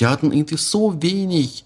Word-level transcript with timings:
Die 0.00 0.06
hatten 0.06 0.32
irgendwie 0.32 0.56
so 0.56 1.00
wenig 1.00 1.64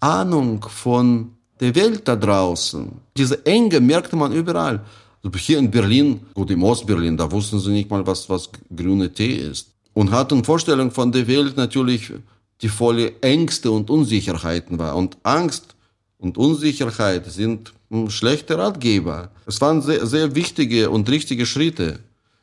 Ahnung 0.00 0.64
von 0.68 1.32
der 1.60 1.74
Welt 1.74 2.08
da 2.08 2.16
draußen. 2.16 2.90
Diese 3.16 3.44
Enge 3.44 3.80
merkte 3.80 4.16
man 4.16 4.32
überall. 4.32 4.84
Also 5.22 5.38
hier 5.38 5.58
in 5.58 5.70
Berlin, 5.70 6.20
gut 6.34 6.50
im 6.50 6.62
Ostberlin, 6.62 7.16
da 7.16 7.30
wussten 7.30 7.60
sie 7.60 7.70
nicht 7.70 7.90
mal, 7.90 8.06
was, 8.06 8.28
was 8.28 8.50
grüne 8.74 9.12
Tee 9.12 9.36
ist. 9.36 9.68
Und 9.92 10.10
hatten 10.10 10.44
Vorstellung 10.44 10.90
von 10.90 11.12
der 11.12 11.26
Welt 11.26 11.56
natürlich, 11.56 12.12
die 12.60 12.68
volle 12.68 13.20
Ängste 13.20 13.70
und 13.70 13.90
Unsicherheiten 13.90 14.78
war. 14.78 14.96
Und 14.96 15.16
Angst 15.22 15.74
und 16.18 16.36
Unsicherheit 16.36 17.30
sind 17.30 17.72
schlechte 18.08 18.58
Ratgeber. 18.58 19.30
Es 19.46 19.60
waren 19.60 19.82
sehr, 19.82 20.06
sehr 20.06 20.34
wichtige 20.34 20.90
und 20.90 21.08
richtige 21.08 21.46
Schritte, 21.46 22.00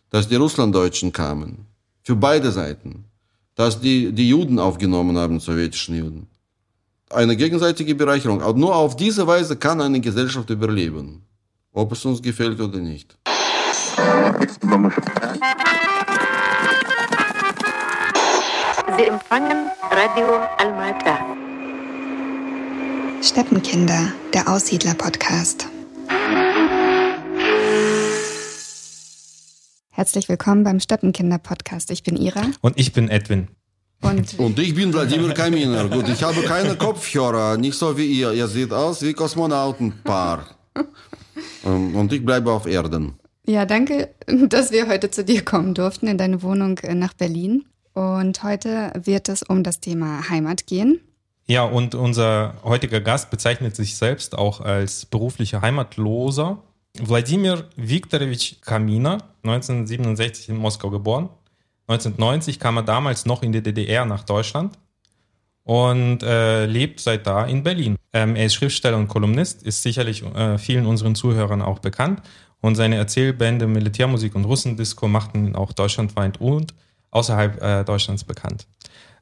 dass 0.09 0.27
die 0.27 0.35
Russlanddeutschen 0.35 1.11
kamen. 1.11 1.65
Für 2.03 2.15
beide 2.15 2.51
Seiten. 2.51 3.05
Dass 3.55 3.79
die, 3.79 4.11
die 4.11 4.29
Juden 4.29 4.59
aufgenommen 4.59 5.17
haben, 5.17 5.39
sowjetischen 5.39 5.95
Juden. 5.95 6.27
Eine 7.09 7.35
gegenseitige 7.35 7.95
Bereicherung. 7.95 8.41
Aber 8.41 8.57
nur 8.57 8.75
auf 8.75 8.95
diese 8.95 9.27
Weise 9.27 9.55
kann 9.57 9.81
eine 9.81 9.99
Gesellschaft 9.99 10.49
überleben. 10.49 11.23
Ob 11.73 11.91
es 11.91 12.05
uns 12.05 12.21
gefällt 12.21 12.59
oder 12.59 12.79
nicht. 12.79 13.17
Sie 18.97 19.03
empfangen 19.03 19.67
Radio 19.89 20.39
Almata. 20.57 21.19
Steppenkinder, 23.21 24.13
der 24.33 24.47
Aussiedler-Podcast. 24.49 25.67
Herzlich 30.01 30.29
willkommen 30.29 30.63
beim 30.63 30.79
Steppenkinder-Podcast. 30.79 31.91
Ich 31.91 32.01
bin 32.01 32.17
Ira. 32.17 32.41
Und 32.61 32.79
ich 32.79 32.91
bin 32.91 33.07
Edwin. 33.07 33.49
Und, 34.01 34.39
Und 34.39 34.57
ich 34.57 34.73
bin 34.73 34.91
Wladimir 34.91 35.31
Kaminer. 35.35 35.87
Gut, 35.89 36.09
ich 36.09 36.23
habe 36.23 36.41
keine 36.41 36.75
Kopfhörer, 36.85 37.55
nicht 37.57 37.75
so 37.77 37.95
wie 37.95 38.07
ihr. 38.07 38.31
Ihr 38.33 38.47
seht 38.47 38.73
aus 38.73 39.03
wie 39.03 39.13
Kosmonautenpaar. 39.13 40.55
Ähm, 41.63 41.95
Und 41.95 42.11
ich 42.13 42.25
bleibe 42.25 42.51
auf 42.51 42.65
Erden. 42.65 43.13
ja, 43.45 43.67
danke, 43.67 44.09
dass 44.25 44.71
wir 44.71 44.87
heute 44.87 45.11
zu 45.11 45.23
dir 45.23 45.45
kommen 45.45 45.75
durften 45.75 46.07
in 46.07 46.17
deine 46.17 46.41
Wohnung 46.41 46.79
äh, 46.79 46.95
nach 46.95 47.13
Berlin. 47.13 47.65
Und 47.93 48.41
heute 48.41 48.93
wird 49.03 49.29
es 49.29 49.43
um 49.43 49.61
das 49.61 49.81
Thema 49.81 50.27
Heimat 50.27 50.65
gehen. 50.65 50.99
Ja, 51.45 51.61
und 51.63 51.93
unser 51.93 52.55
heutiger 52.63 53.01
Gast 53.01 53.29
bezeichnet 53.29 53.75
sich 53.75 53.95
selbst 53.97 54.35
auch 54.35 54.61
als 54.61 55.05
beruflicher 55.05 55.61
Heimatloser. 55.61 56.63
Wladimir 56.99 57.65
Viktorovich 57.75 58.61
Kaminer, 58.61 59.17
1967 59.43 60.49
in 60.49 60.57
Moskau 60.57 60.89
geboren. 60.89 61.29
1990 61.87 62.59
kam 62.59 62.77
er 62.77 62.83
damals 62.83 63.25
noch 63.25 63.43
in 63.43 63.51
die 63.51 63.61
DDR 63.61 64.05
nach 64.05 64.23
Deutschland 64.23 64.77
und 65.63 66.23
äh, 66.23 66.65
lebt 66.65 66.99
seit 66.99 67.27
da 67.27 67.45
in 67.45 67.63
Berlin. 67.63 67.97
Ähm, 68.13 68.35
er 68.35 68.45
ist 68.45 68.55
Schriftsteller 68.55 68.97
und 68.97 69.07
Kolumnist, 69.07 69.63
ist 69.63 69.83
sicherlich 69.83 70.23
äh, 70.23 70.57
vielen 70.57 70.85
unseren 70.85 71.15
Zuhörern 71.15 71.61
auch 71.61 71.79
bekannt. 71.79 72.21
Und 72.61 72.75
seine 72.75 72.95
Erzählbände 72.97 73.65
Militärmusik 73.65 74.35
und 74.35 74.45
Russendisco 74.45 75.07
machten 75.07 75.47
ihn 75.47 75.55
auch 75.55 75.73
deutschlandweit 75.73 76.39
und 76.39 76.73
außerhalb 77.09 77.61
äh, 77.61 77.83
Deutschlands 77.83 78.23
bekannt. 78.23 78.67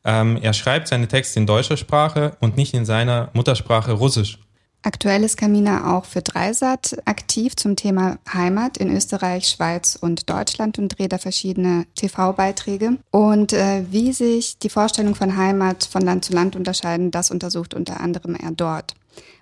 Ähm, 0.03 0.37
er 0.41 0.53
schreibt 0.53 0.87
seine 0.87 1.07
Texte 1.07 1.39
in 1.39 1.45
deutscher 1.45 1.77
Sprache 1.77 2.35
und 2.39 2.57
nicht 2.57 2.73
in 2.73 2.85
seiner 2.85 3.29
Muttersprache 3.33 3.93
Russisch. 3.93 4.39
Aktuell 4.81 5.23
ist 5.23 5.35
Kamina 5.35 5.97
auch 5.97 6.05
für 6.05 6.21
Dreisat 6.21 6.97
aktiv 7.03 7.55
zum 7.57 7.75
Thema 7.75 8.17
Heimat 8.31 8.77
in 8.77 8.95
Österreich, 8.95 9.47
Schweiz 9.49 9.97
und 9.99 10.29
Deutschland 10.29 10.79
und 10.79 10.97
dreht 10.97 11.11
da 11.11 11.17
verschiedene 11.17 11.85
TV-Beiträge. 11.95 12.97
Und 13.11 13.51
äh, 13.51 13.83
wie 13.91 14.13
sich 14.13 14.57
die 14.57 14.69
Vorstellung 14.69 15.15
von 15.15 15.35
Heimat 15.35 15.83
von 15.83 16.01
Land 16.01 16.23
zu 16.23 16.33
Land 16.33 16.55
unterscheiden, 16.55 17.11
das 17.11 17.29
untersucht 17.29 17.73
unter 17.73 17.99
anderem 17.99 18.35
er 18.35 18.51
dort. 18.51 18.95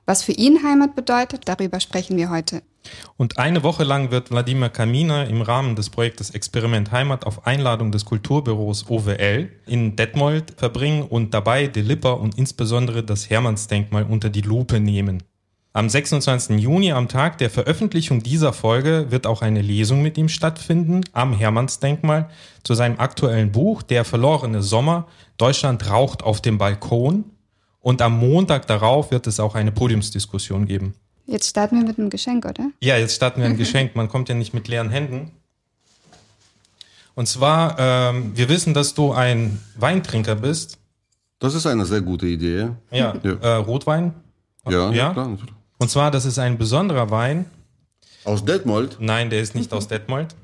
Was 0.07 0.23
für 0.23 0.31
ihn 0.31 0.63
Heimat 0.63 0.95
bedeutet, 0.95 1.43
darüber 1.45 1.79
sprechen 1.79 2.17
wir 2.17 2.31
heute. 2.31 2.63
Und 3.17 3.37
eine 3.37 3.63
Woche 3.63 3.83
lang 3.83 4.11
wird 4.11 4.31
Wladimir 4.31 4.69
Kaminer 4.69 5.27
im 5.27 5.41
Rahmen 5.41 5.75
des 5.75 5.89
Projektes 5.89 6.29
Experiment 6.31 6.91
Heimat 6.91 7.25
auf 7.25 7.47
Einladung 7.47 7.91
des 7.91 8.05
Kulturbüros 8.05 8.89
OWL 8.89 9.49
in 9.65 9.95
Detmold 9.95 10.53
verbringen 10.57 11.03
und 11.03 11.33
dabei 11.33 11.67
die 11.67 11.81
Lipper 11.81 12.19
und 12.19 12.37
insbesondere 12.37 13.03
das 13.03 13.29
Hermannsdenkmal 13.29 14.03
unter 14.03 14.29
die 14.29 14.41
Lupe 14.41 14.79
nehmen. 14.79 15.23
Am 15.77 15.89
26. 15.89 16.59
Juni, 16.59 16.91
am 16.91 17.07
Tag 17.07 17.37
der 17.37 17.51
Veröffentlichung 17.51 18.23
dieser 18.23 18.51
Folge, 18.51 19.11
wird 19.11 19.27
auch 19.27 19.43
eine 19.43 19.61
Lesung 19.61 20.01
mit 20.01 20.17
ihm 20.17 20.27
stattfinden 20.27 21.01
am 21.13 21.33
Hermannsdenkmal 21.33 22.29
zu 22.63 22.73
seinem 22.73 22.99
aktuellen 22.99 23.51
Buch 23.51 23.83
Der 23.83 24.03
verlorene 24.03 24.63
Sommer. 24.63 25.05
Deutschland 25.37 25.87
raucht 25.87 26.23
auf 26.23 26.41
dem 26.41 26.57
Balkon. 26.57 27.25
Und 27.79 28.01
am 28.01 28.17
Montag 28.17 28.65
darauf 28.65 29.11
wird 29.11 29.27
es 29.27 29.39
auch 29.39 29.53
eine 29.53 29.71
Podiumsdiskussion 29.71 30.65
geben. 30.65 30.95
Jetzt 31.27 31.49
starten 31.49 31.77
wir 31.79 31.85
mit 31.85 31.99
einem 31.99 32.09
Geschenk, 32.09 32.45
oder? 32.45 32.71
Ja, 32.81 32.97
jetzt 32.97 33.15
starten 33.15 33.41
wir 33.41 33.47
ein 33.47 33.57
Geschenk. 33.63 33.95
Man 33.95 34.07
kommt 34.09 34.29
ja 34.29 34.35
nicht 34.35 34.53
mit 34.53 34.67
leeren 34.67 34.89
Händen. 34.89 35.31
Und 37.15 37.27
zwar, 37.27 37.77
ähm, 37.79 38.31
wir 38.35 38.47
wissen, 38.47 38.73
dass 38.73 38.93
du 38.93 39.11
ein 39.11 39.59
Weintrinker 39.75 40.35
bist. 40.35 40.77
Das 41.39 41.53
ist 41.53 41.65
eine 41.65 41.85
sehr 41.85 42.01
gute 42.01 42.27
Idee. 42.27 42.69
Ja, 42.91 43.13
Ja. 43.23 43.33
Äh, 43.41 43.55
Rotwein. 43.55 44.13
Ja, 44.69 44.91
ja. 44.91 45.13
klar. 45.13 45.37
Und 45.77 45.89
zwar, 45.89 46.11
das 46.11 46.25
ist 46.25 46.39
ein 46.39 46.57
besonderer 46.57 47.09
Wein. 47.11 47.45
Aus 48.23 48.43
Detmold? 48.43 48.97
Nein, 48.99 49.29
der 49.29 49.41
ist 49.41 49.55
nicht 49.55 49.71
aus 49.73 49.87
Detmold. 49.87 50.35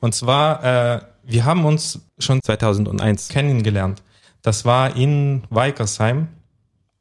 Und 0.00 0.14
zwar, 0.14 0.64
äh, 0.96 1.00
wir 1.24 1.44
haben 1.44 1.64
uns 1.64 2.00
schon 2.18 2.42
2001 2.42 3.28
kennengelernt. 3.28 4.02
Das 4.42 4.64
war 4.64 4.96
in 4.96 5.42
Weikersheim. 5.50 6.28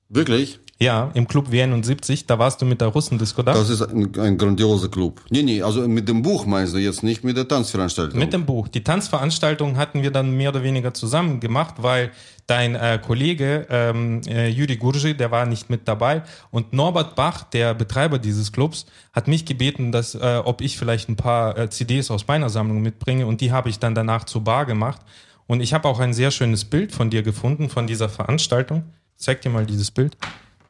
Wirklich? 0.09 0.59
Ja, 0.81 1.11
im 1.13 1.27
Club 1.27 1.49
W71. 1.49 2.23
Da 2.25 2.39
warst 2.39 2.61
du 2.61 2.65
mit 2.65 2.79
der 2.79 2.87
Russendisco 2.87 3.43
da. 3.43 3.53
Das 3.53 3.69
ist 3.69 3.81
ein, 3.81 4.17
ein 4.17 4.37
grandioser 4.37 4.87
Club. 4.87 5.21
Nee, 5.29 5.43
nee, 5.43 5.61
also 5.61 5.85
mit 5.85 6.07
dem 6.07 6.21
Buch 6.21 6.45
meinst 6.45 6.73
du 6.73 6.77
jetzt 6.77 7.03
nicht 7.03 7.21
mit 7.25 7.35
der 7.35 7.49
Tanzveranstaltung. 7.49 8.17
Mit 8.17 8.31
dem 8.31 8.45
Buch. 8.45 8.69
Die 8.69 8.81
Tanzveranstaltung 8.81 9.75
hatten 9.75 10.03
wir 10.03 10.11
dann 10.11 10.31
mehr 10.37 10.51
oder 10.51 10.63
weniger 10.63 10.93
zusammen 10.93 11.41
gemacht, 11.41 11.75
weil 11.79 12.11
dein 12.47 12.75
äh, 12.75 12.97
Kollege 13.05 13.67
ähm, 13.69 14.21
äh, 14.25 14.47
Juri 14.47 14.77
Gurji, 14.77 15.15
der 15.15 15.31
war 15.31 15.45
nicht 15.45 15.69
mit 15.69 15.85
dabei 15.85 16.23
und 16.49 16.71
Norbert 16.71 17.15
Bach, 17.15 17.43
der 17.43 17.73
Betreiber 17.73 18.17
dieses 18.17 18.53
Clubs, 18.53 18.85
hat 19.11 19.27
mich 19.27 19.45
gebeten, 19.45 19.91
dass 19.91 20.15
äh, 20.15 20.41
ob 20.43 20.61
ich 20.61 20.77
vielleicht 20.77 21.09
ein 21.09 21.17
paar 21.17 21.57
äh, 21.57 21.69
CDs 21.69 22.09
aus 22.09 22.25
meiner 22.25 22.49
Sammlung 22.49 22.81
mitbringe 22.81 23.27
und 23.27 23.41
die 23.41 23.51
habe 23.51 23.69
ich 23.69 23.79
dann 23.79 23.95
danach 23.95 24.23
zur 24.23 24.45
Bar 24.45 24.65
gemacht 24.65 25.01
und 25.45 25.61
ich 25.61 25.73
habe 25.73 25.87
auch 25.89 25.99
ein 25.99 26.13
sehr 26.13 26.31
schönes 26.31 26.63
Bild 26.65 26.93
von 26.93 27.09
dir 27.09 27.21
gefunden 27.21 27.69
von 27.69 27.85
dieser 27.85 28.09
Veranstaltung. 28.09 28.83
Zeig 29.17 29.41
dir 29.41 29.49
mal 29.49 29.65
dieses 29.65 29.91
Bild. 29.91 30.17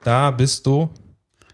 Da 0.04 0.32
bist 0.32 0.66
du 0.66 0.90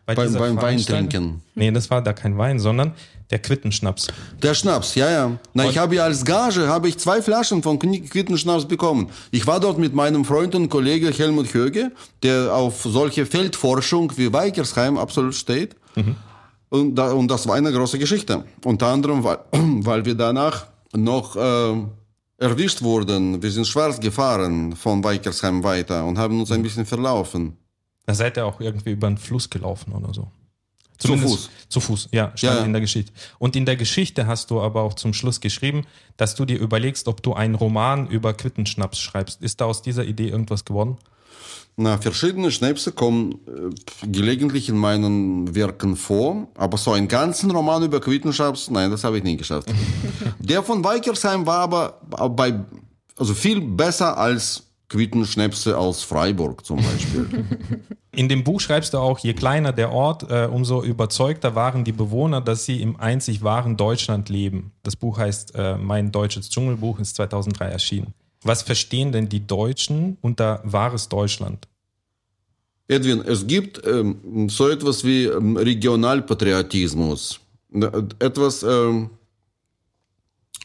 bei 0.05 0.13
Beim- 0.15 0.33
beim 0.33 0.59
Veranstaltung. 0.59 1.03
Weintrinken. 1.05 1.41
Nee, 1.55 1.71
das 1.71 1.89
war 1.89 2.01
da 2.01 2.13
kein 2.13 2.37
Wein, 2.37 2.59
sondern 2.59 2.93
der 3.31 3.39
Quittenschnaps. 3.39 4.07
Der 4.43 4.53
Schnaps, 4.53 4.93
ja, 4.93 5.09
ja. 5.09 5.31
Na, 5.55 5.67
ich 5.67 5.79
habe 5.79 5.95
ja 5.95 6.03
als 6.03 6.23
Gage 6.23 6.67
habe 6.67 6.87
ich 6.87 6.99
zwei 6.99 7.23
Flaschen 7.23 7.63
von 7.63 7.79
Quittenschnaps 7.79 8.65
bekommen. 8.67 9.09
Ich 9.31 9.47
war 9.47 9.59
dort 9.59 9.79
mit 9.79 9.95
meinem 9.95 10.23
Freund 10.25 10.53
und 10.53 10.69
Kollege 10.69 11.09
Helmut 11.11 11.51
Höge, 11.53 11.91
der 12.21 12.53
auf 12.53 12.83
solche 12.83 13.25
Feldforschung 13.25 14.11
wie 14.15 14.31
Weikersheim 14.31 14.97
absolut 14.99 15.33
steht. 15.33 15.75
Und, 16.69 16.95
da, 16.95 17.13
und 17.13 17.27
das 17.29 17.47
war 17.47 17.55
eine 17.55 17.71
große 17.71 17.97
Geschichte. 17.97 18.43
Unter 18.63 18.87
anderem, 18.87 19.23
weil, 19.23 19.39
weil 19.51 20.05
wir 20.05 20.13
danach 20.13 20.67
noch 20.93 21.35
äh, 21.35 21.73
erwischt 22.37 22.83
wurden. 22.83 23.41
Wir 23.41 23.49
sind 23.51 23.65
schwarz 23.65 23.99
gefahren 23.99 24.75
von 24.75 25.03
Weikersheim 25.03 25.63
weiter 25.63 26.05
und 26.05 26.19
haben 26.19 26.39
uns 26.39 26.51
ein 26.51 26.61
bisschen 26.61 26.85
verlaufen. 26.85 27.57
Da 28.05 28.13
seid 28.13 28.37
ihr 28.37 28.45
auch 28.45 28.59
irgendwie 28.59 28.91
über 28.91 29.07
den 29.07 29.17
Fluss 29.17 29.49
gelaufen 29.49 29.93
oder 29.93 30.13
so. 30.13 30.27
Fuß. 31.17 31.49
Zu 31.67 31.79
Fuß, 31.81 32.09
ja, 32.11 32.31
stand 32.35 32.53
Ja, 32.53 32.59
ja. 32.59 32.65
in 32.65 32.73
der 32.73 32.81
Geschichte. 32.81 33.11
Und 33.37 33.55
in 33.55 33.65
der 33.65 33.75
Geschichte 33.75 34.27
hast 34.27 34.49
du 34.49 34.61
aber 34.61 34.81
auch 34.81 34.93
zum 34.93 35.13
Schluss 35.13 35.41
geschrieben, 35.41 35.85
dass 36.17 36.35
du 36.35 36.45
dir 36.45 36.57
überlegst, 36.57 37.07
ob 37.07 37.21
du 37.21 37.33
einen 37.33 37.55
Roman 37.55 38.07
über 38.07 38.33
Quittenschnaps 38.33 38.99
schreibst. 38.99 39.41
Ist 39.41 39.59
da 39.59 39.65
aus 39.65 39.81
dieser 39.81 40.05
Idee 40.05 40.29
irgendwas 40.29 40.63
geworden? 40.63 40.97
Na, 41.77 41.97
verschiedene 41.97 42.51
Schnäpse 42.51 42.93
kommen 42.93 43.33
äh, 43.33 44.07
gelegentlich 44.07 44.69
in 44.69 44.77
meinen 44.77 45.53
Werken 45.55 45.97
vor, 45.97 46.47
aber 46.55 46.77
so 46.77 46.93
einen 46.93 47.09
ganzen 47.09 47.51
Roman 47.51 47.83
über 47.83 47.99
Quittenschnaps, 47.99 48.69
nein, 48.69 48.91
das 48.91 49.03
habe 49.03 49.17
ich 49.17 49.25
nie 49.25 49.35
geschafft. 49.35 49.67
Der 50.39 50.63
von 50.63 50.81
Weikersheim 50.85 51.45
war 51.45 51.59
aber 51.59 51.99
bei, 52.29 52.57
also 53.17 53.33
viel 53.33 53.59
besser 53.59 54.17
als 54.17 54.63
Quittenschnäpse 54.89 55.77
aus 55.77 56.03
Freiburg 56.03 56.65
zum 56.65 56.77
Beispiel. 56.77 57.45
In 58.11 58.29
dem 58.29 58.43
Buch 58.43 58.61
schreibst 58.61 58.93
du 58.93 58.97
auch, 58.97 59.19
je 59.19 59.33
kleiner 59.33 59.73
der 59.73 59.91
Ort, 59.91 60.29
äh, 60.29 60.47
umso 60.49 60.83
überzeugter 60.83 61.55
waren 61.55 61.83
die 61.83 61.91
Bewohner, 61.91 62.39
dass 62.39 62.65
sie 62.65 62.81
im 62.81 62.97
einzig 62.97 63.43
wahren 63.43 63.75
Deutschland 63.75 64.29
leben. 64.29 64.71
Das 64.83 64.95
Buch 64.95 65.17
heißt 65.17 65.53
äh, 65.55 65.77
Mein 65.77 66.11
deutsches 66.11 66.49
Dschungelbuch, 66.49 66.99
ist 66.99 67.15
2003 67.15 67.65
erschienen. 67.65 68.13
Was 68.43 68.61
verstehen 68.61 69.11
denn 69.11 69.27
die 69.27 69.45
Deutschen 69.45 70.17
unter 70.21 70.61
wahres 70.63 71.09
Deutschland? 71.09 71.67
Edwin, 72.87 73.21
es 73.25 73.47
gibt 73.47 73.85
ähm, 73.85 74.47
so 74.47 74.69
etwas 74.69 75.03
wie 75.03 75.25
ähm, 75.25 75.57
Regionalpatriotismus. 75.57 77.39
Etwas 78.19 78.63
ähm, 78.63 79.09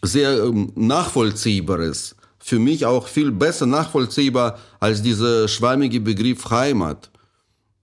sehr 0.03 0.45
ähm, 0.45 0.71
Nachvollziehbares, 0.75 2.15
für 2.43 2.59
mich 2.59 2.87
auch 2.87 3.07
viel 3.07 3.31
besser 3.31 3.67
nachvollziehbar 3.67 4.59
als 4.81 5.03
dieser 5.03 5.47
schwammige 5.47 6.01
Begriff 6.01 6.51
Heimat. 6.51 7.11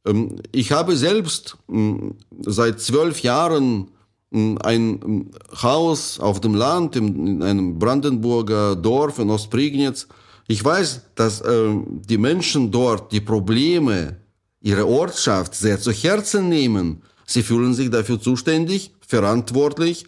Ähm, 0.05 0.41
ich 0.51 0.71
habe 0.71 0.97
selbst 0.97 1.57
ähm, 1.69 2.15
seit 2.41 2.81
zwölf 2.81 3.21
Jahren 3.21 3.91
ähm, 4.33 4.57
ein 4.63 5.31
Haus 5.61 6.19
auf 6.19 6.41
dem 6.41 6.55
Land 6.55 6.95
in 6.95 7.43
einem 7.43 7.79
Brandenburger 7.79 8.75
Dorf 8.75 9.19
in 9.19 9.29
Ostprignitz. 9.29 10.07
Ich 10.49 10.63
weiß, 10.63 11.01
dass 11.15 11.43
die 11.43 12.17
Menschen 12.17 12.71
dort 12.71 13.11
die 13.11 13.19
Probleme 13.19 14.15
ihrer 14.61 14.87
Ortschaft 14.87 15.53
sehr 15.55 15.77
zu 15.77 15.91
Herzen 15.91 16.47
nehmen. 16.47 17.01
Sie 17.25 17.43
fühlen 17.43 17.73
sich 17.73 17.89
dafür 17.89 18.21
zuständig, 18.21 18.93
verantwortlich, 19.05 20.05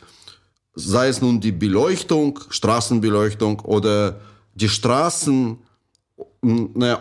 sei 0.75 1.09
es 1.09 1.21
nun 1.21 1.41
die 1.41 1.51
Beleuchtung, 1.51 2.39
Straßenbeleuchtung 2.49 3.59
oder 3.59 4.21
die 4.59 4.69
Straßen 4.69 5.57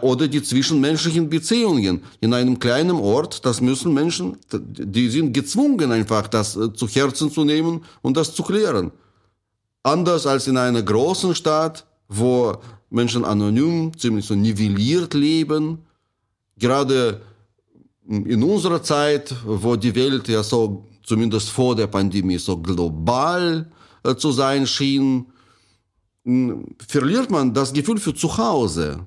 oder 0.01 0.27
die 0.27 0.43
zwischenmenschlichen 0.43 1.29
Beziehungen 1.29 2.03
in 2.21 2.35
einem 2.35 2.59
kleinen 2.59 2.97
Ort, 2.97 3.45
das 3.45 3.61
müssen 3.61 3.95
Menschen, 3.95 4.37
die 4.53 5.09
sind 5.09 5.33
gezwungen 5.33 5.93
einfach, 5.93 6.27
das 6.27 6.57
äh, 6.57 6.73
zu 6.73 6.89
Herzen 6.89 7.31
zu 7.31 7.45
nehmen 7.45 7.85
und 8.03 8.17
das 8.17 8.35
zu 8.35 8.43
klären. 8.43 8.91
Anders 9.85 10.27
als 10.27 10.49
in 10.49 10.57
einer 10.57 10.83
großen 10.83 11.37
Stadt, 11.37 11.87
wo 12.09 12.57
Menschen 12.91 13.25
anonym, 13.25 13.97
ziemlich 13.97 14.27
so 14.27 14.35
nivelliert 14.35 15.15
leben. 15.15 15.79
Gerade 16.59 17.21
in 18.09 18.43
unserer 18.43 18.83
Zeit, 18.83 19.35
wo 19.45 19.77
die 19.77 19.95
Welt 19.95 20.27
ja 20.27 20.43
so, 20.43 20.85
zumindest 21.05 21.51
vor 21.51 21.77
der 21.77 21.87
Pandemie, 21.87 22.39
so 22.39 22.57
global 22.57 23.71
äh, 24.03 24.17
zu 24.17 24.33
sein 24.33 24.67
schien, 24.67 25.27
verliert 26.87 27.31
man 27.31 27.55
das 27.55 27.73
Gefühl 27.73 27.99
für 27.99 28.15
zu 28.15 28.37
Hause. 28.37 29.07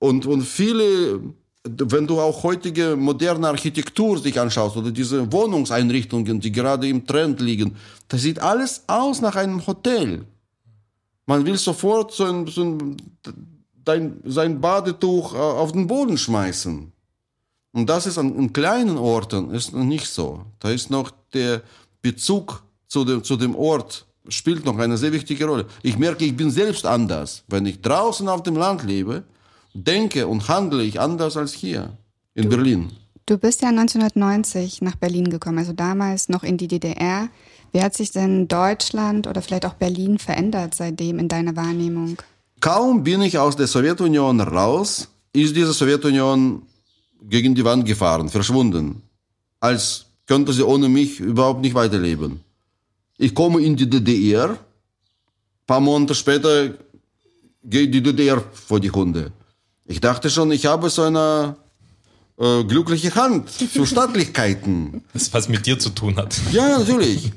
Und, 0.00 0.26
und 0.26 0.42
viele, 0.42 1.20
wenn 1.64 2.06
du 2.06 2.20
auch 2.20 2.42
heutige 2.42 2.96
moderne 2.96 3.48
Architektur 3.48 4.18
sich 4.18 4.38
anschaust 4.38 4.76
oder 4.76 4.90
diese 4.90 5.30
Wohnungseinrichtungen, 5.32 6.40
die 6.40 6.52
gerade 6.52 6.88
im 6.88 7.06
Trend 7.06 7.40
liegen, 7.40 7.76
das 8.08 8.22
sieht 8.22 8.40
alles 8.40 8.84
aus 8.88 9.20
nach 9.20 9.36
einem 9.36 9.64
Hotel. 9.66 10.24
Man 11.26 11.44
will 11.44 11.56
sofort 11.56 12.12
so 12.12 12.24
ein, 12.24 12.46
so 12.46 12.64
ein, 12.64 12.96
dein, 13.84 14.20
sein 14.24 14.60
Badetuch 14.60 15.34
äh, 15.34 15.36
auf 15.36 15.72
den 15.72 15.86
Boden 15.86 16.16
schmeißen. 16.16 16.90
Und 17.72 17.86
das 17.88 18.06
ist 18.06 18.18
an, 18.18 18.34
in 18.34 18.52
kleinen 18.52 18.96
Orten 18.96 19.50
ist 19.50 19.72
nicht 19.72 20.08
so. 20.08 20.46
Da 20.58 20.70
ist 20.70 20.90
noch 20.90 21.12
der 21.32 21.62
Bezug 22.02 22.64
zu 22.88 23.04
dem, 23.04 23.22
zu 23.22 23.36
dem 23.36 23.54
Ort 23.54 24.07
spielt 24.28 24.64
noch 24.64 24.78
eine 24.78 24.96
sehr 24.96 25.12
wichtige 25.12 25.46
Rolle. 25.46 25.66
Ich 25.82 25.98
merke, 25.98 26.24
ich 26.24 26.36
bin 26.36 26.50
selbst 26.50 26.86
anders. 26.86 27.44
Wenn 27.48 27.66
ich 27.66 27.80
draußen 27.80 28.28
auf 28.28 28.42
dem 28.42 28.56
Land 28.56 28.84
lebe, 28.84 29.24
denke 29.74 30.26
und 30.26 30.48
handle 30.48 30.82
ich 30.82 31.00
anders 31.00 31.36
als 31.36 31.52
hier 31.52 31.96
in 32.34 32.44
du, 32.44 32.56
Berlin. 32.56 32.90
Du 33.26 33.38
bist 33.38 33.62
ja 33.62 33.68
1990 33.68 34.82
nach 34.82 34.96
Berlin 34.96 35.30
gekommen, 35.30 35.58
also 35.58 35.72
damals 35.72 36.28
noch 36.28 36.42
in 36.42 36.56
die 36.56 36.68
DDR. 36.68 37.28
Wie 37.72 37.82
hat 37.82 37.94
sich 37.94 38.10
denn 38.10 38.48
Deutschland 38.48 39.26
oder 39.26 39.42
vielleicht 39.42 39.66
auch 39.66 39.74
Berlin 39.74 40.18
verändert 40.18 40.74
seitdem 40.74 41.18
in 41.18 41.28
deiner 41.28 41.54
Wahrnehmung? 41.56 42.16
Kaum 42.60 43.04
bin 43.04 43.22
ich 43.22 43.38
aus 43.38 43.56
der 43.56 43.66
Sowjetunion 43.66 44.40
raus, 44.40 45.08
ist 45.32 45.54
diese 45.54 45.72
Sowjetunion 45.72 46.62
gegen 47.22 47.54
die 47.54 47.64
Wand 47.64 47.84
gefahren, 47.84 48.28
verschwunden. 48.28 49.02
Als 49.60 50.06
könnte 50.26 50.52
sie 50.52 50.62
ohne 50.62 50.88
mich 50.88 51.20
überhaupt 51.20 51.60
nicht 51.60 51.74
weiterleben. 51.74 52.40
Ich 53.18 53.34
komme 53.34 53.60
in 53.60 53.76
die 53.76 53.90
DDR, 53.90 54.50
ein 54.50 54.58
paar 55.66 55.80
Monate 55.80 56.14
später 56.14 56.70
geht 57.64 57.92
die 57.92 58.00
DDR 58.00 58.40
vor 58.40 58.78
die 58.78 58.90
Hunde. 58.90 59.32
Ich 59.86 60.00
dachte 60.00 60.30
schon, 60.30 60.52
ich 60.52 60.66
habe 60.66 60.88
so 60.88 61.02
eine 61.02 61.56
äh, 62.38 62.62
glückliche 62.62 63.12
Hand 63.16 63.50
für 63.50 63.84
Staatlichkeiten. 63.84 65.02
Das 65.12 65.34
was 65.34 65.48
mit 65.48 65.66
dir 65.66 65.78
zu 65.78 65.90
tun 65.90 66.16
hat. 66.16 66.40
Ja, 66.52 66.78
natürlich. 66.78 67.32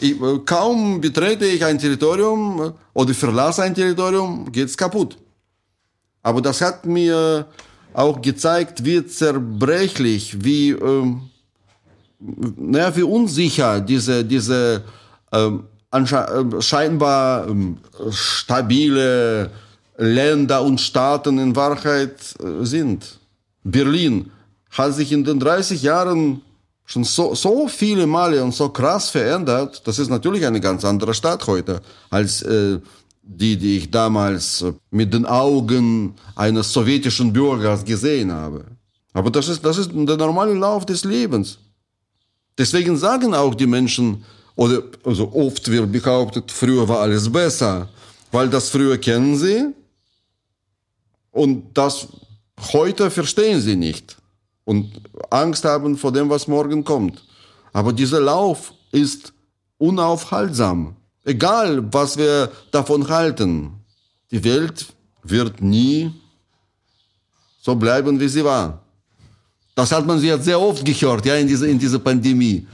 Ich, 0.00 0.20
äh, 0.20 0.38
kaum 0.44 1.00
betrete 1.00 1.46
ich 1.46 1.64
ein 1.64 1.78
Territorium 1.78 2.60
äh, 2.60 2.70
oder 2.92 3.14
verlasse 3.14 3.62
ein 3.62 3.74
Territorium, 3.74 4.52
geht's 4.52 4.76
kaputt. 4.76 5.16
Aber 6.22 6.42
das 6.42 6.60
hat 6.60 6.84
mir 6.84 7.46
auch 7.94 8.20
gezeigt, 8.20 8.84
wie 8.84 9.04
zerbrechlich, 9.06 10.44
wie, 10.44 10.70
ähm, 10.70 11.22
naja, 12.18 12.94
wie 12.94 13.02
unsicher 13.02 13.80
diese, 13.80 14.24
diese 14.24 14.84
ähm, 15.32 15.64
äh, 15.90 16.62
scheinbar 16.62 17.48
ähm, 17.48 17.78
stabile 18.10 19.50
Länder 19.96 20.62
und 20.62 20.80
Staaten 20.80 21.38
in 21.38 21.54
Wahrheit 21.54 22.34
äh, 22.40 22.64
sind. 22.64 23.18
Berlin 23.62 24.30
hat 24.70 24.94
sich 24.94 25.12
in 25.12 25.24
den 25.24 25.38
30 25.38 25.82
Jahren 25.82 26.40
schon 26.84 27.04
so, 27.04 27.34
so 27.34 27.68
viele 27.68 28.06
Male 28.06 28.42
und 28.42 28.54
so 28.54 28.68
krass 28.68 29.10
verändert. 29.10 29.86
Das 29.86 29.98
ist 29.98 30.08
natürlich 30.08 30.46
eine 30.46 30.60
ganz 30.60 30.84
andere 30.84 31.14
Stadt 31.14 31.46
heute 31.46 31.80
als 32.10 32.42
äh, 32.42 32.78
die, 33.22 33.56
die 33.56 33.78
ich 33.78 33.90
damals 33.90 34.62
äh, 34.62 34.72
mit 34.90 35.12
den 35.14 35.26
Augen 35.26 36.14
eines 36.34 36.72
sowjetischen 36.72 37.32
Bürgers 37.32 37.84
gesehen 37.84 38.32
habe. 38.32 38.64
Aber 39.12 39.30
das 39.30 39.48
ist, 39.48 39.64
das 39.64 39.78
ist 39.78 39.90
der 39.92 40.16
normale 40.16 40.54
Lauf 40.54 40.86
des 40.86 41.04
Lebens. 41.04 41.58
Deswegen 42.58 42.96
sagen 42.96 43.34
auch 43.34 43.54
die 43.54 43.66
Menschen, 43.66 44.24
oder 44.56 44.82
also 45.04 45.32
oft 45.32 45.70
wird 45.70 45.90
behauptet, 45.90 46.50
früher 46.50 46.88
war 46.88 47.00
alles 47.00 47.30
besser, 47.30 47.88
weil 48.30 48.48
das 48.48 48.68
früher 48.68 48.98
kennen 48.98 49.36
sie 49.36 49.68
und 51.30 51.64
das 51.74 52.08
heute 52.72 53.10
verstehen 53.10 53.60
sie 53.60 53.76
nicht 53.76 54.16
und 54.64 55.00
Angst 55.30 55.64
haben 55.64 55.96
vor 55.96 56.12
dem, 56.12 56.28
was 56.28 56.46
morgen 56.46 56.84
kommt. 56.84 57.22
Aber 57.72 57.92
dieser 57.92 58.20
Lauf 58.20 58.72
ist 58.92 59.32
unaufhaltsam. 59.78 60.96
Egal, 61.24 61.92
was 61.92 62.16
wir 62.16 62.50
davon 62.70 63.08
halten. 63.08 63.72
Die 64.30 64.42
Welt 64.44 64.86
wird 65.22 65.60
nie 65.60 66.10
so 67.60 67.74
bleiben, 67.76 68.18
wie 68.18 68.28
sie 68.28 68.44
war. 68.44 68.82
Das 69.74 69.92
hat 69.92 70.06
man 70.06 70.22
jetzt 70.22 70.44
sehr 70.44 70.60
oft 70.60 70.84
gehört, 70.84 71.24
ja, 71.24 71.36
in 71.36 71.46
dieser, 71.46 71.66
in 71.66 71.78
dieser 71.78 71.98
Pandemie. 71.98 72.66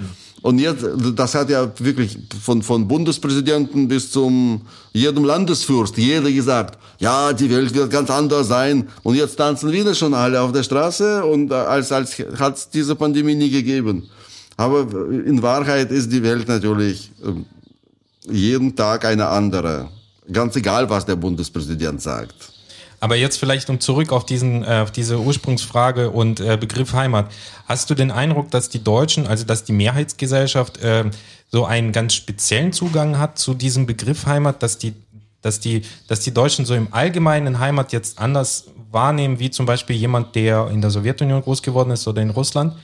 Und 0.42 0.60
jetzt, 0.60 0.84
das 1.16 1.34
hat 1.34 1.50
ja 1.50 1.70
wirklich 1.78 2.16
von, 2.42 2.62
von 2.62 2.86
Bundespräsidenten 2.86 3.88
bis 3.88 4.10
zum 4.10 4.62
jedem 4.92 5.24
Landesfürst, 5.24 5.96
jeder 5.96 6.30
gesagt, 6.30 6.78
ja, 6.98 7.32
die 7.32 7.50
Welt 7.50 7.74
wird 7.74 7.90
ganz 7.90 8.10
anders 8.10 8.46
sein. 8.46 8.88
Und 9.02 9.16
jetzt 9.16 9.36
tanzen 9.36 9.72
wieder 9.72 9.94
schon 9.94 10.14
alle 10.14 10.40
auf 10.40 10.52
der 10.52 10.62
Straße 10.62 11.24
und 11.24 11.50
äh, 11.50 11.54
als, 11.54 11.90
als 11.90 12.18
hat 12.38 12.56
es 12.56 12.70
diese 12.70 12.94
Pandemie 12.94 13.34
nie 13.34 13.50
gegeben. 13.50 14.08
Aber 14.56 14.80
in 15.10 15.42
Wahrheit 15.42 15.90
ist 15.90 16.12
die 16.12 16.22
Welt 16.22 16.48
natürlich 16.48 17.12
ähm, 17.24 17.44
jeden 18.28 18.74
Tag 18.74 19.04
eine 19.04 19.28
andere. 19.28 19.88
Ganz 20.30 20.56
egal, 20.56 20.88
was 20.90 21.06
der 21.06 21.16
Bundespräsident 21.16 22.02
sagt. 22.02 22.34
Aber 23.00 23.16
jetzt 23.16 23.38
vielleicht 23.38 23.70
um 23.70 23.80
zurück 23.80 24.12
auf 24.12 24.26
diesen, 24.26 24.64
äh, 24.64 24.80
auf 24.82 24.90
diese 24.90 25.20
Ursprungsfrage 25.20 26.10
und 26.10 26.40
äh, 26.40 26.56
Begriff 26.56 26.92
Heimat. 26.92 27.30
Hast 27.66 27.90
du 27.90 27.94
den 27.94 28.10
Eindruck, 28.10 28.50
dass 28.50 28.68
die 28.68 28.82
Deutschen, 28.82 29.26
also 29.26 29.44
dass 29.44 29.64
die 29.64 29.72
Mehrheitsgesellschaft 29.72 30.78
äh, 30.78 31.04
so 31.50 31.64
einen 31.64 31.92
ganz 31.92 32.14
speziellen 32.14 32.72
Zugang 32.72 33.18
hat 33.18 33.38
zu 33.38 33.54
diesem 33.54 33.86
Begriff 33.86 34.26
Heimat, 34.26 34.62
dass 34.62 34.78
die, 34.78 34.94
dass 35.42 35.60
die, 35.60 35.82
dass 36.08 36.20
die 36.20 36.34
Deutschen 36.34 36.64
so 36.64 36.74
im 36.74 36.88
Allgemeinen 36.92 37.60
Heimat 37.60 37.92
jetzt 37.92 38.18
anders 38.18 38.64
wahrnehmen, 38.90 39.38
wie 39.38 39.50
zum 39.50 39.66
Beispiel 39.66 39.96
jemand, 39.96 40.34
der 40.34 40.68
in 40.68 40.80
der 40.80 40.90
Sowjetunion 40.90 41.42
groß 41.42 41.62
geworden 41.62 41.90
ist 41.92 42.06
oder 42.08 42.20
in 42.20 42.30
Russland? 42.30 42.74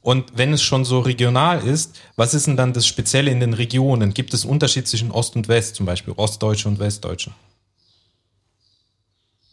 Und 0.00 0.32
wenn 0.34 0.52
es 0.52 0.62
schon 0.62 0.84
so 0.84 0.98
regional 0.98 1.60
ist, 1.60 1.96
was 2.16 2.34
ist 2.34 2.48
denn 2.48 2.56
dann 2.56 2.72
das 2.72 2.86
Spezielle 2.86 3.30
in 3.30 3.38
den 3.38 3.52
Regionen? 3.52 4.14
Gibt 4.14 4.34
es 4.34 4.44
Unterschied 4.44 4.88
zwischen 4.88 5.12
Ost 5.12 5.36
und 5.36 5.46
West, 5.46 5.76
zum 5.76 5.86
Beispiel 5.86 6.14
Ostdeutsche 6.16 6.68
und 6.68 6.80
Westdeutsche? 6.80 7.30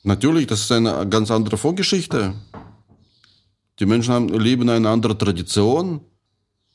Natürlich, 0.03 0.47
das 0.47 0.61
ist 0.61 0.71
eine 0.71 1.07
ganz 1.07 1.29
andere 1.29 1.57
Vorgeschichte. 1.57 2.33
Die 3.79 3.85
Menschen 3.85 4.13
haben, 4.13 4.29
leben 4.29 4.69
eine 4.69 4.89
andere 4.89 5.17
Tradition. 5.17 6.01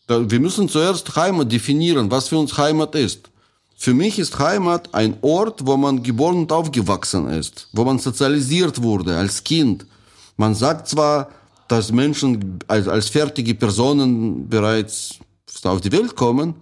Wir 0.09 0.40
müssen 0.40 0.69
zuerst 0.69 1.16
Heimat 1.16 1.50
definieren, 1.50 2.11
was 2.11 2.28
für 2.28 2.38
uns 2.38 2.57
Heimat 2.59 2.95
ist. 2.95 3.31
Für 3.76 3.95
mich 3.95 4.19
ist 4.19 4.38
Heimat 4.38 4.95
ein 4.95 5.16
Ort, 5.23 5.66
wo 5.66 5.76
man 5.76 6.02
geboren 6.02 6.37
und 6.37 6.52
aufgewachsen 6.52 7.28
ist, 7.28 7.69
wo 7.73 7.85
man 7.85 7.99
sozialisiert 7.99 8.83
wurde 8.83 9.16
als 9.16 9.43
Kind. 9.43 9.87
Man 10.37 10.54
sagt 10.54 10.88
zwar, 10.88 11.28
dass 11.69 11.93
Menschen 11.93 12.59
als, 12.69 12.88
als 12.88 13.09
fertige 13.09 13.54
Personen 13.54 14.49
bereits 14.49 15.19
auf 15.64 15.81
die 15.81 15.93
Welt 15.93 16.14
kommen, 16.14 16.54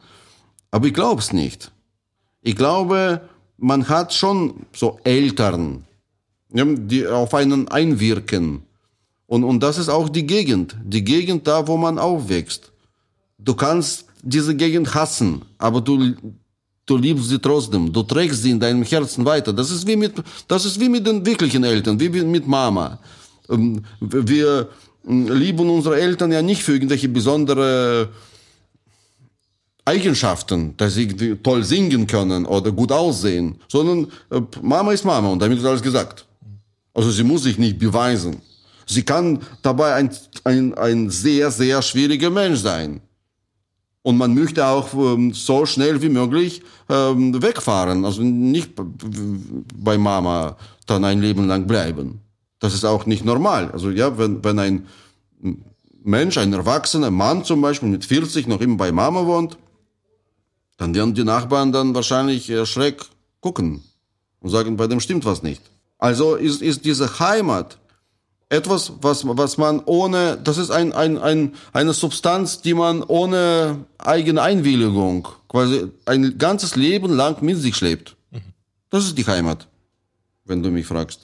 aber 0.71 0.87
ich 0.87 0.95
glaube 0.95 1.21
es 1.21 1.33
nicht. 1.33 1.71
Ich 2.40 2.57
glaube, 2.57 3.21
man 3.59 3.88
hat 3.88 4.14
schon 4.14 4.66
so 4.73 4.99
Eltern, 5.04 5.85
die 6.52 7.06
auf 7.06 7.35
einen 7.35 7.68
einwirken. 7.68 8.62
Und, 9.26 9.44
und 9.44 9.62
das 9.62 9.78
ist 9.78 9.88
auch 9.88 10.09
die 10.09 10.26
Gegend, 10.26 10.76
die 10.85 11.04
Gegend 11.04 11.47
da, 11.47 11.66
wo 11.66 11.76
man 11.76 11.99
aufwächst. 11.99 12.71
Du 13.38 13.54
kannst 13.54 14.06
diese 14.23 14.54
Gegend 14.54 14.94
hassen, 14.94 15.42
aber 15.59 15.80
du 15.80 16.14
du 16.87 16.97
liebst 16.97 17.28
sie 17.28 17.38
trotzdem, 17.38 17.92
du 17.92 18.02
trägst 18.02 18.42
sie 18.42 18.50
in 18.50 18.61
deinem 18.61 18.82
Herzen 18.82 19.25
weiter. 19.25 19.52
Das 19.52 19.71
ist 19.71 19.87
wie 19.87 19.97
mit, 19.97 20.14
das 20.49 20.64
ist 20.64 20.78
wie 20.78 20.88
mit 20.88 21.06
den 21.06 21.25
wirklichen 21.25 21.64
Eltern, 21.64 21.99
wie 21.99 22.09
mit 22.09 22.47
Mama. 22.47 22.99
Ähm, 23.49 23.82
Wir 24.00 24.68
ähm, 25.09 25.28
lieben 25.28 25.71
unsere 25.71 26.00
Eltern 26.00 26.32
ja 26.32 26.42
nicht 26.42 26.62
für 26.62 26.73
irgendwelche 26.73 27.09
besondere 27.09 28.09
Eigenschaften, 29.85 30.76
dass 30.76 30.94
sie 30.94 31.37
toll 31.42 31.64
singen 31.64 32.06
können 32.06 32.47
oder 32.47 32.71
gut 32.71 32.92
aussehen, 32.92 33.56
sondern 33.68 34.12
äh, 34.30 34.40
Mama 34.61 34.92
ist 34.92 35.04
Mama 35.04 35.28
und 35.30 35.40
damit 35.40 35.59
ist 35.59 35.64
alles 35.64 35.82
gesagt. 35.82 36.26
Also 36.94 37.11
sie 37.11 37.25
muss 37.25 37.42
sich 37.42 37.58
nicht 37.58 37.78
beweisen. 37.78 38.42
Sie 38.87 39.02
kann 39.02 39.40
dabei 39.62 39.94
ein, 39.94 40.11
ein, 40.44 40.75
ein 40.75 41.11
sehr, 41.11 41.50
sehr 41.50 41.82
schwieriger 41.82 42.30
Mensch 42.30 42.61
sein. 42.61 43.00
Und 44.02 44.18
man 44.18 44.34
möchte 44.34 44.66
auch 44.66 44.92
ähm, 44.94 45.32
so 45.32 45.64
schnell 45.64 46.02
wie 46.02 46.08
möglich 46.08 46.62
ähm, 46.88 47.40
wegfahren, 47.40 48.04
also 48.04 48.22
nicht 48.22 48.72
bei 48.75 49.96
Mama 49.96 50.56
dann 50.87 51.04
ein 51.04 51.20
Leben 51.20 51.46
lang 51.46 51.68
bleiben. 51.68 52.20
Das 52.58 52.75
ist 52.75 52.84
auch 52.84 53.06
nicht 53.06 53.25
normal. 53.25 53.70
Also 53.70 53.90
ja, 53.90 54.18
wenn, 54.18 54.42
wenn 54.42 54.58
ein 54.58 54.87
Mensch, 56.02 56.37
ein 56.37 56.52
erwachsener 56.52 57.12
Mann 57.12 57.44
zum 57.44 57.61
Beispiel 57.61 57.88
mit 57.88 58.04
40 58.04 58.49
noch 58.49 58.61
immer 58.61 58.76
bei 58.76 58.90
Mama 58.90 59.25
wohnt, 59.25 59.56
dann 60.78 60.94
werden 60.94 61.14
die 61.14 61.25
Nachbarn 61.25 61.70
dann 61.70 61.94
wahrscheinlich 61.94 62.52
schräg 62.64 63.04
gucken 63.40 63.84
und 64.40 64.50
sagen, 64.50 64.76
bei 64.76 64.88
dem 64.88 64.99
stimmt 64.99 65.25
was 65.25 65.44
nicht. 65.44 65.72
Also 66.02 66.35
ist, 66.35 66.62
ist 66.62 66.85
diese 66.85 67.21
Heimat 67.21 67.78
etwas, 68.49 68.92
was, 69.02 69.25
was 69.25 69.56
man 69.56 69.80
ohne, 69.85 70.37
das 70.37 70.59
ist 70.59 70.73
ein, 70.73 70.92
ein, 70.92 71.16
ein, 71.16 71.54
eine 71.73 71.92
Substanz, 71.92 72.61
die 72.61 72.75
man 72.75 73.04
ohne 73.04 73.85
eigene 73.99 74.42
Einwilligung 74.42 75.28
quasi 75.49 75.92
ein 76.04 76.38
ganzes 76.38 76.75
Leben 76.75 77.12
lang 77.12 77.40
mit 77.40 77.59
sich 77.59 77.76
schleppt. 77.76 78.16
Das 78.90 79.04
ist 79.04 79.16
die 79.16 79.25
Heimat, 79.25 79.68
wenn 80.44 80.61
du 80.61 80.71
mich 80.73 80.87
fragst. 80.87 81.21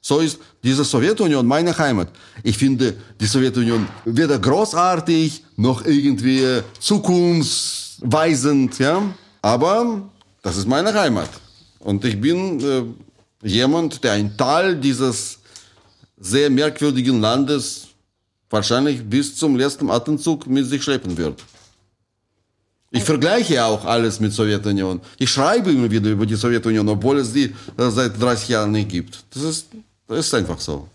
So 0.00 0.20
ist 0.20 0.38
diese 0.64 0.84
Sowjetunion 0.84 1.46
meine 1.46 1.76
Heimat. 1.76 2.08
Ich 2.42 2.56
finde 2.56 2.96
die 3.20 3.26
Sowjetunion 3.26 3.86
weder 4.06 4.38
großartig 4.38 5.44
noch 5.56 5.84
irgendwie 5.84 6.62
zukunftsweisend, 6.80 8.78
ja. 8.78 9.02
Aber 9.42 10.08
das 10.40 10.56
ist 10.56 10.66
meine 10.66 10.94
Heimat. 10.94 11.28
Und 11.80 12.02
ich 12.06 12.18
bin 12.18 12.60
äh, 12.60 12.84
jemand, 13.42 14.02
der 14.04 14.12
ein 14.12 14.36
Teil 14.36 14.76
dieses 14.76 15.38
sehr 16.16 16.48
merkwürdigen 16.50 17.20
Landes 17.20 17.88
wahrscheinlich 18.48 19.02
bis 19.04 19.36
zum 19.36 19.56
letzten 19.56 19.90
Atemzug 19.90 20.46
mit 20.46 20.66
sich 20.66 20.82
schleppen 20.82 21.16
wird. 21.16 21.42
Ich 22.90 23.04
vergleiche 23.04 23.64
auch 23.64 23.86
alles 23.86 24.20
mit 24.20 24.32
Sowjetunion. 24.32 25.00
Ich 25.18 25.30
schreibe 25.30 25.72
immer 25.72 25.90
wieder 25.90 26.10
über 26.10 26.26
die 26.26 26.34
Sowjetunion, 26.34 26.86
obwohl 26.90 27.18
es 27.18 27.32
die 27.32 27.54
äh, 27.78 27.90
seit 27.90 28.20
30 28.20 28.50
Jahren 28.50 28.70
nicht 28.72 28.90
gibt. 28.90 29.24
Das 29.30 29.42
ist, 29.42 29.68
das 30.06 30.26
ist 30.26 30.34
einfach 30.34 30.60
so. 30.60 30.88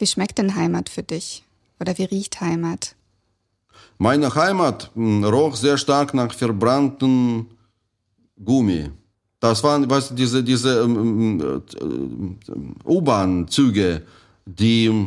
Wie 0.00 0.06
schmeckt 0.06 0.38
denn 0.38 0.56
Heimat 0.56 0.88
für 0.88 1.04
dich? 1.04 1.44
Oder 1.78 1.96
wie 1.96 2.04
riecht 2.04 2.40
Heimat? 2.40 2.96
Meine 3.98 4.34
Heimat 4.34 4.90
mh, 4.96 5.28
roch 5.28 5.54
sehr 5.54 5.78
stark 5.78 6.12
nach 6.12 6.34
verbrannten 6.34 7.46
Gummi. 8.44 8.90
Das 9.44 9.62
waren 9.62 9.90
weißt 9.90 10.12
du, 10.12 10.14
diese, 10.14 10.42
diese 10.42 10.80
ähm, 10.80 11.38
ähm, 11.78 12.38
äh, 12.48 12.88
U-Bahn-Züge, 12.88 14.00
die, 14.46 15.06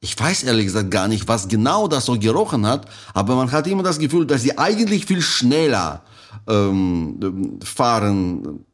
ich 0.00 0.20
weiß 0.20 0.42
ehrlich 0.42 0.66
gesagt 0.66 0.90
gar 0.90 1.08
nicht, 1.08 1.26
was 1.26 1.48
genau 1.48 1.88
das 1.88 2.04
so 2.04 2.18
gerochen 2.18 2.66
hat, 2.66 2.86
aber 3.14 3.34
man 3.36 3.50
hat 3.50 3.66
immer 3.66 3.82
das 3.82 3.98
Gefühl, 3.98 4.26
dass 4.26 4.42
sie 4.42 4.58
eigentlich 4.58 5.06
viel 5.06 5.22
schneller 5.22 6.02
ähm, 6.46 7.58
fahren 7.64 8.66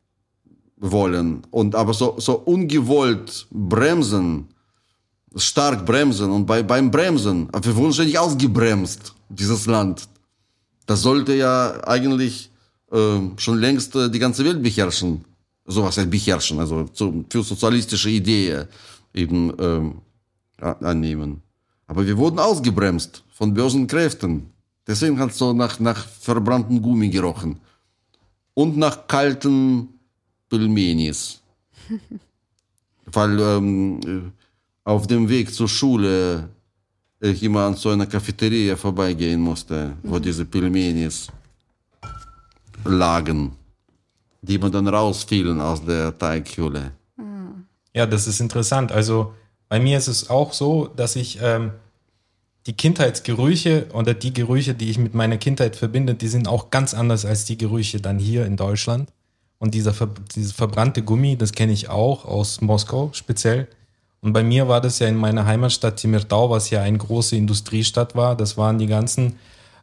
wollen 0.78 1.42
und 1.52 1.76
aber 1.76 1.94
so, 1.94 2.16
so 2.18 2.38
ungewollt 2.38 3.46
bremsen, 3.52 4.48
stark 5.36 5.86
bremsen 5.86 6.32
und 6.32 6.46
bei, 6.46 6.64
beim 6.64 6.90
Bremsen, 6.90 7.48
wir 7.62 7.76
wurden 7.76 7.92
ständig 7.92 8.18
ausgebremst, 8.18 9.14
dieses 9.28 9.66
Land. 9.66 10.08
Das 10.86 11.02
sollte 11.02 11.32
ja 11.34 11.80
eigentlich 11.86 12.50
äh, 12.92 13.20
schon 13.36 13.58
längst 13.58 13.94
äh, 13.96 14.10
die 14.10 14.18
ganze 14.18 14.44
Welt 14.44 14.62
beherrschen. 14.62 15.24
Sowas 15.64 15.96
heißt 15.98 16.10
beherrschen, 16.10 16.60
also 16.60 16.84
zu, 16.84 17.24
für 17.28 17.42
sozialistische 17.42 18.10
Ideen 18.10 18.66
eben 19.12 19.52
ähm, 19.58 20.00
annehmen. 20.58 21.42
Aber 21.86 22.06
wir 22.06 22.16
wurden 22.16 22.38
ausgebremst 22.38 23.24
von 23.32 23.52
bösen 23.54 23.86
Kräften. 23.86 24.50
Deswegen 24.86 25.18
hat 25.18 25.30
es 25.30 25.38
so 25.38 25.52
nach, 25.52 25.80
nach 25.80 26.06
verbrannten 26.06 26.80
Gummi 26.80 27.08
gerochen. 27.08 27.58
Und 28.54 28.76
nach 28.76 29.06
kalten 29.06 29.88
Pelmenis. 30.48 31.42
Weil 33.06 33.38
ähm, 33.40 34.00
äh, 34.04 34.20
auf 34.84 35.06
dem 35.06 35.28
Weg 35.28 35.52
zur 35.52 35.68
Schule 35.68 36.48
ich 37.20 37.42
immer 37.42 37.62
an 37.62 37.74
so 37.74 37.90
einer 37.90 38.06
Cafeteria 38.06 38.76
vorbeigehen 38.76 39.40
musste, 39.40 39.96
wo 40.02 40.18
diese 40.18 40.44
Pelmenis 40.44 41.28
lagen, 42.88 43.52
die 44.42 44.58
mir 44.58 44.70
dann 44.70 44.88
rausfielen 44.88 45.60
aus 45.60 45.84
der 45.84 46.16
Teighülle. 46.16 46.92
Ja, 47.94 48.06
das 48.06 48.26
ist 48.26 48.40
interessant. 48.40 48.92
Also 48.92 49.32
bei 49.68 49.80
mir 49.80 49.96
ist 49.96 50.08
es 50.08 50.28
auch 50.28 50.52
so, 50.52 50.86
dass 50.86 51.16
ich 51.16 51.38
ähm, 51.42 51.72
die 52.66 52.74
Kindheitsgerüche 52.74 53.86
oder 53.92 54.12
die 54.12 54.32
Gerüche, 54.32 54.74
die 54.74 54.90
ich 54.90 54.98
mit 54.98 55.14
meiner 55.14 55.38
Kindheit 55.38 55.76
verbinde, 55.76 56.14
die 56.14 56.28
sind 56.28 56.48
auch 56.48 56.70
ganz 56.70 56.94
anders 56.94 57.24
als 57.24 57.44
die 57.44 57.56
Gerüche 57.56 58.00
dann 58.00 58.18
hier 58.18 58.44
in 58.44 58.56
Deutschland. 58.56 59.10
Und 59.58 59.74
dieser 59.74 59.94
dieses 60.34 60.52
verbrannte 60.52 61.02
Gummi, 61.02 61.36
das 61.36 61.52
kenne 61.52 61.72
ich 61.72 61.88
auch 61.88 62.24
aus 62.26 62.60
Moskau 62.60 63.10
speziell. 63.12 63.68
Und 64.20 64.32
bei 64.32 64.42
mir 64.42 64.68
war 64.68 64.80
das 64.80 64.98
ja 64.98 65.06
in 65.06 65.16
meiner 65.16 65.46
Heimatstadt 65.46 65.96
Timirtau, 65.96 66.50
was 66.50 66.70
ja 66.70 66.82
eine 66.82 66.98
große 66.98 67.36
Industriestadt 67.36 68.14
war. 68.16 68.36
Das 68.36 68.58
waren 68.58 68.78
die 68.78 68.86
ganzen, 68.86 69.36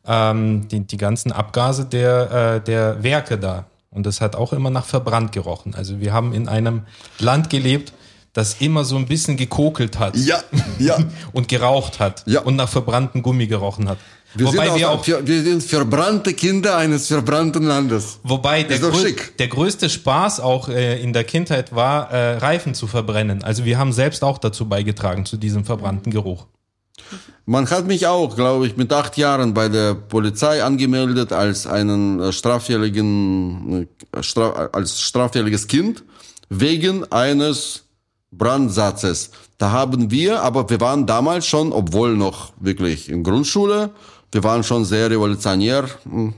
ähm, 0.06 0.68
die, 0.68 0.82
die 0.82 0.98
ganzen 0.98 1.32
Abgase 1.32 1.86
der, 1.86 2.56
äh, 2.56 2.62
der 2.62 3.04
Werke 3.04 3.38
da. 3.38 3.66
Und 3.90 4.06
das 4.06 4.22
hat 4.22 4.36
auch 4.36 4.54
immer 4.54 4.70
nach 4.70 4.86
verbrannt 4.86 5.32
gerochen. 5.32 5.76
Also 5.76 6.00
wir 6.00 6.14
haben 6.14 6.34
in 6.34 6.48
einem 6.48 6.84
Land 7.20 7.50
gelebt, 7.50 7.94
das 8.34 8.56
immer 8.60 8.84
so 8.84 8.98
ein 8.98 9.06
bisschen 9.06 9.38
gekokelt 9.38 10.00
hat. 10.00 10.18
Ja, 10.18 10.42
ja. 10.80 10.98
Und 11.34 11.48
geraucht 11.48 12.00
hat. 12.00 12.24
Ja. 12.26 12.42
Und 12.42 12.56
nach 12.56 12.70
verbranntem 12.70 13.22
Gummi 13.22 13.46
gerochen 13.46 13.88
hat. 13.88 14.00
Wir, 14.36 14.48
wobei 14.48 14.66
sind 14.66 14.78
wir 14.80 14.90
auch, 14.90 15.06
wir, 15.06 15.44
sind 15.44 15.62
verbrannte 15.62 16.34
Kinder 16.34 16.76
eines 16.76 17.08
verbrannten 17.08 17.64
Landes. 17.64 18.20
wobei 18.24 18.64
der, 18.64 18.80
grö 18.80 19.14
der 19.38 19.48
größte 19.48 19.92
Spaß 19.92 20.40
auch 20.40 20.70
äh, 20.70 21.00
in 21.04 21.14
der 21.14 21.24
Kindheit 21.24 21.76
war, 21.76 22.10
äh, 22.12 22.38
Reifen 22.38 22.74
zu 22.74 22.88
verbrennen. 22.88 23.44
Also 23.44 23.64
wir 23.64 23.78
haben 23.78 23.94
selbst 23.94 24.24
auch 24.24 24.40
dazu 24.40 24.68
beigetragen, 24.68 25.28
zu 25.28 25.38
diesem 25.38 25.66
verbrannten 25.66 26.12
Geruch. 26.12 26.48
Man 27.46 27.70
hat 27.70 27.88
mich 27.88 28.08
auch, 28.08 28.36
glaube 28.36 28.68
ich, 28.68 28.78
mit 28.78 28.94
acht 28.94 29.18
Jahren 29.18 29.54
bei 29.54 29.68
der 29.68 29.96
Polizei 29.96 30.64
angemeldet 30.64 31.34
als 31.34 31.68
einen 31.68 32.20
äh, 32.20 32.32
straffälligen, 32.32 33.88
äh, 34.14 34.18
als 34.72 35.02
straffälliges 35.02 35.68
Kind 35.68 36.04
wegen 36.50 37.12
eines 37.12 37.84
Brandsatzes. 38.32 39.32
Da 39.58 39.72
haben 39.72 40.10
wir, 40.10 40.42
aber 40.42 40.70
wir 40.70 40.80
waren 40.80 41.06
damals 41.06 41.46
schon, 41.46 41.74
obwohl 41.74 42.16
noch 42.16 42.54
wirklich 42.60 43.10
in 43.10 43.24
Grundschule, 43.24 43.92
wir 44.32 44.44
waren 44.44 44.64
schon 44.64 44.86
sehr 44.86 45.10
revolutionär, 45.10 45.84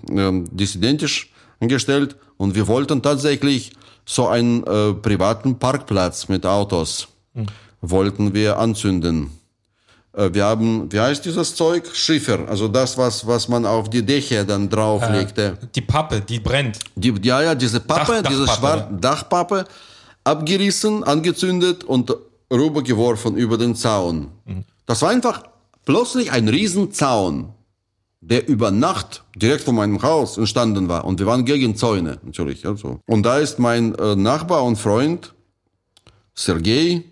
äh, 0.09 0.31
dissidentisch 0.51 1.31
angestellt 1.59 2.15
und 2.37 2.55
wir 2.55 2.67
wollten 2.67 3.03
tatsächlich 3.03 3.73
so 4.05 4.27
einen 4.27 4.63
äh, 4.63 4.93
privaten 4.93 5.59
Parkplatz 5.59 6.27
mit 6.29 6.45
Autos 6.45 7.07
wollten 7.81 8.33
wir 8.33 8.57
anzünden. 8.57 9.31
Äh, 10.15 10.33
Wir 10.33 10.45
haben, 10.45 10.91
wie 10.91 10.99
heißt 10.99 11.23
dieses 11.25 11.55
Zeug? 11.55 11.83
Schiffer, 11.93 12.39
also 12.47 12.67
das, 12.67 12.97
was, 12.97 13.25
was 13.27 13.47
man 13.47 13.65
auf 13.65 13.89
die 13.89 14.03
Dächer 14.05 14.43
dann 14.45 14.69
drauflegte. 14.69 15.57
Die 15.75 15.81
Pappe, 15.81 16.21
die 16.21 16.39
brennt. 16.39 16.79
Die, 16.95 17.13
ja, 17.23 17.41
ja, 17.41 17.55
diese 17.55 17.79
Pappe, 17.79 18.21
Dach- 18.21 18.29
diese 18.29 18.47
schwarze 18.47 18.93
Dachpappe, 18.99 19.65
abgerissen, 20.23 21.03
angezündet 21.03 21.83
und 21.83 22.15
rübergeworfen 22.51 23.35
über 23.35 23.57
den 23.57 23.75
Zaun. 23.75 24.29
Das 24.85 25.01
war 25.01 25.09
einfach 25.09 25.43
plötzlich 25.85 26.31
ein 26.31 26.47
Riesenzaun, 26.47 27.49
der 28.21 28.47
über 28.47 28.71
Nacht 28.71 29.23
direkt 29.35 29.63
vor 29.63 29.73
meinem 29.73 30.01
Haus 30.01 30.37
entstanden 30.37 30.87
war. 30.87 31.05
Und 31.05 31.19
wir 31.19 31.25
waren 31.27 31.45
gegen 31.45 31.75
Zäune, 31.75 32.17
natürlich. 32.23 32.65
Also. 32.65 32.99
Und 33.07 33.23
da 33.23 33.37
ist 33.37 33.59
mein 33.59 33.93
äh, 33.95 34.15
Nachbar 34.15 34.63
und 34.63 34.77
Freund, 34.77 35.33
Sergei, 36.33 37.03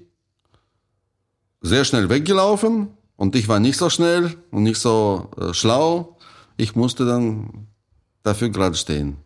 sehr 1.63 1.85
schnell 1.85 2.09
weggelaufen 2.09 2.89
und 3.15 3.35
ich 3.35 3.47
war 3.47 3.59
nicht 3.59 3.77
so 3.77 3.89
schnell 3.89 4.35
und 4.51 4.63
nicht 4.63 4.77
so 4.77 5.31
äh, 5.39 5.53
schlau. 5.53 6.17
Ich 6.57 6.75
musste 6.75 7.05
dann 7.05 7.67
dafür 8.21 8.49
gerade 8.49 8.75
stehen. 8.75 9.17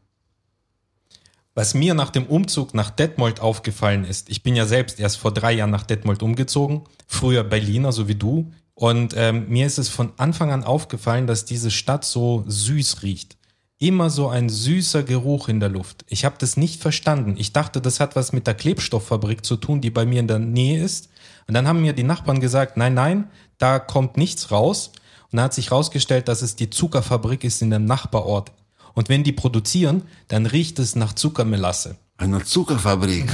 Was 1.55 1.73
mir 1.73 1.95
nach 1.95 2.11
dem 2.11 2.27
Umzug 2.27 2.75
nach 2.75 2.91
Detmold 2.91 3.39
aufgefallen 3.39 4.05
ist, 4.05 4.29
ich 4.29 4.43
bin 4.43 4.55
ja 4.55 4.67
selbst 4.67 4.99
erst 4.99 5.17
vor 5.17 5.33
drei 5.33 5.53
Jahren 5.53 5.71
nach 5.71 5.83
Detmold 5.83 6.21
umgezogen, 6.21 6.83
früher 7.07 7.43
Berliner, 7.43 7.91
so 7.91 8.07
wie 8.07 8.15
du. 8.15 8.53
Und 8.75 9.15
ähm, 9.17 9.49
mir 9.49 9.65
ist 9.65 9.79
es 9.79 9.89
von 9.89 10.13
Anfang 10.17 10.51
an 10.51 10.63
aufgefallen, 10.63 11.25
dass 11.25 11.45
diese 11.45 11.71
Stadt 11.71 12.05
so 12.05 12.43
süß 12.47 13.01
riecht. 13.01 13.37
immer 13.79 14.09
so 14.09 14.27
ein 14.27 14.49
süßer 14.49 15.03
Geruch 15.03 15.49
in 15.49 15.59
der 15.59 15.69
Luft. 15.69 16.03
Ich 16.07 16.25
habe 16.25 16.35
das 16.39 16.57
nicht 16.57 16.81
verstanden. 16.81 17.35
Ich 17.37 17.53
dachte, 17.53 17.79
das 17.81 17.99
hat 17.99 18.15
was 18.15 18.33
mit 18.33 18.47
der 18.47 18.55
Klebstofffabrik 18.55 19.45
zu 19.45 19.55
tun, 19.55 19.81
die 19.81 19.91
bei 19.91 20.05
mir 20.05 20.19
in 20.19 20.27
der 20.27 20.39
Nähe 20.39 20.83
ist. 20.83 21.09
Und 21.47 21.53
dann 21.53 21.67
haben 21.67 21.81
mir 21.81 21.93
die 21.93 22.03
Nachbarn 22.03 22.39
gesagt, 22.39 22.77
nein, 22.77 22.93
nein, 22.93 23.29
da 23.57 23.79
kommt 23.79 24.17
nichts 24.17 24.51
raus. 24.51 24.91
Und 25.31 25.37
dann 25.37 25.45
hat 25.45 25.53
sich 25.53 25.71
herausgestellt, 25.71 26.27
dass 26.27 26.41
es 26.41 26.55
die 26.55 26.69
Zuckerfabrik 26.69 27.43
ist 27.43 27.61
in 27.61 27.69
dem 27.69 27.85
Nachbarort. 27.85 28.51
Und 28.93 29.09
wenn 29.09 29.23
die 29.23 29.31
produzieren, 29.31 30.03
dann 30.27 30.45
riecht 30.45 30.79
es 30.79 30.95
nach 30.95 31.13
Zuckermelasse. 31.13 31.97
Eine 32.17 32.43
Zuckerfabrik. 32.43 33.29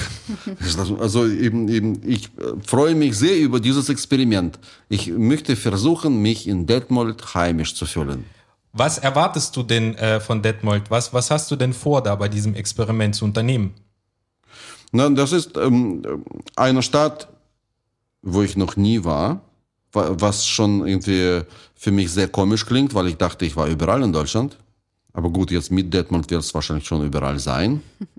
Also 0.99 1.25
eben, 1.25 1.69
eben, 1.69 2.01
ich 2.05 2.25
äh, 2.25 2.59
freue 2.65 2.95
mich 2.95 3.17
sehr 3.17 3.37
über 3.37 3.61
dieses 3.61 3.87
Experiment. 3.87 4.59
Ich 4.89 5.07
möchte 5.07 5.55
versuchen, 5.55 6.21
mich 6.21 6.47
in 6.49 6.67
Detmold 6.67 7.33
heimisch 7.33 7.75
zu 7.75 7.85
fühlen. 7.85 8.25
Was 8.73 8.97
erwartest 8.97 9.55
du 9.55 9.63
denn 9.63 9.95
äh, 9.95 10.19
von 10.19 10.41
Detmold? 10.41 10.91
Was, 10.91 11.13
was 11.13 11.31
hast 11.31 11.49
du 11.49 11.55
denn 11.55 11.71
vor, 11.71 12.03
da 12.03 12.15
bei 12.15 12.27
diesem 12.27 12.55
Experiment 12.55 13.15
zu 13.15 13.23
unternehmen? 13.23 13.73
Na, 14.91 15.09
das 15.09 15.31
ist 15.31 15.55
ähm, 15.57 16.03
eine 16.55 16.83
Stadt, 16.83 17.29
wo 18.23 18.41
ich 18.41 18.57
noch 18.57 18.75
nie 18.75 19.03
war, 19.03 19.41
was 19.91 20.47
schon 20.47 20.87
irgendwie 20.87 21.41
für 21.75 21.91
mich 21.91 22.11
sehr 22.11 22.27
komisch 22.27 22.65
klingt, 22.65 22.95
weil 22.95 23.07
ich 23.07 23.17
dachte, 23.17 23.45
ich 23.45 23.55
war 23.55 23.67
überall 23.67 24.01
in 24.01 24.11
Deutschland. 24.11 24.57
Aber 25.11 25.29
gut, 25.29 25.51
jetzt 25.51 25.71
mit 25.71 25.93
Detmold 25.93 26.31
wird 26.31 26.41
es 26.41 26.53
wahrscheinlich 26.55 26.87
schon 26.87 27.05
überall 27.05 27.37
sein. 27.37 27.83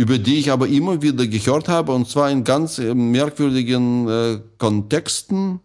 über 0.00 0.16
die 0.16 0.38
ich 0.38 0.50
aber 0.50 0.66
immer 0.66 1.02
wieder 1.02 1.26
gehört 1.26 1.68
habe, 1.68 1.92
und 1.92 2.08
zwar 2.08 2.30
in 2.30 2.42
ganz 2.42 2.78
äh, 2.78 2.94
merkwürdigen 2.94 4.08
äh, 4.08 4.40
Kontexten. 4.56 5.60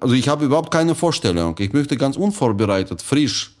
Also 0.00 0.14
ich 0.14 0.28
habe 0.28 0.44
überhaupt 0.44 0.70
keine 0.70 0.94
Vorstellung. 0.94 1.56
Ich 1.58 1.72
möchte 1.72 1.96
ganz 1.96 2.18
unvorbereitet, 2.18 3.00
frisch, 3.00 3.56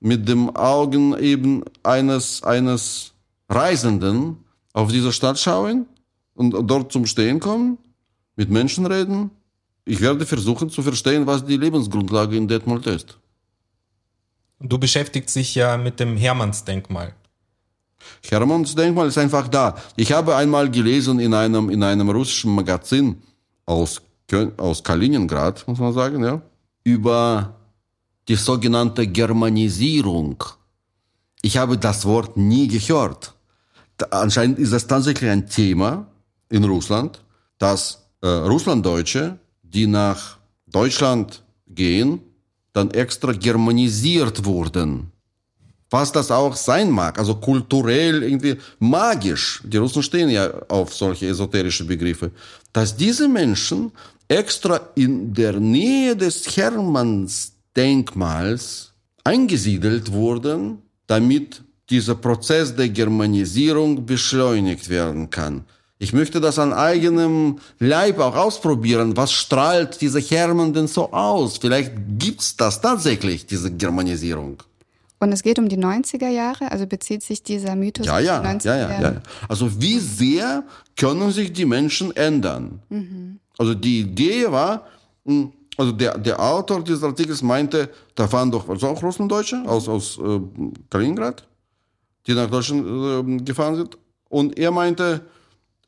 mit 0.00 0.26
dem 0.26 0.56
Augen 0.56 1.14
eben 1.18 1.64
eines, 1.82 2.42
eines 2.44 3.12
Reisenden 3.50 4.38
auf 4.72 4.90
diese 4.90 5.12
Stadt 5.12 5.38
schauen 5.38 5.84
und 6.34 6.52
dort 6.68 6.90
zum 6.90 7.04
Stehen 7.04 7.40
kommen, 7.40 7.76
mit 8.36 8.50
Menschen 8.50 8.86
reden. 8.86 9.30
Ich 9.84 10.00
werde 10.00 10.24
versuchen 10.26 10.70
zu 10.70 10.82
verstehen, 10.82 11.26
was 11.26 11.44
die 11.44 11.56
Lebensgrundlage 11.56 12.36
in 12.36 12.48
Detmold 12.48 12.86
ist. 12.86 13.18
Du 14.60 14.78
beschäftigst 14.78 15.36
dich 15.36 15.54
ja 15.54 15.76
mit 15.76 16.00
dem 16.00 16.16
Hermannsdenkmal. 16.16 17.14
Hermannsdenkmal 18.22 19.08
ist 19.08 19.18
einfach 19.18 19.48
da. 19.48 19.76
Ich 19.96 20.12
habe 20.12 20.36
einmal 20.36 20.70
gelesen 20.70 21.20
in 21.20 21.34
einem, 21.34 21.70
in 21.70 21.82
einem 21.82 22.08
russischen 22.08 22.54
Magazin 22.54 23.22
aus, 23.66 24.00
aus 24.56 24.82
Kaliningrad, 24.82 25.66
muss 25.68 25.78
man 25.78 25.92
sagen, 25.92 26.24
ja, 26.24 26.40
über 26.82 27.56
die 28.28 28.36
sogenannte 28.36 29.06
Germanisierung. 29.06 30.42
Ich 31.42 31.56
habe 31.56 31.76
das 31.76 32.06
Wort 32.06 32.36
nie 32.36 32.68
gehört. 32.68 33.34
Anscheinend 34.10 34.58
ist 34.58 34.72
das 34.72 34.86
tatsächlich 34.86 35.30
ein 35.30 35.46
Thema 35.46 36.06
in 36.48 36.64
Russland, 36.64 37.22
dass 37.58 38.03
äh, 38.24 38.26
Russlanddeutsche, 38.26 39.38
die 39.62 39.86
nach 39.86 40.38
Deutschland 40.66 41.44
gehen, 41.68 42.18
dann 42.72 42.90
extra 42.90 43.30
germanisiert 43.32 44.44
wurden. 44.44 45.12
Was 45.90 46.10
das 46.10 46.30
auch 46.30 46.56
sein 46.56 46.90
mag, 46.90 47.18
also 47.18 47.34
kulturell, 47.34 48.22
irgendwie 48.22 48.56
magisch, 48.78 49.60
die 49.64 49.76
Russen 49.76 50.02
stehen 50.02 50.30
ja 50.30 50.50
auf 50.68 50.94
solche 50.94 51.28
esoterische 51.28 51.84
Begriffe, 51.84 52.30
dass 52.72 52.96
diese 52.96 53.28
Menschen 53.28 53.92
extra 54.26 54.80
in 54.94 55.34
der 55.34 55.60
Nähe 55.60 56.16
des 56.16 56.56
Hermannsdenkmals 56.56 58.94
eingesiedelt 59.22 60.10
wurden, 60.10 60.78
damit 61.06 61.62
dieser 61.90 62.14
Prozess 62.14 62.74
der 62.74 62.88
Germanisierung 62.88 64.06
beschleunigt 64.06 64.88
werden 64.88 65.28
kann. 65.28 65.66
Ich 65.98 66.12
möchte 66.12 66.40
das 66.40 66.58
an 66.58 66.72
eigenem 66.72 67.58
Leib 67.78 68.18
auch 68.18 68.34
ausprobieren. 68.34 69.16
Was 69.16 69.32
strahlt 69.32 70.00
dieser 70.00 70.20
Hermann 70.20 70.72
denn 70.72 70.88
so 70.88 71.12
aus? 71.12 71.58
Vielleicht 71.58 71.92
gibt's 72.18 72.56
das 72.56 72.80
tatsächlich, 72.80 73.46
diese 73.46 73.70
Germanisierung. 73.70 74.62
Und 75.20 75.32
es 75.32 75.42
geht 75.42 75.58
um 75.58 75.68
die 75.68 75.78
90er 75.78 76.28
Jahre, 76.28 76.70
also 76.70 76.86
bezieht 76.86 77.22
sich 77.22 77.42
dieser 77.42 77.76
Mythos 77.76 78.06
ja, 78.06 78.18
ja, 78.18 78.40
auf 78.40 78.42
die 78.42 78.48
90er 78.48 78.66
ja, 78.66 78.76
ja, 78.76 78.90
Jahre? 78.90 79.14
Ja. 79.14 79.22
Also 79.48 79.80
wie 79.80 79.98
sehr 79.98 80.64
können 80.96 81.30
sich 81.30 81.52
die 81.52 81.64
Menschen 81.64 82.14
ändern? 82.16 82.80
Mhm. 82.88 83.38
Also 83.56 83.74
die 83.74 84.00
Idee 84.00 84.50
war, 84.50 84.86
hm, 85.24 85.52
also 85.76 85.92
der, 85.92 86.18
der 86.18 86.40
Autor 86.40 86.82
dieses 86.82 87.02
Artikels 87.02 87.42
meinte, 87.42 87.88
da 88.14 88.30
waren 88.30 88.50
doch 88.50 88.68
also 88.68 88.88
auch 88.88 89.02
Russlanddeutsche 89.02 89.62
aus, 89.66 89.88
aus 89.88 90.18
äh, 90.18 90.40
Kaliningrad, 90.90 91.46
die 92.26 92.34
nach 92.34 92.50
Deutschland 92.50 93.40
äh, 93.40 93.44
gefahren 93.44 93.76
sind. 93.76 93.96
Und 94.28 94.58
er 94.58 94.72
meinte, 94.72 95.22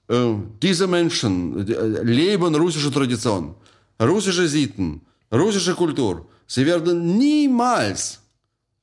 diese 0.09 0.87
Menschen 0.87 1.67
leben 2.05 2.55
russische 2.55 2.91
Tradition, 2.91 3.55
russische 4.01 4.47
Sitten, 4.47 5.01
russische 5.33 5.75
Kultur. 5.75 6.27
Sie 6.47 6.65
werden 6.65 7.19
niemals 7.19 8.21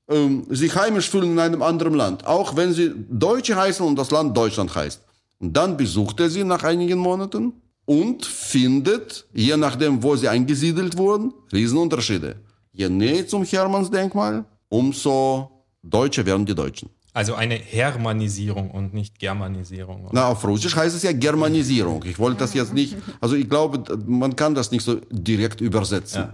ähm, 0.10 0.46
sich 0.50 0.76
heimisch 0.76 1.10
fühlen 1.10 1.32
in 1.32 1.40
einem 1.40 1.62
anderen 1.62 1.94
Land, 1.94 2.26
auch 2.26 2.56
wenn 2.58 2.74
sie 2.74 2.92
Deutsche 3.10 3.56
heißen 3.56 3.86
und 3.86 3.96
das 3.96 4.12
Land 4.12 4.36
Deutschland 4.36 4.76
heißt. 4.76 5.02
Und 5.40 5.56
dann 5.56 5.78
besucht 5.78 6.20
er 6.20 6.30
sie 6.30 6.44
nach 6.44 6.64
einigen 6.64 7.00
Monaten 7.00 7.54
und 7.86 8.26
findet, 8.26 9.26
je 9.34 9.56
nachdem, 9.58 10.04
wo 10.04 10.16
sie 10.16 10.28
eingesiedelt 10.28 10.98
wurden, 10.98 11.34
Riesenunterschiede. 11.52 12.36
Je 12.74 12.90
näher 12.90 13.28
zum 13.28 13.44
Hermannsdenkmal, 13.44 14.46
umso 14.70 15.50
deutscher 15.82 16.26
werden 16.26 16.46
die 16.46 16.56
Deutschen. 16.56 16.90
Also 17.14 17.36
eine 17.36 17.56
Hermanisierung 17.56 18.72
und 18.72 18.94
nicht 18.94 19.20
Germanisierung. 19.20 20.06
Oder? 20.06 20.12
Na, 20.14 20.28
auf 20.28 20.44
Russisch 20.46 20.76
heißt 20.76 20.96
es 20.96 21.04
ja 21.04 21.12
Germanisierung. 21.12 22.04
Ich 22.06 22.18
wollte 22.18 22.40
das 22.40 22.56
jetzt 22.56 22.74
nicht, 22.74 22.98
also 23.22 23.36
ich 23.36 23.48
glaube, 23.48 23.84
man 24.08 24.36
kann 24.36 24.56
das 24.56 24.72
nicht 24.72 24.84
so 24.84 24.96
direkt 25.12 25.62
übersetzen. 25.62 26.22
Ja. 26.22 26.34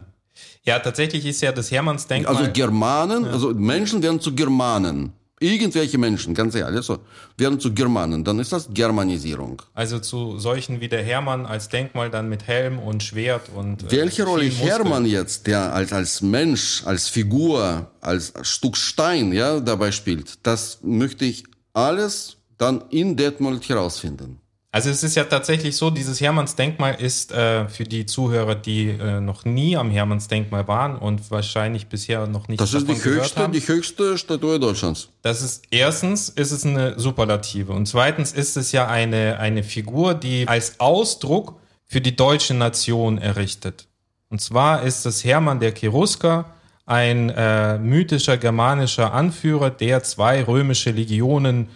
Ja, 0.63 0.79
tatsächlich 0.79 1.25
ist 1.25 1.41
ja 1.41 1.51
das 1.51 1.71
Hermannsdenkmal. 1.71 2.35
Also 2.35 2.51
Germanen, 2.51 3.25
ja. 3.25 3.31
also 3.31 3.53
Menschen 3.53 4.01
werden 4.03 4.19
zu 4.19 4.35
Germanen. 4.35 5.13
Irgendwelche 5.39 5.97
Menschen, 5.97 6.33
ganz 6.33 6.53
ehrlich, 6.55 6.85
so, 6.85 6.99
werden 7.37 7.59
zu 7.59 7.73
Germanen. 7.73 8.23
Dann 8.23 8.39
ist 8.39 8.51
das 8.51 8.69
Germanisierung. 8.73 9.61
Also 9.73 9.99
zu 9.99 10.37
solchen 10.37 10.81
wie 10.81 10.89
der 10.89 11.01
Hermann 11.03 11.45
als 11.45 11.69
Denkmal 11.69 12.09
dann 12.09 12.27
mit 12.27 12.47
Helm 12.47 12.77
und 12.79 13.03
Schwert 13.03 13.49
und. 13.55 13.83
Äh, 13.83 13.91
Welche 13.91 14.23
Rolle 14.23 14.45
Hermann 14.45 15.05
jetzt, 15.05 15.47
der 15.47 15.73
als, 15.73 15.93
als 15.93 16.21
Mensch, 16.21 16.83
als 16.85 17.07
Figur, 17.07 17.91
als 18.01 18.33
Stück 18.41 18.75
Stein, 18.75 19.31
ja, 19.31 19.59
dabei 19.59 19.91
spielt, 19.91 20.45
das 20.45 20.79
möchte 20.81 21.25
ich 21.25 21.45
alles 21.73 22.37
dann 22.57 22.83
in 22.89 23.15
Detmold 23.15 23.67
herausfinden. 23.69 24.41
Also 24.71 24.91
es 24.91 25.01
ist 25.03 25.15
ja 25.15 25.23
tatsächlich 25.23 25.75
so, 25.75 25.89
dieses 25.89 26.21
Hermannsdenkmal 26.21 26.95
ist 27.01 27.31
äh, 27.31 27.67
für 27.67 27.85
die 27.85 28.05
Zuhörer, 28.05 28.53
die 28.53 28.89
äh, 28.89 29.19
noch 29.19 29.43
nie 29.43 29.75
am 29.75 29.89
Hermannsdenkmal 29.89 30.67
waren 30.67 30.95
und 30.95 31.31
wahrscheinlich 31.31 31.87
bisher 31.87 32.27
noch 32.27 32.47
nicht 32.47 32.61
Das 32.61 32.75
ist 32.75 32.87
die 32.87 33.03
höchste, 33.03 33.41
haben, 33.41 33.53
die 33.53 33.67
höchste 33.67 34.15
Statue 34.19 34.59
Deutschlands. 34.59 35.09
Das 35.23 35.41
ist 35.41 35.63
erstens 35.71 36.29
ist 36.29 36.51
es 36.51 36.67
eine 36.67 36.99
Superlative 36.99 37.73
und 37.73 37.87
zweitens 37.87 38.31
ist 38.31 38.57
es 38.57 38.71
ja 38.71 38.87
eine 38.87 39.39
eine 39.39 39.63
Figur, 39.63 40.13
die 40.13 40.47
als 40.47 40.79
Ausdruck 40.79 41.59
für 41.85 41.99
die 41.99 42.15
deutsche 42.15 42.53
Nation 42.53 43.17
errichtet. 43.17 43.87
Und 44.29 44.39
zwar 44.39 44.83
ist 44.83 45.07
es 45.07 45.23
Hermann 45.23 45.59
der 45.59 45.73
Cherusker, 45.73 46.45
ein 46.85 47.31
äh, 47.31 47.79
mythischer 47.79 48.37
germanischer 48.37 49.13
Anführer, 49.13 49.71
der 49.71 50.03
zwei 50.03 50.43
römische 50.43 50.91
Legionen 50.91 51.69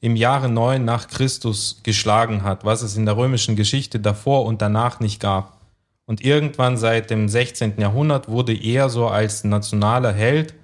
im 0.00 0.16
Jahre 0.16 0.48
9 0.48 0.84
nach 0.84 1.08
Christus 1.08 1.80
geschlagen 1.82 2.42
hat, 2.42 2.64
was 2.64 2.82
es 2.82 2.96
in 2.96 3.04
der 3.04 3.16
römischen 3.16 3.56
Geschichte 3.56 4.00
davor 4.00 4.46
und 4.46 4.62
danach 4.62 5.00
nicht 5.00 5.20
gab. 5.20 5.60
Und 6.06 6.24
irgendwann 6.24 6.76
seit 6.76 7.10
dem 7.10 7.28
16. 7.28 7.74
Jahrhundert 7.78 8.28
wurde 8.28 8.54
er 8.54 8.88
so 8.88 9.08
als 9.08 9.44
nationaler 9.44 10.12
Held 10.12 10.54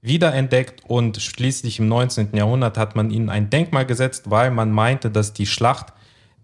wiederentdeckt 0.00 0.82
und 0.86 1.20
schließlich 1.20 1.78
im 1.78 1.88
19. 1.88 2.30
Jahrhundert 2.34 2.78
hat 2.78 2.94
man 2.94 3.10
ihnen 3.10 3.30
ein 3.30 3.50
Denkmal 3.50 3.86
gesetzt, 3.86 4.30
weil 4.30 4.50
man 4.50 4.70
meinte, 4.70 5.10
dass 5.10 5.32
die 5.32 5.46
Schlacht 5.46 5.92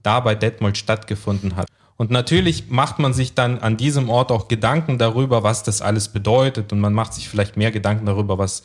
da 0.03 0.21
bei 0.21 0.35
Detmold 0.35 0.77
stattgefunden 0.77 1.57
hat. 1.57 1.69
Und 1.97 2.11
natürlich 2.11 2.71
macht 2.71 2.99
man 2.99 3.13
sich 3.13 3.35
dann 3.35 3.59
an 3.59 3.77
diesem 3.77 4.09
Ort 4.09 4.33
auch 4.33 4.49
Gedanken 4.49 4.97
darüber, 4.97 5.43
was 5.43 5.63
das 5.63 5.83
alles 5.83 6.09
bedeutet 6.09 6.73
und 6.73 6.81
man 6.81 6.95
macht 6.95 7.13
sich 7.13 7.29
vielleicht 7.29 7.59
mehr 7.59 7.71
Gedanken 7.71 8.07
darüber, 8.07 8.39
was 8.39 8.63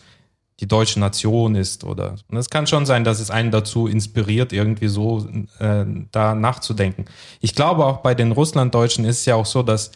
die 0.62 0.68
deutsche 0.68 1.00
Nation 1.00 1.56
ist 1.56 1.84
oder 1.84 2.15
und 2.30 2.38
es 2.38 2.50
kann 2.50 2.65
schon 2.65 2.86
sein, 2.86 3.04
dass 3.04 3.20
es 3.20 3.30
einen 3.30 3.52
dazu 3.52 3.88
inspiriert, 3.88 4.54
irgendwie 4.54 4.88
so 4.88 5.28
äh, 5.60 5.86
da 6.12 6.34
nachzudenken. 6.34 7.06
Ich 7.41 7.56
glaube 7.56 7.86
auch 7.86 7.98
bei 7.98 8.15
den 8.15 8.32
Russlanddeutschen 8.32 9.04
ist 9.06 9.20
es 9.20 9.26
ja 9.26 9.36
auch 9.36 9.46
so, 9.46 9.63
dass 9.63 9.91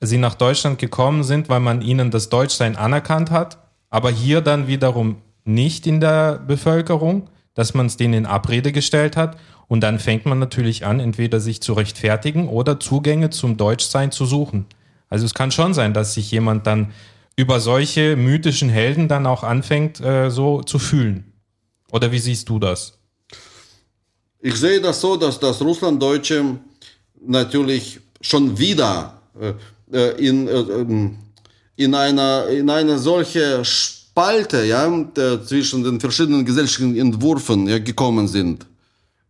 sie 0.00 0.18
nach 0.18 0.34
Deutschland 0.34 0.78
gekommen 0.78 1.24
sind, 1.24 1.48
weil 1.48 1.60
man 1.60 1.82
ihnen 1.82 2.10
das 2.10 2.28
Deutschsein 2.28 2.76
anerkannt 2.76 3.30
hat, 3.30 3.58
aber 3.90 4.10
hier 4.10 4.42
dann 4.42 4.68
wiederum 4.68 5.16
nicht 5.44 5.86
in 5.86 6.00
der 6.00 6.38
Bevölkerung, 6.38 7.28
dass 7.54 7.74
man 7.74 7.86
es 7.86 7.96
denen 7.96 8.14
in 8.14 8.26
Abrede 8.26 8.70
gestellt 8.70 9.16
hat 9.16 9.36
und 9.68 9.80
dann 9.80 9.98
fängt 9.98 10.26
man 10.26 10.38
natürlich 10.38 10.86
an, 10.86 11.00
entweder 11.00 11.40
sich 11.40 11.60
zu 11.60 11.72
rechtfertigen 11.72 12.48
oder 12.48 12.78
Zugänge 12.78 13.30
zum 13.30 13.56
Deutschsein 13.56 14.12
zu 14.12 14.24
suchen. 14.24 14.66
Also 15.08 15.24
es 15.24 15.34
kann 15.34 15.50
schon 15.50 15.74
sein, 15.74 15.94
dass 15.94 16.14
sich 16.14 16.30
jemand 16.30 16.66
dann 16.66 16.92
über 17.36 17.60
solche 17.60 18.16
mythischen 18.16 18.70
Helden 18.70 19.08
dann 19.08 19.26
auch 19.26 19.42
anfängt, 19.42 20.00
äh, 20.00 20.30
so 20.30 20.62
zu 20.62 20.78
fühlen. 20.78 21.32
Oder 21.92 22.10
wie 22.10 22.18
siehst 22.18 22.48
du 22.48 22.58
das? 22.58 22.94
Ich 24.40 24.56
sehe 24.56 24.80
das 24.80 25.00
so, 25.00 25.16
dass 25.16 25.38
das 25.38 25.60
Russlanddeutsche 25.60 26.58
natürlich 27.20 28.00
schon 28.20 28.58
wieder 28.58 29.20
äh, 29.40 29.52
äh 29.92 30.26
in, 30.26 30.48
äh, 30.48 30.52
ähm, 30.52 31.18
in, 31.76 31.94
einer, 31.94 32.46
in 32.48 32.70
eine 32.70 32.98
solche 32.98 33.64
Spalte 33.64 34.64
ja, 34.64 34.90
zwischen 35.44 35.84
den 35.84 36.00
verschiedenen 36.00 36.44
gesellschaftlichen 36.44 36.96
Entwürfen 36.96 37.68
ja, 37.68 37.78
gekommen 37.78 38.28
sind. 38.28 38.66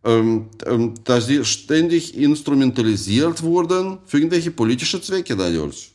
Ähm, 0.05 0.45
ähm, 0.65 0.93
dass 1.03 1.27
sie 1.27 1.43
ständig 1.43 2.15
instrumentalisiert 2.15 3.43
wurden 3.43 3.97
für 4.05 4.17
irgendwelche 4.17 4.51
politische 4.51 5.01
Zwecke 5.01 5.35
dadurch. 5.35 5.91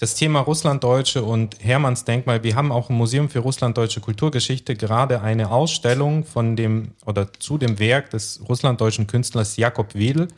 Das 0.00 0.14
Thema 0.14 0.40
Russlanddeutsche 0.40 1.22
und 1.22 1.62
Hermanns 1.62 2.04
Denkmal, 2.04 2.42
wir 2.42 2.56
haben 2.56 2.72
auch 2.72 2.88
im 2.88 2.96
Museum 2.96 3.28
für 3.28 3.40
Russlanddeutsche 3.40 4.00
Kulturgeschichte 4.00 4.74
gerade 4.74 5.20
eine 5.20 5.50
Ausstellung 5.50 6.24
von 6.24 6.56
dem 6.56 6.92
oder 7.04 7.30
zu 7.34 7.58
dem 7.58 7.78
Werk 7.78 8.08
des 8.08 8.40
russlanddeutschen 8.48 9.06
Künstlers 9.06 9.58
Jakob 9.58 9.94
Wedel, 9.94 10.28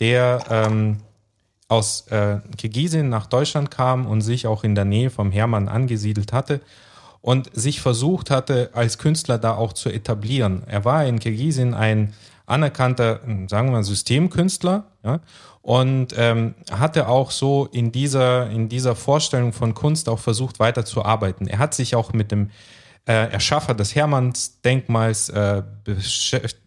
der 0.00 0.44
ähm, 0.50 0.96
aus 1.68 2.08
äh, 2.08 2.38
Kirgisien 2.58 3.10
nach 3.10 3.26
Deutschland 3.26 3.70
kam 3.70 4.06
und 4.06 4.22
sich 4.22 4.48
auch 4.48 4.64
in 4.64 4.74
der 4.74 4.86
Nähe 4.86 5.08
vom 5.08 5.30
Hermann 5.30 5.68
angesiedelt 5.68 6.32
hatte 6.32 6.60
und 7.20 7.48
sich 7.54 7.80
versucht 7.80 8.28
hatte, 8.28 8.70
als 8.72 8.98
Künstler 8.98 9.38
da 9.38 9.54
auch 9.54 9.72
zu 9.72 9.88
etablieren. 9.88 10.64
Er 10.66 10.84
war 10.84 11.06
in 11.06 11.20
Kirgisien 11.20 11.74
ein 11.74 12.12
anerkannter, 12.46 13.20
sagen 13.46 13.68
wir 13.68 13.72
mal, 13.72 13.84
Systemkünstler, 13.84 14.82
ja, 15.04 15.20
und 15.62 16.08
ähm, 16.16 16.54
hatte 16.70 17.08
auch 17.08 17.30
so 17.30 17.68
in 17.72 17.92
dieser, 17.92 18.50
in 18.50 18.68
dieser 18.68 18.96
Vorstellung 18.96 19.52
von 19.52 19.74
Kunst 19.74 20.08
auch 20.08 20.18
versucht 20.18 20.58
weiterzuarbeiten. 20.58 21.46
Er 21.46 21.58
hat 21.58 21.72
sich 21.74 21.94
auch 21.94 22.12
mit 22.12 22.32
dem 22.32 22.50
äh, 23.06 23.32
Erschaffer 23.32 23.74
des 23.74 23.94
Hermanns-Denkmals 23.94 25.28
äh, 25.30 25.62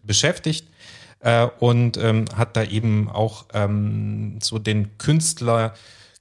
beschäftigt 0.02 0.68
äh, 1.20 1.46
und 1.60 1.98
ähm, 1.98 2.24
hat 2.34 2.56
da 2.56 2.64
eben 2.64 3.10
auch 3.10 3.46
ähm, 3.52 4.38
so 4.42 4.58
den 4.58 4.96
Künstler, 4.98 5.74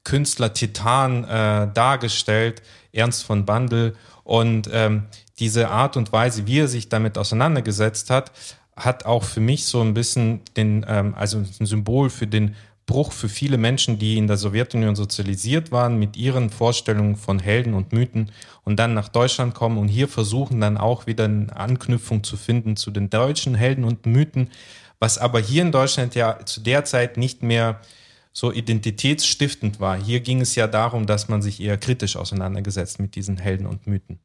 Künstler 0.04 0.54
Titan 0.54 1.24
äh, 1.24 1.68
dargestellt, 1.74 2.62
Ernst 2.92 3.24
von 3.24 3.46
Bandel. 3.46 3.96
Und 4.24 4.70
ähm, 4.72 5.04
diese 5.40 5.70
Art 5.70 5.98
und 5.98 6.12
Weise, 6.12 6.48
wie 6.48 6.60
er 6.60 6.68
sich 6.68 6.90
damit 6.90 7.18
auseinandergesetzt 7.18 8.10
hat, 8.10 8.32
hat 8.76 9.06
auch 9.06 9.24
für 9.24 9.40
mich 9.40 9.66
so 9.66 9.82
ein 9.82 9.94
bisschen 9.94 10.42
den, 10.58 10.86
ähm, 10.88 11.14
also 11.16 11.38
ein 11.38 11.66
Symbol 11.66 12.10
für 12.10 12.28
den 12.28 12.56
Bruch 12.86 13.12
für 13.12 13.30
viele 13.30 13.58
Menschen, 13.58 13.98
die 13.98 14.18
in 14.18 14.28
der 14.28 14.38
Sowjetunion 14.38 14.96
sozialisiert 14.96 15.72
waren, 15.72 15.98
mit 15.98 16.18
ihren 16.18 16.52
Vorstellungen 16.52 17.16
von 17.16 17.40
Helden 17.40 17.74
und 17.74 17.94
Mythen 17.94 18.32
und 18.64 18.78
dann 18.78 18.94
nach 18.94 19.10
Deutschland 19.10 19.56
kommen 19.56 19.78
und 19.78 19.88
hier 19.88 20.08
versuchen 20.08 20.62
dann 20.62 20.78
auch 20.78 21.08
wieder 21.08 21.26
eine 21.26 21.56
Anknüpfung 21.56 22.24
zu 22.24 22.38
finden 22.38 22.76
zu 22.76 22.92
den 22.92 23.10
deutschen 23.10 23.56
Helden 23.56 23.86
und 23.86 24.06
Mythen, 24.06 24.52
was 25.00 25.18
aber 25.18 25.40
hier 25.40 25.64
in 25.64 25.72
Deutschland 25.72 26.14
ja 26.14 26.46
zu 26.46 26.62
der 26.62 26.86
Zeit 26.86 27.18
nicht 27.18 27.42
mehr 27.42 27.80
so 28.34 28.52
identitätsstiftend 28.52 29.80
war. 29.80 29.98
Hier 29.98 30.20
ging 30.20 30.42
es 30.42 30.56
ja 30.56 30.68
darum, 30.68 31.08
dass 31.08 31.28
man 31.28 31.42
sich 31.42 31.62
eher 31.62 31.78
kritisch 31.78 32.18
auseinandergesetzt 32.18 33.00
mit 33.00 33.16
diesen 33.16 33.38
Helden 33.38 33.66
und 33.66 33.88
Mythen. 33.88 34.20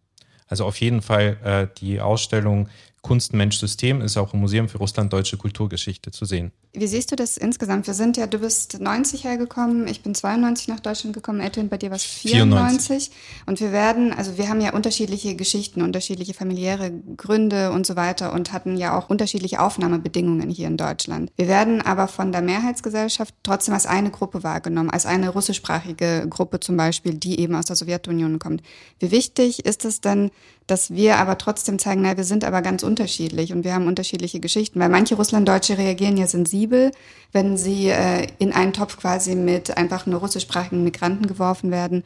Also 0.49 0.67
auf 0.67 0.81
jeden 0.81 1.01
Fall 1.01 1.39
äh, 1.45 1.69
die 1.79 2.01
Ausstellung 2.01 2.69
Kunst, 3.03 3.33
Mensch, 3.33 3.59
System 3.59 4.03
ist 4.03 4.17
auch 4.19 4.35
im 4.35 4.41
Museum 4.41 4.69
für 4.69 4.79
Russland 4.79 5.13
Deutsche 5.13 5.39
Kulturgeschichte 5.39 6.11
zu 6.11 6.27
sehen. 6.27 6.53
Wie 6.73 6.87
siehst 6.87 7.11
du 7.11 7.17
das 7.17 7.37
insgesamt? 7.37 7.87
Wir 7.87 7.95
sind 7.95 8.17
ja, 8.17 8.27
du 8.27 8.39
bist 8.39 8.79
90 8.79 9.25
hergekommen, 9.25 9.89
ich 9.89 10.03
bin 10.03 10.15
92 10.15 10.69
nach 10.69 10.81
Deutschland 10.81 11.15
gekommen, 11.15 11.41
Edwin, 11.41 11.69
bei 11.69 11.79
dir 11.79 11.91
war 11.91 11.97
es 11.97 12.05
94. 12.05 13.09
94. 13.09 13.11
Und 13.47 13.61
wir 13.61 13.73
werden, 13.73 14.13
also 14.13 14.37
wir 14.37 14.49
haben 14.49 14.61
ja 14.61 14.73
unterschiedliche 14.73 15.35
Geschichten, 15.35 15.83
unterschiedliche 15.83 16.35
familiäre 16.35 16.93
Gründe 17.17 17.73
und 17.73 17.87
so 17.87 17.97
weiter 17.97 18.33
und 18.35 18.53
hatten 18.53 18.77
ja 18.77 18.97
auch 18.97 19.09
unterschiedliche 19.09 19.61
Aufnahmebedingungen 19.61 20.51
hier 20.51 20.69
in 20.69 20.77
Deutschland. 20.77 21.33
Wir 21.37 21.49
werden 21.49 21.81
aber 21.81 22.07
von 22.07 22.33
der 22.33 22.43
Mehrheitsgesellschaft 22.43 23.35
trotzdem 23.43 23.75
als 23.75 23.87
eine 23.87 24.11
Gruppe 24.11 24.43
wahrgenommen, 24.43 24.91
als 24.91 25.07
eine 25.07 25.31
russischsprachige 25.31 26.27
Gruppe 26.29 26.61
zum 26.61 26.77
Beispiel, 26.77 27.15
die 27.15 27.41
eben 27.41 27.55
aus 27.55 27.65
der 27.65 27.77
Sowjetunion 27.77 28.39
kommt. 28.39 28.63
Wie 28.99 29.11
wichtig 29.11 29.65
ist 29.65 29.85
es 29.85 30.01
denn, 30.01 30.31
dass 30.71 30.91
wir 30.91 31.17
aber 31.17 31.37
trotzdem 31.37 31.79
zeigen, 31.79 32.03
na, 32.03 32.17
wir 32.17 32.25
sind 32.25 32.45
aber 32.45 32.63
ganz 32.63 32.83
unterschiedlich 32.83 33.53
und 33.53 33.65
wir 33.65 33.75
haben 33.75 33.87
unterschiedliche 33.87 34.41
Geschichten, 34.41 34.79
weil 34.79 34.89
manche 34.89 35.17
Russlanddeutsche 35.17 35.77
reagieren 35.77 36.17
ja 36.17 36.27
sensibel, 36.27 36.93
wenn 37.33 37.57
sie 37.57 37.89
äh, 37.89 38.29
in 38.39 38.53
einen 38.53 38.73
Topf 38.73 38.97
quasi 38.97 39.35
mit 39.35 39.77
einfach 39.77 40.07
nur 40.07 40.21
russischsprachigen 40.21 40.85
Migranten 40.85 41.27
geworfen 41.27 41.71
werden. 41.71 42.05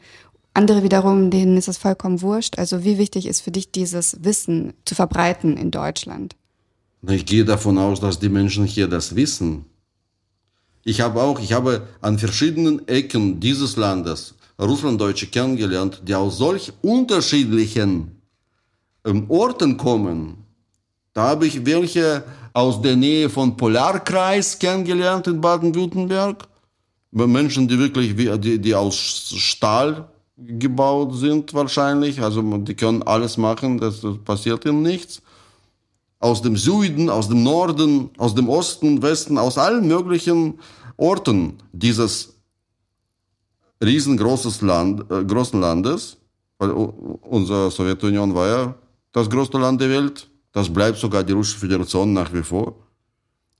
Andere 0.53 0.83
wiederum, 0.83 1.29
denen 1.29 1.57
ist 1.57 1.67
es 1.67 1.77
vollkommen 1.77 2.21
wurscht. 2.21 2.57
Also 2.57 2.83
wie 2.83 2.97
wichtig 2.97 3.27
ist 3.27 3.41
für 3.41 3.51
dich 3.51 3.71
dieses 3.71 4.23
Wissen 4.23 4.73
zu 4.85 4.95
verbreiten 4.95 5.57
in 5.57 5.69
Deutschland? 5.69 6.35
Ich 7.07 7.25
gehe 7.25 7.45
davon 7.45 7.77
aus, 7.77 7.99
dass 7.99 8.19
die 8.19 8.29
Menschen 8.29 8.65
hier 8.65 8.87
das 8.87 9.15
wissen. 9.15 9.65
Ich 10.83 11.01
habe 11.01 11.21
auch, 11.21 11.39
ich 11.39 11.53
habe 11.53 11.87
an 12.01 12.17
verschiedenen 12.17 12.87
Ecken 12.87 13.39
dieses 13.39 13.75
Landes 13.75 14.35
Russlanddeutsche 14.59 15.27
kennengelernt, 15.27 16.01
die 16.07 16.15
aus 16.15 16.37
solch 16.37 16.71
unterschiedlichen 16.81 18.14
Orten 19.29 19.77
kommen. 19.77 20.45
Da 21.13 21.29
habe 21.29 21.47
ich 21.47 21.65
welche 21.65 22.23
aus 22.53 22.81
der 22.81 22.95
Nähe 22.95 23.29
von 23.29 23.55
Polarkreis 23.55 24.57
kennengelernt 24.59 25.27
in 25.27 25.41
Baden-Württemberg. 25.41 26.47
Menschen, 27.11 27.67
die 27.67 27.79
wirklich, 27.79 28.15
die, 28.15 28.59
die 28.59 28.75
aus 28.75 28.95
Stahl 28.95 30.09
gebaut 30.37 31.15
sind 31.15 31.53
wahrscheinlich. 31.53 32.21
Also 32.21 32.41
die 32.57 32.75
können 32.75 33.03
alles 33.03 33.37
machen, 33.37 33.77
das, 33.77 34.01
das 34.01 34.17
passiert 34.17 34.65
ihnen 34.65 34.81
nichts. 34.81 35.21
Aus 36.19 36.41
dem 36.41 36.57
Süden, 36.57 37.09
aus 37.09 37.27
dem 37.27 37.43
Norden, 37.43 38.09
aus 38.17 38.35
dem 38.35 38.49
Osten, 38.49 39.01
Westen, 39.01 39.37
aus 39.37 39.57
allen 39.57 39.87
möglichen 39.87 40.59
Orten 40.97 41.53
dieses 41.71 42.33
riesengroßes 43.83 44.61
Land, 44.61 45.09
äh, 45.11 45.57
Landes, 45.57 46.17
weil 46.57 46.71
unsere 46.71 47.69
Sowjetunion 47.69 48.33
war 48.33 48.47
ja 48.47 48.75
das 49.15 49.29
größte 49.29 49.57
Land 49.57 49.79
der 49.79 49.89
Welt, 49.89 50.27
das 50.51 50.71
bleibt 50.71 50.97
sogar 50.97 51.23
die 51.23 51.31
Russische 51.31 51.59
Föderation 51.59 52.11
nach 52.11 52.33
wie 52.33 52.43
vor, 52.43 52.75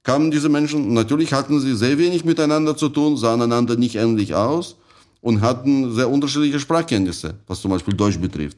kamen 0.03 0.29
diese 0.29 0.49
Menschen, 0.49 0.93
natürlich 0.93 1.31
hatten 1.31 1.61
sie 1.61 1.77
sehr 1.77 1.97
wenig 1.97 2.25
miteinander 2.25 2.75
zu 2.75 2.89
tun, 2.89 3.15
sahen 3.15 3.41
einander 3.41 3.77
nicht 3.77 3.95
ähnlich 3.95 4.35
aus 4.35 4.75
und 5.21 5.39
hatten 5.39 5.95
sehr 5.95 6.09
unterschiedliche 6.09 6.59
Sprachkenntnisse, 6.59 7.35
was 7.47 7.61
zum 7.61 7.71
Beispiel 7.71 7.93
Deutsch 7.93 8.19
betrifft. 8.19 8.57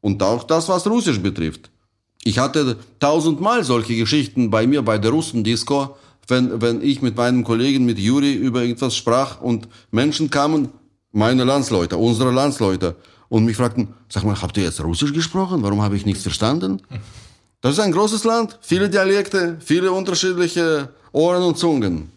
Und 0.00 0.20
auch 0.24 0.42
das, 0.42 0.68
was 0.68 0.84
Russisch 0.88 1.20
betrifft. 1.20 1.70
Ich 2.24 2.40
hatte 2.40 2.78
tausendmal 2.98 3.62
solche 3.62 3.94
Geschichten 3.94 4.50
bei 4.50 4.66
mir 4.66 4.82
bei 4.82 4.98
der 4.98 5.12
Russendisco, 5.12 5.96
wenn, 6.26 6.60
wenn 6.60 6.82
ich 6.82 7.00
mit 7.00 7.16
meinem 7.16 7.44
Kollegen, 7.44 7.84
mit 7.84 8.00
Juri, 8.00 8.32
über 8.32 8.62
irgendwas 8.62 8.96
sprach 8.96 9.40
und 9.40 9.68
Menschen 9.92 10.30
kamen, 10.30 10.70
meine 11.12 11.44
Landsleute, 11.44 11.96
unsere 11.96 12.32
Landsleute, 12.32 12.96
und 13.34 13.44
mich 13.46 13.56
fragten, 13.56 13.88
sag 14.08 14.22
mal, 14.22 14.40
habt 14.40 14.56
ihr 14.56 14.62
jetzt 14.62 14.80
Russisch 14.80 15.12
gesprochen? 15.12 15.60
Warum 15.64 15.82
habe 15.82 15.96
ich 15.96 16.06
nichts 16.06 16.22
verstanden? 16.22 16.80
Das 17.60 17.72
ist 17.72 17.80
ein 17.80 17.90
großes 17.90 18.22
Land, 18.22 18.60
viele 18.60 18.88
Dialekte, 18.88 19.56
viele 19.58 19.90
unterschiedliche 19.90 20.90
Ohren 21.10 21.42
und 21.42 21.58
Zungen. 21.58 22.12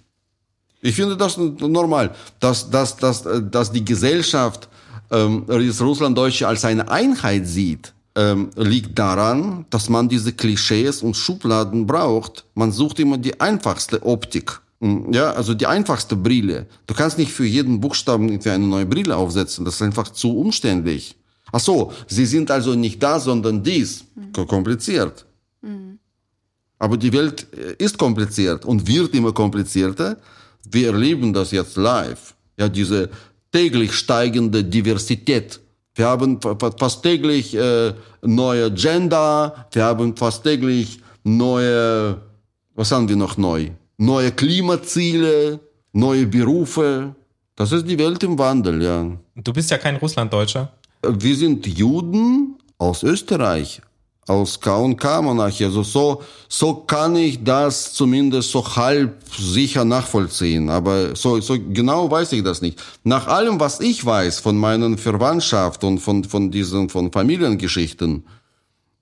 Ich 0.79 0.93
finde 0.93 1.17
das 1.17 1.35
normal, 1.37 2.13
dass, 2.39 2.69
dass, 2.69 2.97
dass, 2.97 3.27
dass 3.49 3.71
die 3.71 3.83
Gesellschaft 3.83 4.69
ähm, 5.09 5.43
das 5.47 5.81
Russlanddeutsche 5.81 6.47
als 6.47 6.63
eine 6.65 6.87
Einheit 6.87 7.47
sieht, 7.47 7.93
ähm, 8.13 8.51
liegt 8.55 8.99
daran, 8.99 9.65
dass 9.71 9.89
man 9.89 10.07
diese 10.07 10.33
Klischees 10.33 11.01
und 11.01 11.17
Schubladen 11.17 11.87
braucht. 11.87 12.45
Man 12.53 12.71
sucht 12.71 12.99
immer 12.99 13.17
die 13.17 13.41
einfachste 13.41 14.05
Optik. 14.05 14.61
Hm, 14.79 15.11
ja, 15.11 15.31
also 15.31 15.53
die 15.53 15.65
einfachste 15.65 16.15
Brille. 16.15 16.67
Du 16.85 16.93
kannst 16.93 17.17
nicht 17.17 17.31
für 17.31 17.45
jeden 17.45 17.79
Buchstaben 17.79 18.29
irgendwie 18.29 18.49
eine 18.49 18.67
neue 18.67 18.85
Brille 18.85 19.15
aufsetzen. 19.15 19.65
Das 19.65 19.75
ist 19.75 19.81
einfach 19.81 20.09
zu 20.09 20.37
umständlich. 20.37 21.15
Ach 21.51 21.59
so, 21.59 21.91
sie 22.07 22.25
sind 22.25 22.51
also 22.51 22.75
nicht 22.75 23.01
da, 23.01 23.19
sondern 23.19 23.63
dies. 23.63 24.05
Mhm. 24.15 24.47
Kompliziert. 24.47 25.25
Mhm. 25.61 25.99
Aber 26.79 26.97
die 26.97 27.11
Welt 27.13 27.47
äh, 27.53 27.83
ist 27.83 27.97
kompliziert 27.97 28.65
und 28.65 28.87
wird 28.87 29.15
immer 29.15 29.33
komplizierter. 29.33 30.17
Wir 30.69 30.87
erleben 30.87 31.33
das 31.33 31.51
jetzt 31.51 31.77
live. 31.77 32.35
Ja, 32.57 32.69
diese 32.69 33.09
täglich 33.51 33.93
steigende 33.93 34.63
Diversität. 34.63 35.59
Wir 35.95 36.05
haben 36.07 36.39
fast 36.77 37.01
täglich 37.01 37.55
äh, 37.55 37.93
neue 38.21 38.71
Gender. 38.71 39.67
Wir 39.71 39.83
haben 39.85 40.15
fast 40.15 40.43
täglich 40.43 40.99
neue, 41.23 42.21
was 42.75 42.91
haben 42.91 43.09
wir 43.09 43.15
noch 43.15 43.37
neu? 43.37 43.71
Neue 43.97 44.31
Klimaziele, 44.31 45.59
neue 45.91 46.25
Berufe. 46.27 47.15
Das 47.55 47.71
ist 47.71 47.87
die 47.87 47.97
Welt 47.97 48.23
im 48.23 48.37
Wandel, 48.37 48.81
ja. 48.83 49.17
Du 49.35 49.53
bist 49.53 49.71
ja 49.71 49.77
kein 49.77 49.95
Russlanddeutscher. 49.97 50.71
Wir 51.01 51.35
sind 51.35 51.65
Juden 51.65 52.55
aus 52.77 53.03
Österreich, 53.03 53.81
aus 54.27 54.59
K&K-Monarchie. 54.59 55.65
Also 55.65 55.83
so, 55.83 56.21
so 56.47 56.75
kann 56.75 57.15
ich 57.15 57.43
das 57.43 57.93
zumindest 57.93 58.51
so 58.51 58.63
halb 58.75 59.23
sicher 59.35 59.85
nachvollziehen. 59.85 60.69
Aber 60.69 61.15
so, 61.15 61.39
so 61.39 61.57
genau 61.59 62.11
weiß 62.11 62.33
ich 62.33 62.43
das 62.43 62.61
nicht. 62.61 62.79
Nach 63.03 63.27
allem, 63.27 63.59
was 63.59 63.79
ich 63.79 64.05
weiß 64.05 64.39
von 64.39 64.57
meinen 64.57 64.97
Verwandtschaft 64.97 65.83
und 65.83 65.99
von, 65.99 66.23
von 66.23 66.51
diesen, 66.51 66.89
von 66.89 67.11
Familiengeschichten, 67.11 68.23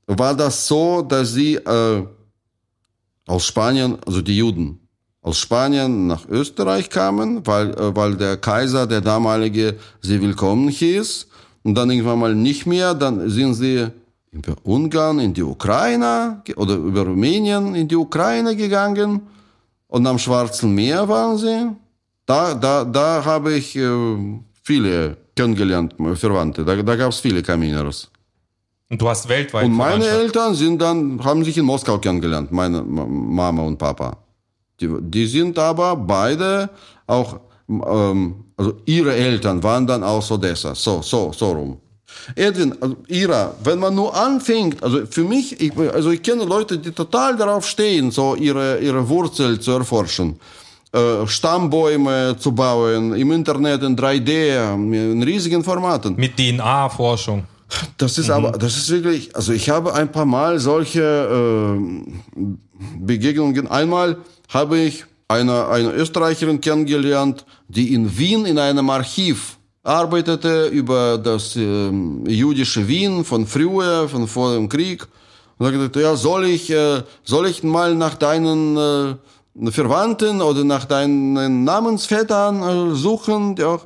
war 0.07 0.35
das 0.35 0.67
so, 0.67 1.01
dass 1.01 1.33
sie 1.33 1.55
äh, 1.55 2.03
aus 3.27 3.45
Spanien, 3.45 3.97
also 4.05 4.21
die 4.21 4.37
Juden, 4.37 4.84
aus 5.25 5.37
Spanien 5.39 6.05
nach 6.05 6.23
Österreich 6.29 6.87
kamen, 6.89 7.29
weil, 7.47 7.67
äh, 7.71 7.95
weil 7.95 8.15
der 8.15 8.37
Kaiser, 8.37 8.85
der 8.85 9.01
damalige, 9.01 9.75
sie 10.01 10.21
willkommen 10.21 10.69
hieß. 10.69 11.27
Und 11.63 11.73
dann 11.75 11.89
irgendwann 11.89 12.19
mal 12.19 12.35
nicht 12.35 12.67
mehr, 12.67 12.93
dann 12.93 13.27
sind 13.37 13.55
sie 13.55 13.87
über 14.31 14.53
Ungarn 14.63 15.17
in 15.19 15.33
die 15.33 15.41
Ukraine 15.41 16.43
oder 16.55 16.75
über 16.75 17.01
Rumänien 17.07 17.73
in 17.73 17.87
die 17.87 17.95
Ukraine 17.95 18.55
gegangen 18.55 19.21
und 19.87 20.05
am 20.05 20.19
Schwarzen 20.19 20.75
Meer 20.75 21.07
waren 21.09 21.37
sie. 21.37 21.59
Da, 22.27 22.53
da, 22.53 22.83
da 22.85 23.25
habe 23.25 23.53
ich 23.53 23.75
äh, 23.75 23.81
viele 24.61 25.17
kennengelernt, 25.35 25.95
Verwandte. 26.15 26.63
Da, 26.63 26.75
da 26.75 26.95
gab 26.95 27.11
es 27.11 27.19
viele 27.19 27.41
Kaminers. 27.41 28.11
Und 28.91 29.01
du 29.01 29.09
hast 29.09 29.27
weltweit 29.27 29.65
Und 29.65 29.73
meine. 29.73 30.05
Eltern 30.05 30.53
sind 30.53 30.79
dann, 30.79 31.23
haben 31.23 31.43
sich 31.43 31.57
in 31.57 31.65
Moskau 31.65 31.97
kennengelernt, 31.97 32.51
meine 32.51 32.83
Ma- 32.83 33.07
Mama 33.07 33.63
und 33.63 33.77
Papa. 33.79 34.17
Die, 34.79 34.89
die 35.01 35.25
sind 35.25 35.57
aber 35.57 35.95
beide 35.95 36.69
auch, 37.07 37.39
ähm, 37.69 38.45
also 38.57 38.73
ihre 38.85 39.15
Eltern 39.15 39.63
waren 39.63 39.87
dann 39.87 40.03
aus 40.03 40.31
Odessa, 40.31 40.75
so, 40.75 41.01
so, 41.01 41.31
so 41.31 41.51
rum. 41.51 41.77
Edwin, 42.35 42.73
also 42.81 42.95
Ira, 43.07 43.53
wenn 43.63 43.79
man 43.79 43.93
nur 43.93 44.15
anfängt, 44.15 44.81
also 44.83 45.05
für 45.05 45.23
mich, 45.23 45.59
ich, 45.59 45.77
also 45.77 46.11
ich 46.11 46.21
kenne 46.21 46.45
Leute, 46.45 46.77
die 46.77 46.91
total 46.91 47.35
darauf 47.35 47.67
stehen, 47.67 48.11
so 48.11 48.35
ihre, 48.35 48.79
ihre 48.79 49.07
Wurzel 49.07 49.59
zu 49.59 49.71
erforschen. 49.71 50.39
Äh, 50.91 51.27
Stammbäume 51.27 52.35
zu 52.39 52.53
bauen, 52.53 53.13
im 53.15 53.31
Internet 53.31 53.83
in 53.83 53.95
3D, 53.97 54.73
in 54.73 55.21
riesigen 55.23 55.63
Formaten. 55.63 56.15
Mit 56.15 56.37
DNA-Forschung. 56.37 57.43
Das 57.97 58.17
ist 58.17 58.29
aber, 58.29 58.51
das 58.51 58.77
ist 58.77 58.89
wirklich, 58.89 59.35
also 59.35 59.51
ich 59.51 59.69
habe 59.69 59.93
ein 59.93 60.11
paar 60.11 60.25
Mal 60.25 60.59
solche 60.59 61.01
äh, 61.01 62.41
Begegnungen. 62.99 63.67
Einmal 63.67 64.17
habe 64.49 64.77
ich 64.79 65.05
eine, 65.27 65.67
eine 65.67 65.91
Österreicherin 65.91 66.61
kennengelernt, 66.61 67.45
die 67.67 67.93
in 67.93 68.17
Wien 68.17 68.45
in 68.45 68.59
einem 68.59 68.89
Archiv 68.89 69.57
arbeitete 69.83 70.67
über 70.67 71.17
das 71.17 71.55
ähm, 71.55 72.25
jüdische 72.27 72.87
Wien 72.87 73.23
von 73.23 73.45
früher, 73.45 74.09
von 74.09 74.27
vor 74.27 74.53
dem 74.53 74.67
Krieg. 74.67 75.07
Und 75.57 75.65
da 75.65 75.71
gesagt, 75.71 75.95
ja, 75.95 76.15
soll 76.15 76.45
ich, 76.45 76.69
äh, 76.69 77.01
soll 77.23 77.47
ich 77.47 77.63
mal 77.63 77.95
nach 77.95 78.15
deinen 78.15 78.77
äh, 78.77 79.71
Verwandten 79.71 80.41
oder 80.41 80.63
nach 80.63 80.85
deinen 80.85 81.63
Namensvätern 81.63 82.91
äh, 82.91 82.95
suchen? 82.95 83.55
Ja, 83.57 83.79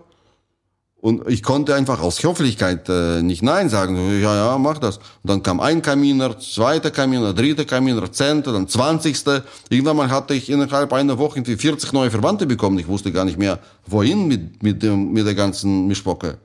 und 1.02 1.28
ich 1.30 1.44
konnte 1.44 1.76
einfach 1.76 2.02
aus 2.02 2.22
Höflichkeit 2.24 2.90
äh, 2.90 3.22
nicht 3.22 3.42
Nein 3.42 3.70
sagen. 3.70 3.96
Ja, 4.22 4.36
ja, 4.36 4.58
mach 4.58 4.80
das. 4.80 4.98
Und 4.98 5.06
dann 5.24 5.44
kam 5.44 5.62
ein 5.62 5.82
Kaminer, 5.82 6.38
zweiter 6.40 6.92
Kaminer, 6.92 7.34
dritter 7.34 7.64
Kaminer, 7.64 8.12
zehnter, 8.12 8.52
dann 8.52 8.68
zwanzigste. 8.68 9.46
Irgendwann 9.70 9.96
mal 9.96 10.10
hatte 10.10 10.34
ich 10.34 10.50
innerhalb 10.50 10.92
einer 10.92 11.18
Woche 11.18 11.38
irgendwie 11.38 11.56
40 11.56 11.94
neue 11.94 12.12
Verwandte 12.12 12.46
bekommen. 12.46 12.78
Ich 12.80 12.88
wusste 12.88 13.14
gar 13.14 13.24
nicht 13.24 13.38
mehr, 13.38 13.60
wohin 13.86 14.28
mit, 14.28 14.62
mit, 14.62 14.84
dem, 14.84 15.14
mit 15.14 15.26
der 15.26 15.36
ganzen 15.36 15.88
Mischbocke. 15.88 16.38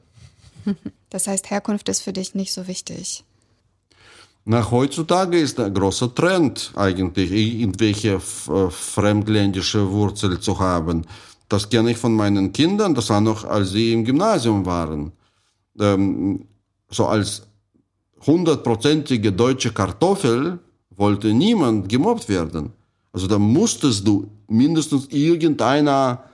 Das 1.11 1.29
heißt, 1.29 1.49
Herkunft 1.49 1.89
ist 1.89 2.01
für 2.01 2.13
dich 2.13 2.35
nicht 2.35 2.53
so 2.53 2.67
wichtig. 2.67 3.23
Nach 4.47 4.73
heutzutage 4.73 5.39
ist 5.39 5.61
ein 5.61 5.73
großer 5.73 6.13
Trend 6.13 6.73
eigentlich, 6.75 7.31
irgendwelche 7.31 8.15
äh, 8.15 8.71
fremdländische 8.71 9.93
Wurzel 9.93 10.41
zu 10.41 10.59
haben. 10.59 11.07
Das 11.49 11.69
kenne 11.69 11.91
ich 11.91 11.99
von 11.99 12.15
meinen 12.15 12.53
Kindern, 12.53 12.95
das 12.95 13.11
war 13.11 13.21
noch, 13.21 13.45
als 13.45 13.71
sie 13.71 13.93
im 13.93 14.05
Gymnasium 14.05 14.65
waren. 14.65 15.13
Ähm, 15.79 16.47
so 16.91 17.07
als 17.07 17.47
hundertprozentige 18.27 19.33
deutsche 19.33 19.73
Kartoffel 19.73 20.59
wollte 20.97 21.33
niemand 21.35 21.89
gemobbt 21.89 22.29
werden. 22.29 22.73
Also 23.13 23.27
da 23.27 23.39
musstest 23.39 24.07
du 24.07 24.29
mindestens 24.49 25.07
irgendeiner 25.09 26.25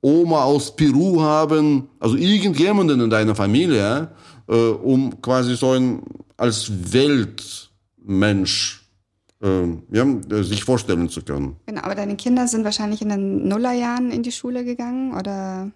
Oma 0.00 0.42
aus 0.42 0.74
Peru 0.74 1.20
haben, 1.20 1.88
also 2.00 2.16
irgendjemanden 2.16 3.00
in 3.00 3.10
deiner 3.10 3.34
Familie, 3.34 4.10
äh, 4.48 4.54
um 4.54 5.20
quasi 5.22 5.56
so 5.56 5.70
ein 5.72 6.02
als 6.36 6.70
Weltmensch 6.92 8.81
äh, 9.42 9.66
ja, 9.90 10.04
äh, 10.04 10.42
sich 10.42 10.64
vorstellen 10.64 11.08
zu 11.08 11.22
können. 11.22 11.56
Genau, 11.66 11.82
aber 11.82 11.94
deine 11.94 12.16
Kinder 12.16 12.46
sind 12.48 12.64
wahrscheinlich 12.64 13.02
in 13.02 13.08
den 13.08 13.48
Nullerjahren 13.48 14.10
in 14.10 14.22
die 14.22 14.32
Schule 14.32 14.64
gegangen 14.64 15.14
oder? 15.14 15.70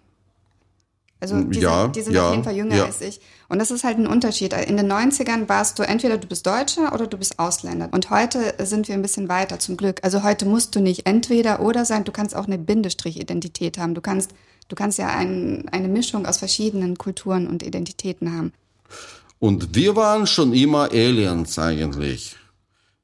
Also 1.18 1.40
die 1.40 1.60
Ja, 1.60 1.84
sind, 1.84 1.96
die 1.96 2.02
sind 2.02 2.14
ja, 2.14 2.26
auf 2.26 2.32
jeden 2.32 2.44
Fall 2.44 2.54
jünger 2.54 2.76
ja. 2.76 2.84
als 2.84 3.00
ich. 3.00 3.20
Und 3.48 3.58
das 3.58 3.70
ist 3.70 3.84
halt 3.84 3.98
ein 3.98 4.06
Unterschied. 4.06 4.52
In 4.52 4.76
den 4.76 4.92
90ern 4.92 5.48
warst 5.48 5.78
du 5.78 5.82
entweder 5.82 6.18
du 6.18 6.28
bist 6.28 6.46
Deutscher 6.46 6.92
oder 6.92 7.06
du 7.06 7.16
bist 7.16 7.38
Ausländer. 7.38 7.88
Und 7.90 8.10
heute 8.10 8.54
sind 8.62 8.86
wir 8.86 8.94
ein 8.94 9.02
bisschen 9.02 9.28
weiter, 9.28 9.58
zum 9.58 9.78
Glück. 9.78 10.00
Also 10.02 10.22
heute 10.22 10.44
musst 10.44 10.74
du 10.74 10.80
nicht 10.80 11.06
entweder 11.06 11.60
oder 11.60 11.86
sein, 11.86 12.04
du 12.04 12.12
kannst 12.12 12.36
auch 12.36 12.46
eine 12.46 12.58
Bindestrich-Identität 12.58 13.78
haben. 13.78 13.94
Du 13.94 14.02
kannst, 14.02 14.32
du 14.68 14.76
kannst 14.76 14.98
ja 14.98 15.08
ein, 15.08 15.66
eine 15.72 15.88
Mischung 15.88 16.26
aus 16.26 16.36
verschiedenen 16.36 16.98
Kulturen 16.98 17.46
und 17.46 17.62
Identitäten 17.62 18.36
haben. 18.36 18.52
Und 19.38 19.74
wir 19.74 19.96
waren 19.96 20.26
schon 20.26 20.52
immer 20.52 20.90
Aliens 20.92 21.58
eigentlich. 21.58 22.36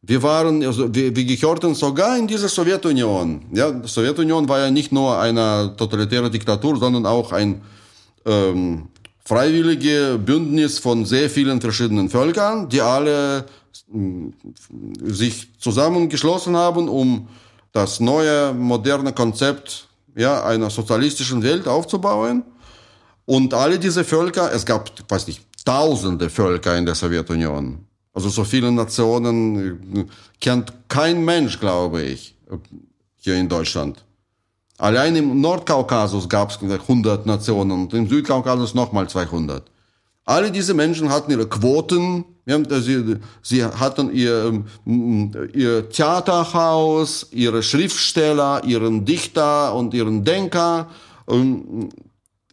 Wir 0.05 0.21
waren, 0.23 0.65
also 0.65 0.93
wir, 0.93 1.15
wir 1.15 1.25
gehörten 1.25 1.77
sogar 1.77 2.19
in 2.19 2.27
diese 2.27 2.49
Sowjetunion. 2.49 3.43
Ja, 3.53 3.87
Sowjetunion 3.87 4.49
war 4.49 4.59
ja 4.59 4.71
nicht 4.71 4.91
nur 4.91 5.17
eine 5.17 5.75
totalitäre 5.77 6.29
Diktatur, 6.29 6.77
sondern 6.77 7.07
auch 7.07 7.31
ein 7.31 7.62
ähm, 8.27 8.88
freiwillige 9.25 10.19
Bündnis 10.19 10.81
von 10.81 11.05
sehr 11.05 11.31
vielen 11.31 11.61
verschiedenen 11.61 12.11
Völkern, 12.11 12.69
die 12.69 12.81
alle 12.81 13.45
mh, 13.93 14.33
sich 15.05 15.49
zusammengeschlossen 15.61 16.57
haben, 16.57 16.88
um 16.88 17.29
das 17.71 18.01
neue 18.01 18.53
moderne 18.53 19.12
Konzept 19.12 19.87
ja, 20.17 20.45
einer 20.45 20.69
sozialistischen 20.69 21.45
Welt 21.45 21.69
aufzubauen. 21.69 22.43
Und 23.25 23.55
alle 23.55 23.79
diese 23.79 24.03
Völker, 24.03 24.53
es 24.53 24.67
gab, 24.67 24.91
weiß 25.09 25.29
nicht, 25.29 25.43
tausende 25.65 26.29
Völker 26.29 26.77
in 26.77 26.87
der 26.87 26.97
Sowjetunion. 26.97 27.87
Also 28.14 28.29
so 28.29 28.44
viele 28.44 28.70
Nationen 28.70 30.11
kennt 30.40 30.72
kein 30.88 31.25
Mensch, 31.25 31.59
glaube 31.59 32.03
ich, 32.03 32.37
hier 33.16 33.37
in 33.37 33.48
Deutschland. 33.48 34.05
Allein 34.79 35.16
im 35.16 35.40
Nordkaukasus 35.40 36.29
gab 36.29 36.51
es 36.51 36.59
100 36.61 37.25
Nationen 37.25 37.70
und 37.70 37.94
im 37.94 38.09
Südkaukasus 38.09 38.75
nochmal 38.75 39.09
200. 39.09 39.62
Alle 40.25 40.51
diese 40.51 40.75
Menschen 40.75 41.09
hatten 41.09 41.31
ihre 41.31 41.48
Quoten, 41.48 42.25
sie, 43.42 43.64
hatten 43.64 44.12
ihr, 44.12 44.64
ihr 45.55 45.88
Theaterhaus, 45.88 47.29
ihre 47.33 47.62
Schriftsteller, 47.62 48.62
ihren 48.64 49.05
Dichter 49.05 49.75
und 49.75 49.94
ihren 49.94 50.25
Denker. 50.25 50.90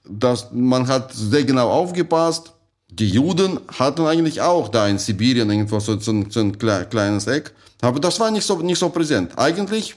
Das, 0.07 0.47
man 0.51 0.87
hat 0.87 1.13
sehr 1.13 1.43
genau 1.43 1.69
aufgepasst. 1.69 2.53
Die 2.91 3.07
Juden 3.09 3.59
hatten 3.77 4.05
eigentlich 4.05 4.41
auch 4.41 4.67
da 4.69 4.87
in 4.87 4.97
Sibirien 4.97 5.49
irgendwo 5.49 5.79
so, 5.79 5.99
so, 5.99 6.11
ein, 6.11 6.29
so 6.31 6.39
ein 6.39 6.55
kle- 6.57 6.85
kleines 6.85 7.27
Eck. 7.27 7.53
Aber 7.81 7.99
das 7.99 8.19
war 8.19 8.31
nicht 8.31 8.45
so, 8.45 8.57
nicht 8.59 8.79
so 8.79 8.89
präsent. 8.89 9.37
Eigentlich 9.37 9.95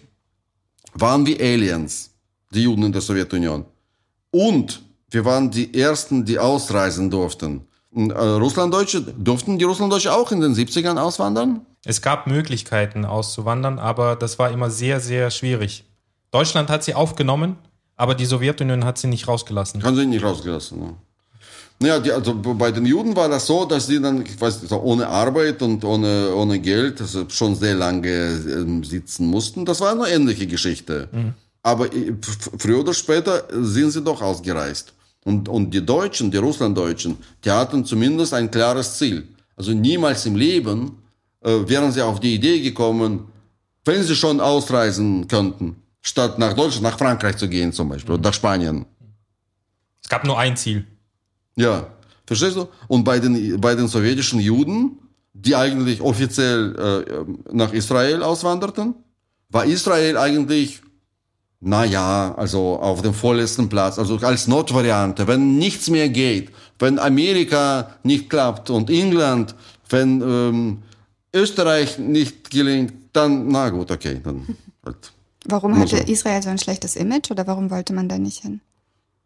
waren 0.94 1.24
wir 1.26 1.40
Aliens, 1.40 2.10
die 2.52 2.62
Juden 2.62 2.84
in 2.84 2.92
der 2.92 3.00
Sowjetunion. 3.00 3.64
Und 4.30 4.82
wir 5.10 5.24
waren 5.24 5.50
die 5.50 5.72
Ersten, 5.78 6.24
die 6.24 6.38
ausreisen 6.38 7.10
durften. 7.10 7.66
Und, 7.90 8.10
äh, 8.10 8.18
Russlanddeutsche, 8.18 9.00
durften 9.02 9.58
die 9.58 9.64
Russlanddeutsche 9.64 10.12
auch 10.14 10.30
in 10.32 10.40
den 10.40 10.54
70ern 10.54 10.98
auswandern? 10.98 11.66
Es 11.84 12.00
gab 12.00 12.26
Möglichkeiten 12.26 13.04
auszuwandern, 13.04 13.78
aber 13.78 14.16
das 14.16 14.38
war 14.38 14.50
immer 14.50 14.70
sehr, 14.70 15.00
sehr 15.00 15.30
schwierig. 15.30 15.84
Deutschland 16.30 16.70
hat 16.70 16.84
sie 16.84 16.94
aufgenommen, 16.94 17.56
aber 17.96 18.14
die 18.14 18.24
Sowjetunion 18.24 18.84
hat 18.84 18.96
sie 18.98 19.08
nicht 19.08 19.28
rausgelassen. 19.28 19.82
Haben 19.82 19.96
sie 19.96 20.06
nicht 20.06 20.24
rausgelassen. 20.24 20.78
Ne? 20.80 20.94
Naja, 21.82 21.98
die, 21.98 22.12
also 22.12 22.32
bei 22.34 22.70
den 22.70 22.86
Juden 22.86 23.16
war 23.16 23.28
das 23.28 23.44
so, 23.44 23.64
dass 23.64 23.88
sie 23.88 24.00
dann, 24.00 24.24
ich 24.24 24.40
weiß 24.40 24.62
nicht, 24.62 24.72
ohne 24.72 25.08
Arbeit 25.08 25.60
und 25.62 25.84
ohne, 25.84 26.32
ohne 26.32 26.60
Geld 26.60 27.00
also 27.00 27.28
schon 27.28 27.56
sehr 27.56 27.74
lange 27.74 28.08
ähm, 28.08 28.84
sitzen 28.84 29.26
mussten. 29.26 29.64
Das 29.64 29.80
war 29.80 29.90
eine 29.90 30.08
ähnliche 30.08 30.46
Geschichte. 30.46 31.08
Aber 31.60 31.92
äh, 31.92 32.14
früher 32.56 32.80
oder 32.80 32.94
später 32.94 33.48
sind 33.50 33.90
sie 33.90 34.00
doch 34.00 34.22
ausgereist. 34.22 34.92
Und, 35.24 35.48
und 35.48 35.74
die 35.74 35.84
Deutschen, 35.84 36.30
die 36.30 36.36
Russlanddeutschen, 36.36 37.16
die 37.44 37.50
hatten 37.50 37.84
zumindest 37.84 38.32
ein 38.32 38.48
klares 38.48 38.98
Ziel. 38.98 39.26
Also 39.56 39.72
niemals 39.72 40.24
im 40.24 40.36
Leben 40.36 41.02
äh, 41.40 41.50
wären 41.66 41.90
sie 41.90 42.02
auf 42.02 42.20
die 42.20 42.36
Idee 42.36 42.60
gekommen, 42.60 43.26
wenn 43.84 44.04
sie 44.04 44.14
schon 44.14 44.38
ausreisen 44.40 45.26
könnten, 45.26 45.74
statt 46.00 46.38
nach 46.38 46.52
Deutschland, 46.52 46.84
nach 46.84 46.98
Frankreich 46.98 47.36
zu 47.38 47.48
gehen 47.48 47.72
zum 47.72 47.88
Beispiel, 47.88 48.14
oder 48.14 48.22
nach 48.22 48.34
Spanien. 48.34 48.86
Es 50.00 50.08
gab 50.08 50.24
nur 50.24 50.38
ein 50.38 50.56
Ziel. 50.56 50.86
Ja, 51.56 51.86
verstehst 52.26 52.56
du? 52.56 52.68
Und 52.88 53.04
bei 53.04 53.18
den, 53.18 53.60
bei 53.60 53.74
den 53.74 53.88
sowjetischen 53.88 54.40
Juden 54.40 54.98
die 55.32 55.56
eigentlich 55.56 56.00
offiziell 56.00 56.76
äh, 56.76 57.54
nach 57.54 57.72
Israel 57.72 58.22
auswanderten, 58.22 58.94
war 59.48 59.64
Israel 59.64 60.16
eigentlich, 60.16 60.82
na 61.60 61.84
ja, 61.84 62.34
also 62.36 62.78
auf 62.78 63.02
dem 63.02 63.14
vorletzten 63.14 63.68
Platz, 63.68 63.98
also 63.98 64.16
als 64.18 64.48
Notvariante, 64.48 65.26
wenn 65.26 65.58
nichts 65.58 65.88
mehr 65.88 66.08
geht, 66.08 66.50
wenn 66.78 66.98
Amerika 66.98 67.96
nicht 68.02 68.28
klappt 68.28 68.70
und 68.70 68.90
England, 68.90 69.54
wenn 69.88 70.20
ähm, 70.20 70.82
Österreich 71.34 71.98
nicht 71.98 72.50
gelingt, 72.50 72.94
dann, 73.12 73.48
na 73.48 73.70
gut, 73.70 73.90
okay, 73.90 74.20
dann 74.22 74.56
halt. 74.84 75.12
Warum 75.44 75.76
hatte. 75.76 75.96
Israel 75.96 76.40
so 76.40 76.50
ein 76.50 76.58
schlechtes 76.58 76.94
Image 76.94 77.32
oder 77.32 77.48
warum 77.48 77.68
wollte 77.70 77.92
man 77.92 78.08
da 78.08 78.16
nicht 78.16 78.42
hin? 78.42 78.60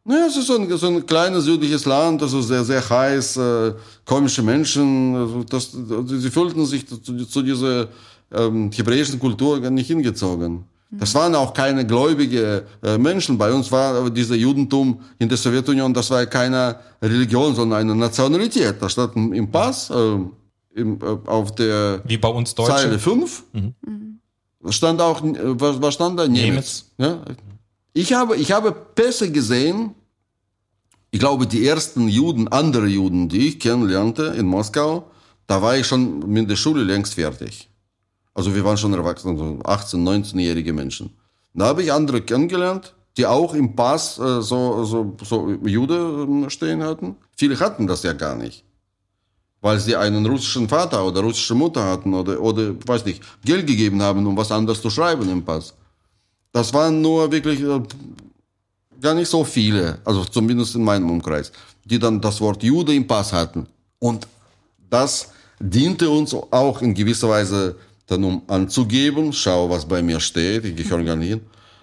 Naja, 0.09 0.27
es 0.29 0.37
ist 0.37 0.47
so 0.47 0.57
ein, 0.57 0.71
so 0.77 0.87
ein 0.87 1.05
kleines 1.05 1.45
südliches 1.45 1.85
Land, 1.85 2.23
also 2.23 2.41
sehr, 2.41 2.65
sehr 2.65 2.89
heiß, 2.89 3.37
äh, 3.39 3.73
komische 4.05 4.43
Menschen, 4.43 5.17
also 5.17 5.45
das, 5.45 5.75
also 5.75 6.17
sie 6.17 6.31
fühlten 6.31 6.65
sich 6.65 6.87
zu, 6.87 6.97
zu 7.25 7.43
dieser 7.43 7.89
ähm, 8.33 8.71
hebräischen 8.73 9.19
Kultur 9.19 9.61
gar 9.61 9.71
nicht 9.71 9.89
hingezogen. 9.89 10.65
Das 10.93 11.13
waren 11.15 11.35
auch 11.35 11.53
keine 11.53 11.85
gläubige 11.85 12.65
äh, 12.83 12.97
Menschen. 12.97 13.37
Bei 13.37 13.53
uns 13.53 13.71
war 13.73 13.97
aber 13.97 14.11
dieser 14.11 14.37
Judentum 14.37 15.01
in 15.19 15.29
der 15.29 15.37
Sowjetunion, 15.37 15.93
das 15.93 16.11
war 16.11 16.25
keine 16.27 16.77
Religion, 17.03 17.55
sondern 17.57 17.81
eine 17.81 17.95
Nationalität. 17.95 18.77
Da 18.81 18.89
stand 18.89 19.17
im 19.17 19.51
Pass, 19.51 19.91
äh, 19.91 19.95
im, 20.77 21.01
äh, 21.03 21.29
auf 21.29 21.55
der 21.57 22.03
Wie 22.05 22.17
bei 22.17 22.29
uns 22.29 22.55
Deutsche. 22.55 22.73
Zeile 22.73 22.99
5 23.01 23.43
stand 24.71 25.01
auch, 25.01 25.23
äh, 25.25 25.35
was, 25.61 25.83
was 25.83 25.95
stand 25.95 26.19
da? 26.19 26.29
Nemitz. 26.29 26.87
Ja? 26.99 27.19
Ich 27.97 28.13
habe, 28.13 28.37
ich 28.37 28.53
habe 28.53 28.73
Pässe 28.73 29.33
gesehen. 29.33 29.95
Ich 31.11 31.19
glaube, 31.19 31.47
die 31.47 31.67
ersten 31.67 32.09
Juden, 32.09 32.47
andere 32.49 32.87
Juden, 32.87 33.31
die 33.31 33.49
ich 33.49 33.59
kennenlernte 33.59 34.35
in 34.37 34.45
Moskau, 34.45 35.11
da 35.47 35.63
war 35.63 35.79
ich 35.79 35.87
schon 35.87 36.19
mit 36.31 36.51
der 36.51 36.57
Schule 36.57 36.85
längst 36.85 37.15
fertig. 37.15 37.71
Also 38.35 38.55
wir 38.55 38.63
waren 38.67 38.77
schon 38.77 38.93
erwachsen, 38.93 39.39
so 39.39 39.61
18, 39.65 40.07
19-jährige 40.07 40.75
Menschen. 40.75 41.17
Da 41.55 41.69
habe 41.69 41.85
ich 41.85 41.91
andere 41.91 42.21
kennengelernt, 42.21 42.95
die 43.17 43.25
auch 43.25 43.55
im 43.55 43.75
Pass 43.75 44.19
äh, 44.19 44.43
so, 44.43 44.85
so, 44.85 45.17
so 45.23 45.53
Jude 45.65 45.95
ähm, 45.95 46.51
stehen 46.51 46.83
hatten. 46.83 47.17
Viele 47.35 47.59
hatten 47.59 47.87
das 47.87 48.03
ja 48.03 48.13
gar 48.13 48.35
nicht 48.37 48.63
weil 49.63 49.81
sie 49.81 49.97
einen 49.97 50.25
russischen 50.27 50.69
Vater 50.69 51.05
oder 51.05 51.23
russische 51.23 51.55
Mutter 51.55 51.83
hatten 51.83 52.15
oder, 52.15 52.41
oder 52.41 52.75
weiß 52.87 53.05
nicht, 53.05 53.21
Geld 53.45 53.67
gegeben 53.67 54.01
haben, 54.01 54.25
um 54.25 54.37
was 54.37 54.53
anderes 54.53 54.81
zu 54.81 54.91
schreiben 54.91 55.29
im 55.29 55.45
Pass. 55.45 55.75
Das 56.57 56.73
waren 56.73 57.03
nur 57.03 57.31
wirklich 57.31 57.61
äh, 57.61 57.83
gar 59.03 59.13
nicht 59.13 59.29
so 59.29 59.45
viele, 59.45 59.99
also 60.07 60.25
zumindest 60.25 60.75
in 60.75 60.85
meinem 60.85 61.11
Umkreis, 61.11 61.53
die 61.85 61.99
dann 61.99 62.19
das 62.19 62.41
Wort 62.41 62.63
Jude 62.63 62.95
im 62.95 63.07
Pass 63.07 63.31
hatten. 63.31 63.67
Und 63.99 64.27
das 64.89 65.33
diente 65.61 66.09
uns 66.09 66.33
auch 66.33 66.81
in 66.81 66.95
gewisser 66.95 67.29
Weise 67.29 67.77
dann, 68.07 68.25
um 68.25 68.41
anzugeben, 68.47 69.35
schau, 69.35 69.69
was 69.69 69.85
bei 69.85 70.01
mir 70.01 70.19
steht, 70.19 70.65
ich 70.65 70.77
gehöre 70.77 71.05
gar 71.05 71.17
nicht 71.17 71.29
hin. 71.29 71.43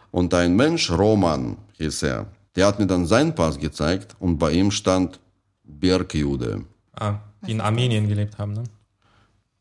Und 0.09 0.33
ein 0.33 0.55
Mensch, 0.55 0.89
Roman 0.89 1.55
hieß 1.77 2.01
er, 2.01 2.25
der 2.55 2.65
hat 2.65 2.79
mir 2.79 2.87
dann 2.87 3.05
seinen 3.05 3.35
Pass 3.35 3.59
gezeigt 3.59 4.15
und 4.17 4.39
bei 4.39 4.53
ihm 4.53 4.71
stand 4.71 5.19
Bergjude. 5.63 6.63
Ah, 6.93 7.19
die 7.45 7.51
in 7.51 7.61
Armenien 7.61 8.07
gelebt 8.07 8.39
haben, 8.39 8.53
ne? 8.53 8.63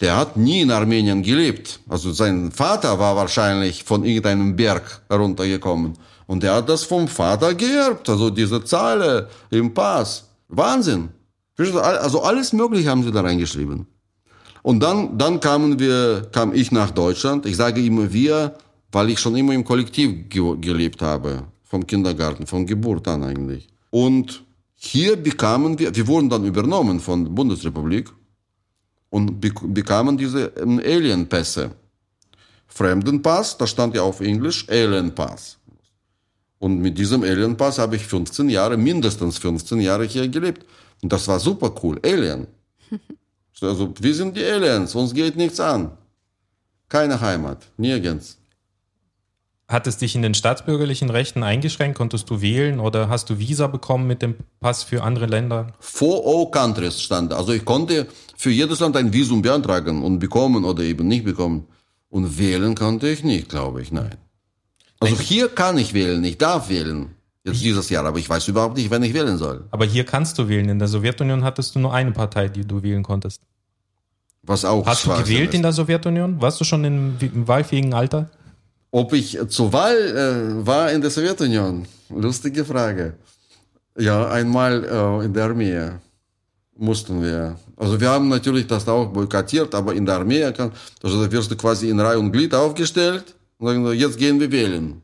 Der 0.02 0.16
hat 0.16 0.36
nie 0.36 0.62
in 0.62 0.70
Armenien 0.72 1.22
gelebt. 1.22 1.78
Also 1.88 2.10
sein 2.12 2.50
Vater 2.50 2.98
war 2.98 3.14
wahrscheinlich 3.14 3.84
von 3.84 4.04
irgendeinem 4.04 4.56
Berg 4.56 5.00
heruntergekommen. 5.08 5.92
Und 6.26 6.42
er 6.42 6.56
hat 6.56 6.68
das 6.68 6.82
vom 6.82 7.06
Vater 7.06 7.54
geerbt. 7.54 8.08
Also 8.08 8.28
diese 8.28 8.64
Zahl 8.64 9.28
im 9.50 9.72
Pass. 9.72 10.28
Wahnsinn. 10.48 11.10
Also 11.56 12.20
alles 12.20 12.52
Mögliche 12.52 12.90
haben 12.90 13.04
sie 13.04 13.12
da 13.12 13.20
reingeschrieben. 13.20 13.86
Und 14.62 14.82
dann, 14.82 15.16
dann 15.18 15.38
kamen 15.38 15.78
wir, 15.78 16.28
kam 16.32 16.52
ich 16.52 16.72
nach 16.72 16.90
Deutschland. 16.90 17.46
Ich 17.46 17.56
sage 17.56 17.80
immer 17.80 18.12
wir, 18.12 18.56
weil 18.90 19.10
ich 19.10 19.20
schon 19.20 19.36
immer 19.36 19.52
im 19.52 19.64
Kollektiv 19.64 20.28
ge 20.28 20.56
gelebt 20.60 21.00
habe. 21.00 21.44
Vom 21.62 21.86
Kindergarten, 21.86 22.48
von 22.48 22.66
Geburt 22.66 23.06
an 23.06 23.22
eigentlich. 23.22 23.68
Und 23.90 24.42
hier 24.74 25.14
bekamen 25.14 25.78
wir, 25.78 25.94
wir 25.94 26.06
wurden 26.08 26.28
dann 26.28 26.44
übernommen 26.44 26.98
von 26.98 27.24
der 27.24 27.30
Bundesrepublik 27.30 28.10
und 29.12 29.40
bek 29.40 29.54
bekamen 29.74 30.16
diese 30.16 30.52
ähm, 30.56 30.78
Alien-Pässe. 30.78 31.70
Fremdenpass, 32.66 33.58
da 33.58 33.66
stand 33.66 33.94
ja 33.94 34.02
auf 34.02 34.20
Englisch 34.20 34.66
Alien-Pass. 34.70 35.58
Und 36.58 36.80
mit 36.80 36.96
diesem 36.96 37.22
Alien-Pass 37.22 37.78
habe 37.78 37.96
ich 37.96 38.06
15 38.06 38.48
Jahre, 38.48 38.78
mindestens 38.78 39.36
15 39.36 39.80
Jahre 39.80 40.04
hier 40.04 40.26
gelebt. 40.28 40.64
Und 41.02 41.12
das 41.12 41.28
war 41.28 41.38
super 41.38 41.70
cool. 41.82 42.00
Alien. 42.04 42.46
Also, 43.60 43.94
wir 44.00 44.12
sind 44.12 44.36
die 44.36 44.44
Aliens, 44.44 44.92
uns 44.96 45.14
geht 45.14 45.36
nichts 45.36 45.60
an. 45.60 45.92
Keine 46.88 47.20
Heimat, 47.20 47.64
nirgends. 47.76 48.36
Hat 49.68 49.86
es 49.86 49.96
dich 49.96 50.14
in 50.14 50.22
den 50.22 50.34
staatsbürgerlichen 50.34 51.08
Rechten 51.08 51.42
eingeschränkt? 51.42 51.96
Konntest 51.96 52.28
du 52.28 52.40
wählen 52.42 52.78
oder 52.80 53.08
hast 53.08 53.30
du 53.30 53.38
Visa 53.38 53.68
bekommen 53.68 54.06
mit 54.06 54.20
dem 54.20 54.34
Pass 54.60 54.82
für 54.82 55.02
andere 55.02 55.26
Länder? 55.26 55.68
For 55.80 56.22
all 56.26 56.50
countries 56.50 57.00
stand. 57.00 57.32
Also 57.32 57.52
ich 57.52 57.64
konnte 57.64 58.06
für 58.36 58.50
jedes 58.50 58.80
Land 58.80 58.96
ein 58.96 59.12
Visum 59.12 59.40
beantragen 59.40 60.02
und 60.02 60.18
bekommen 60.18 60.64
oder 60.64 60.82
eben 60.82 61.08
nicht 61.08 61.24
bekommen. 61.24 61.66
Und 62.10 62.38
wählen 62.38 62.74
konnte 62.74 63.08
ich 63.08 63.24
nicht, 63.24 63.48
glaube 63.48 63.80
ich, 63.80 63.92
nein. 63.92 64.16
Also 65.00 65.18
hier 65.18 65.48
kann 65.48 65.78
ich 65.78 65.94
wählen, 65.94 66.22
ich 66.24 66.36
darf 66.36 66.68
wählen. 66.68 67.14
Jetzt 67.44 67.62
dieses 67.64 67.88
Jahr, 67.88 68.04
aber 68.04 68.18
ich 68.18 68.28
weiß 68.28 68.46
überhaupt 68.48 68.76
nicht, 68.76 68.90
wenn 68.90 69.02
ich 69.02 69.14
wählen 69.14 69.36
soll. 69.36 69.64
Aber 69.70 69.84
hier 69.84 70.04
kannst 70.04 70.38
du 70.38 70.48
wählen. 70.48 70.68
In 70.68 70.78
der 70.78 70.86
Sowjetunion 70.86 71.42
hattest 71.42 71.74
du 71.74 71.80
nur 71.80 71.92
eine 71.92 72.12
Partei, 72.12 72.48
die 72.48 72.64
du 72.64 72.82
wählen 72.82 73.02
konntest. 73.02 73.40
Was 74.44 74.64
auch 74.64 74.84
Hast 74.86 75.06
du 75.06 75.10
gewählt 75.10 75.48
ist. 75.48 75.54
in 75.54 75.62
der 75.62 75.72
Sowjetunion? 75.72 76.40
Warst 76.40 76.60
du 76.60 76.64
schon 76.64 76.84
im, 76.84 77.16
im 77.20 77.48
wahlfähigen 77.48 77.94
Alter? 77.94 78.30
Ob 78.94 79.14
ich 79.14 79.38
zur 79.48 79.72
Wahl 79.72 79.96
äh, 79.96 80.66
war 80.66 80.92
in 80.92 81.00
der 81.00 81.10
Sowjetunion? 81.10 81.86
Lustige 82.10 82.62
Frage. 82.62 83.14
Ja, 83.98 84.28
einmal 84.28 84.84
äh, 84.84 85.24
in 85.24 85.32
der 85.32 85.44
Armee 85.44 85.92
mussten 86.76 87.22
wir. 87.22 87.56
Also 87.76 87.98
wir 87.98 88.10
haben 88.10 88.28
natürlich 88.28 88.66
das 88.66 88.86
auch 88.86 89.06
boykottiert, 89.06 89.74
aber 89.74 89.94
in 89.94 90.04
der 90.04 90.16
Armee, 90.16 90.52
kann, 90.52 90.72
also 91.02 91.24
da 91.24 91.32
wirst 91.32 91.50
du 91.50 91.56
quasi 91.56 91.88
in 91.88 91.98
Reihe 91.98 92.18
und 92.18 92.32
Glied 92.32 92.54
aufgestellt 92.54 93.34
und 93.56 93.66
sagen, 93.66 93.92
jetzt 93.94 94.18
gehen 94.18 94.38
wir 94.38 94.52
wählen. 94.52 95.00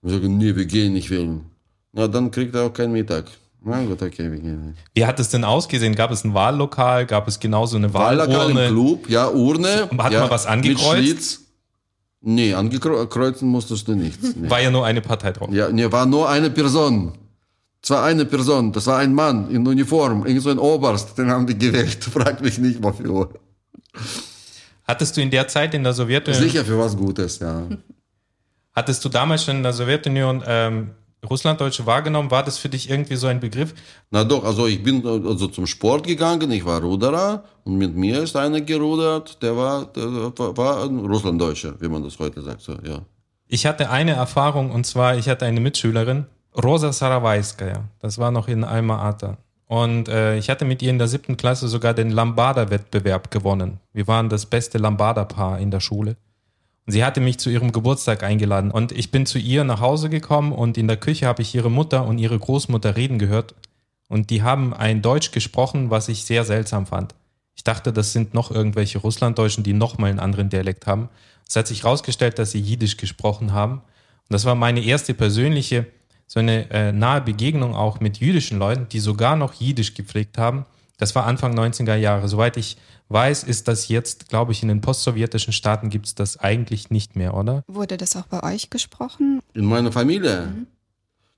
Wir 0.00 0.14
sagen, 0.14 0.38
nee, 0.38 0.56
wir 0.56 0.64
gehen 0.64 0.94
nicht 0.94 1.10
wählen. 1.10 1.44
Na, 1.92 2.08
dann 2.08 2.30
kriegt 2.30 2.54
er 2.54 2.62
auch 2.62 2.72
keinen 2.72 2.92
Mittag. 2.92 3.26
Na 3.62 3.84
gut, 3.84 4.00
okay, 4.00 4.30
wir 4.30 4.38
gehen. 4.38 4.74
Wie 4.94 5.04
hat 5.04 5.20
es 5.20 5.28
denn 5.28 5.44
ausgesehen? 5.44 5.94
Gab 5.94 6.10
es 6.12 6.24
ein 6.24 6.32
Wahllokal? 6.32 7.04
Gab 7.04 7.28
es 7.28 7.38
genauso 7.38 7.76
eine 7.76 7.92
Wahllokal 7.92 8.50
im 8.50 8.56
Wahlurne? 8.56 8.68
Club, 8.68 9.10
ja, 9.10 9.28
Urne. 9.28 9.90
Hat 9.98 10.12
ja, 10.12 10.20
man 10.20 10.30
was 10.30 10.46
angekreuzt? 10.46 11.41
Nee, 12.24 12.54
angekreuzen 12.54 13.48
musstest 13.48 13.88
du 13.88 13.94
nichts. 13.94 14.36
Nee. 14.36 14.48
War 14.48 14.60
ja 14.60 14.70
nur 14.70 14.86
eine 14.86 15.00
Partei 15.00 15.32
drauf. 15.32 15.50
Ja, 15.52 15.68
nee, 15.70 15.90
war 15.90 16.06
nur 16.06 16.28
eine 16.28 16.50
Person. 16.50 17.12
Zwar 17.82 18.04
eine 18.04 18.24
Person, 18.24 18.72
das 18.72 18.86
war 18.86 18.98
ein 18.98 19.12
Mann 19.12 19.50
in 19.50 19.66
Uniform, 19.66 20.24
irgend 20.24 20.42
so 20.42 20.50
ein 20.50 20.58
Oberst, 20.58 21.18
den 21.18 21.28
haben 21.28 21.48
die 21.48 21.58
gewählt. 21.58 22.04
Frag 22.12 22.40
mich 22.40 22.58
nicht, 22.58 22.80
wofür. 22.80 23.30
Hattest 24.84 25.16
du 25.16 25.20
in 25.20 25.30
der 25.30 25.48
Zeit 25.48 25.74
in 25.74 25.82
der 25.82 25.92
Sowjetunion, 25.92 26.42
Sicher 26.44 26.64
für 26.64 26.78
was 26.78 26.96
Gutes, 26.96 27.40
ja. 27.40 27.66
hattest 28.72 29.04
du 29.04 29.08
damals 29.08 29.44
schon 29.44 29.56
in 29.56 29.62
der 29.64 29.72
Sowjetunion 29.72 30.44
ähm, 30.46 30.90
Russlanddeutsche 31.28 31.86
wahrgenommen? 31.86 32.30
War 32.30 32.42
das 32.42 32.58
für 32.58 32.68
dich 32.68 32.90
irgendwie 32.90 33.16
so 33.16 33.26
ein 33.28 33.40
Begriff? 33.40 33.74
Na 34.10 34.24
doch, 34.24 34.44
also 34.44 34.66
ich 34.66 34.82
bin 34.82 35.06
also 35.06 35.46
zum 35.46 35.66
Sport 35.66 36.06
gegangen, 36.06 36.50
ich 36.50 36.64
war 36.64 36.80
Ruderer 36.80 37.44
und 37.64 37.78
mit 37.78 37.94
mir 37.96 38.22
ist 38.22 38.36
einer 38.36 38.60
gerudert, 38.60 39.42
der 39.42 39.56
war, 39.56 39.86
der 39.86 40.04
war, 40.56 40.84
ein 40.84 40.98
Russlanddeutscher, 40.98 41.80
wie 41.80 41.88
man 41.88 42.02
das 42.02 42.18
heute 42.18 42.42
sagt, 42.42 42.62
so, 42.62 42.72
ja. 42.84 43.00
Ich 43.46 43.66
hatte 43.66 43.90
eine 43.90 44.12
Erfahrung 44.12 44.70
und 44.70 44.84
zwar, 44.84 45.16
ich 45.16 45.28
hatte 45.28 45.46
eine 45.46 45.60
Mitschülerin, 45.60 46.26
Rosa 46.56 46.92
Sarawaiskaya. 46.92 47.84
Das 48.00 48.18
war 48.18 48.30
noch 48.30 48.48
in 48.48 48.64
Alma 48.64 49.08
Ata. 49.08 49.38
Und 49.66 50.08
äh, 50.08 50.36
ich 50.36 50.50
hatte 50.50 50.66
mit 50.66 50.82
ihr 50.82 50.90
in 50.90 50.98
der 50.98 51.08
siebten 51.08 51.38
Klasse 51.38 51.66
sogar 51.66 51.94
den 51.94 52.10
Lambada-Wettbewerb 52.10 53.30
gewonnen. 53.30 53.80
Wir 53.94 54.06
waren 54.06 54.28
das 54.28 54.44
beste 54.44 54.76
Lambada-Paar 54.76 55.58
in 55.60 55.70
der 55.70 55.80
Schule. 55.80 56.16
Sie 56.86 57.04
hatte 57.04 57.20
mich 57.20 57.38
zu 57.38 57.48
ihrem 57.48 57.72
Geburtstag 57.72 58.22
eingeladen. 58.22 58.70
Und 58.70 58.92
ich 58.92 59.10
bin 59.10 59.26
zu 59.26 59.38
ihr 59.38 59.64
nach 59.64 59.80
Hause 59.80 60.10
gekommen 60.10 60.52
und 60.52 60.76
in 60.76 60.88
der 60.88 60.96
Küche 60.96 61.26
habe 61.26 61.42
ich 61.42 61.54
ihre 61.54 61.70
Mutter 61.70 62.04
und 62.06 62.18
ihre 62.18 62.38
Großmutter 62.38 62.96
reden 62.96 63.18
gehört. 63.18 63.54
Und 64.08 64.30
die 64.30 64.42
haben 64.42 64.74
ein 64.74 65.00
Deutsch 65.00 65.30
gesprochen, 65.30 65.90
was 65.90 66.08
ich 66.08 66.24
sehr 66.24 66.44
seltsam 66.44 66.86
fand. 66.86 67.14
Ich 67.54 67.64
dachte, 67.64 67.92
das 67.92 68.12
sind 68.12 68.34
noch 68.34 68.50
irgendwelche 68.50 68.98
Russlanddeutschen, 68.98 69.62
die 69.62 69.72
nochmal 69.72 70.10
einen 70.10 70.18
anderen 70.18 70.48
Dialekt 70.48 70.86
haben. 70.86 71.08
Es 71.48 71.56
hat 71.56 71.66
sich 71.66 71.84
herausgestellt, 71.84 72.38
dass 72.38 72.50
sie 72.50 72.60
Jiddisch 72.60 72.96
gesprochen 72.96 73.52
haben. 73.52 73.74
Und 73.74 74.30
das 74.30 74.44
war 74.44 74.54
meine 74.54 74.82
erste 74.82 75.14
persönliche, 75.14 75.86
so 76.26 76.40
eine 76.40 76.70
äh, 76.70 76.92
nahe 76.92 77.20
Begegnung 77.20 77.74
auch 77.74 78.00
mit 78.00 78.18
jüdischen 78.18 78.58
Leuten, 78.58 78.88
die 78.88 79.00
sogar 79.00 79.36
noch 79.36 79.52
Jiddisch 79.52 79.94
gepflegt 79.94 80.38
haben. 80.38 80.64
Das 80.96 81.14
war 81.14 81.26
Anfang 81.26 81.58
90er 81.58 81.96
Jahre. 81.96 82.28
Soweit 82.28 82.56
ich 82.56 82.78
weiß, 83.12 83.44
ist 83.44 83.68
das 83.68 83.88
jetzt, 83.88 84.28
glaube 84.28 84.52
ich, 84.52 84.62
in 84.62 84.68
den 84.68 84.80
postsowjetischen 84.80 85.52
Staaten 85.52 85.90
gibt 85.90 86.06
es 86.06 86.14
das 86.14 86.38
eigentlich 86.38 86.90
nicht 86.90 87.16
mehr, 87.16 87.34
oder? 87.34 87.62
Wurde 87.68 87.96
das 87.96 88.16
auch 88.16 88.26
bei 88.26 88.42
euch 88.42 88.70
gesprochen? 88.70 89.40
In 89.54 89.66
meiner 89.66 89.92
Familie? 89.92 90.52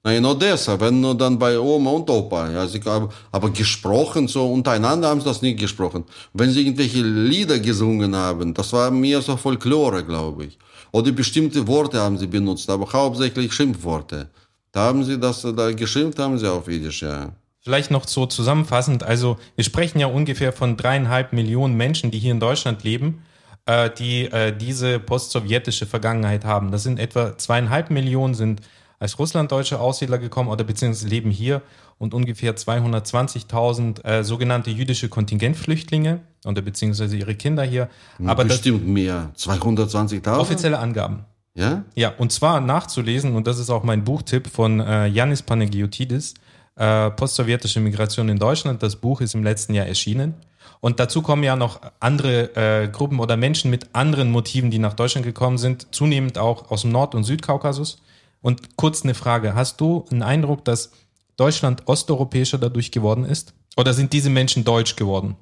Na, 0.06 0.12
in 0.12 0.24
Odessa, 0.24 0.78
wenn 0.78 1.00
nur 1.00 1.16
dann 1.16 1.38
bei 1.38 1.58
Oma 1.58 1.90
und 1.90 2.10
Opa. 2.10 2.50
Ja, 2.50 2.66
sie, 2.66 2.80
aber, 2.84 3.08
aber 3.32 3.50
gesprochen, 3.50 4.28
so 4.28 4.52
untereinander 4.52 5.08
haben 5.08 5.20
sie 5.20 5.26
das 5.26 5.40
nicht 5.40 5.58
gesprochen. 5.58 6.04
Wenn 6.34 6.50
sie 6.50 6.60
irgendwelche 6.60 7.00
Lieder 7.00 7.58
gesungen 7.58 8.14
haben, 8.14 8.52
das 8.52 8.70
war 8.74 8.90
mehr 8.90 9.22
so 9.22 9.36
Folklore, 9.36 10.04
glaube 10.04 10.44
ich. 10.44 10.58
Oder 10.92 11.10
bestimmte 11.10 11.66
Worte 11.66 11.98
haben 12.00 12.18
sie 12.18 12.26
benutzt, 12.26 12.68
aber 12.68 12.86
hauptsächlich 12.92 13.52
Schimpfworte. 13.54 14.28
Da 14.72 14.80
haben 14.82 15.04
sie 15.04 15.18
das, 15.18 15.40
da 15.40 15.72
geschimpft 15.72 16.18
haben 16.18 16.38
sie 16.38 16.50
auf 16.50 16.68
Jiddisch, 16.68 17.02
ja. 17.02 17.32
Vielleicht 17.64 17.90
noch 17.90 18.06
so 18.06 18.26
zusammenfassend, 18.26 19.02
also 19.02 19.38
wir 19.56 19.64
sprechen 19.64 19.98
ja 19.98 20.06
ungefähr 20.06 20.52
von 20.52 20.76
dreieinhalb 20.76 21.32
Millionen 21.32 21.74
Menschen, 21.74 22.10
die 22.10 22.18
hier 22.18 22.32
in 22.32 22.40
Deutschland 22.40 22.84
leben, 22.84 23.22
äh, 23.64 23.88
die 23.88 24.26
äh, 24.26 24.54
diese 24.54 24.98
postsowjetische 24.98 25.86
Vergangenheit 25.86 26.44
haben. 26.44 26.70
Das 26.70 26.82
sind 26.82 26.98
etwa 26.98 27.38
zweieinhalb 27.38 27.88
Millionen 27.88 28.34
sind 28.34 28.60
als 28.98 29.18
russlanddeutsche 29.18 29.80
Aussiedler 29.80 30.18
gekommen 30.18 30.50
oder 30.50 30.62
beziehungsweise 30.62 31.08
leben 31.08 31.30
hier 31.30 31.62
und 31.96 32.12
ungefähr 32.12 32.54
220.000 32.54 34.04
äh, 34.04 34.24
sogenannte 34.24 34.70
jüdische 34.70 35.08
Kontingentflüchtlinge 35.08 36.20
oder 36.44 36.60
beziehungsweise 36.60 37.16
ihre 37.16 37.34
Kinder 37.34 37.62
hier. 37.62 37.88
Aber 38.26 38.44
Bestimmt 38.44 38.86
mehr. 38.86 39.30
220.000? 39.38 40.36
Offizielle 40.36 40.78
Angaben. 40.78 41.24
Ja? 41.54 41.84
Ja, 41.94 42.12
und 42.18 42.30
zwar 42.30 42.60
nachzulesen, 42.60 43.34
und 43.34 43.46
das 43.46 43.58
ist 43.58 43.70
auch 43.70 43.84
mein 43.84 44.04
Buchtipp 44.04 44.48
von 44.48 44.80
äh, 44.80 45.06
Yannis 45.06 45.42
Panagiotidis, 45.42 46.34
äh, 46.76 47.10
Postsowjetische 47.10 47.80
Migration 47.80 48.28
in 48.28 48.38
Deutschland. 48.38 48.82
Das 48.82 48.96
Buch 48.96 49.20
ist 49.20 49.34
im 49.34 49.44
letzten 49.44 49.74
Jahr 49.74 49.86
erschienen. 49.86 50.34
Und 50.80 51.00
dazu 51.00 51.22
kommen 51.22 51.42
ja 51.42 51.56
noch 51.56 51.80
andere 52.00 52.54
äh, 52.56 52.88
Gruppen 52.88 53.20
oder 53.20 53.36
Menschen 53.36 53.70
mit 53.70 53.94
anderen 53.94 54.30
Motiven, 54.30 54.70
die 54.70 54.78
nach 54.78 54.94
Deutschland 54.94 55.24
gekommen 55.26 55.56
sind, 55.56 55.94
zunehmend 55.94 56.36
auch 56.36 56.70
aus 56.70 56.82
dem 56.82 56.92
Nord- 56.92 57.14
und 57.14 57.24
Südkaukasus. 57.24 58.02
Und 58.42 58.76
kurz 58.76 59.02
eine 59.02 59.14
Frage, 59.14 59.54
hast 59.54 59.80
du 59.80 60.04
einen 60.10 60.22
Eindruck, 60.22 60.64
dass 60.64 60.90
Deutschland 61.36 61.82
osteuropäischer 61.86 62.58
dadurch 62.58 62.90
geworden 62.90 63.24
ist? 63.24 63.54
Oder 63.76 63.94
sind 63.94 64.12
diese 64.12 64.30
Menschen 64.30 64.64
deutsch 64.64 64.96
geworden? 64.96 65.36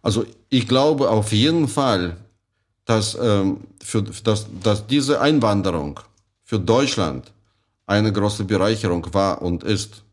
Also 0.00 0.24
ich 0.48 0.66
glaube 0.66 1.10
auf 1.10 1.32
jeden 1.32 1.68
Fall, 1.68 2.16
dass, 2.84 3.16
ähm, 3.20 3.58
für, 3.82 4.02
dass, 4.02 4.46
dass 4.62 4.86
diese 4.86 5.20
Einwanderung 5.20 6.00
für 6.44 6.58
Deutschland 6.58 7.30
eine 7.88 8.12
große 8.12 8.44
Bereicherung 8.44 9.04
war 9.12 9.42
und 9.42 9.64
ist. 9.64 10.04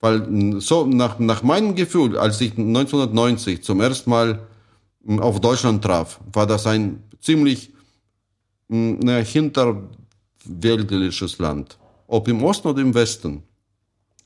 Weil 0.00 0.60
so 0.60 0.86
nach, 0.86 1.18
nach 1.18 1.42
meinem 1.42 1.74
Gefühl, 1.74 2.16
als 2.16 2.40
ich 2.40 2.52
1990 2.52 3.64
zum 3.64 3.80
ersten 3.80 4.10
Mal 4.10 4.46
auf 5.18 5.40
Deutschland 5.40 5.82
traf, 5.82 6.20
war 6.32 6.46
das 6.46 6.68
ein 6.68 7.02
ziemlich 7.20 7.72
ne, 8.68 9.24
hinterwäldlerisches 9.24 11.38
Land. 11.38 11.76
Ob 12.06 12.28
im 12.28 12.44
Osten 12.44 12.68
oder 12.68 12.80
im 12.80 12.94
Westen. 12.94 13.42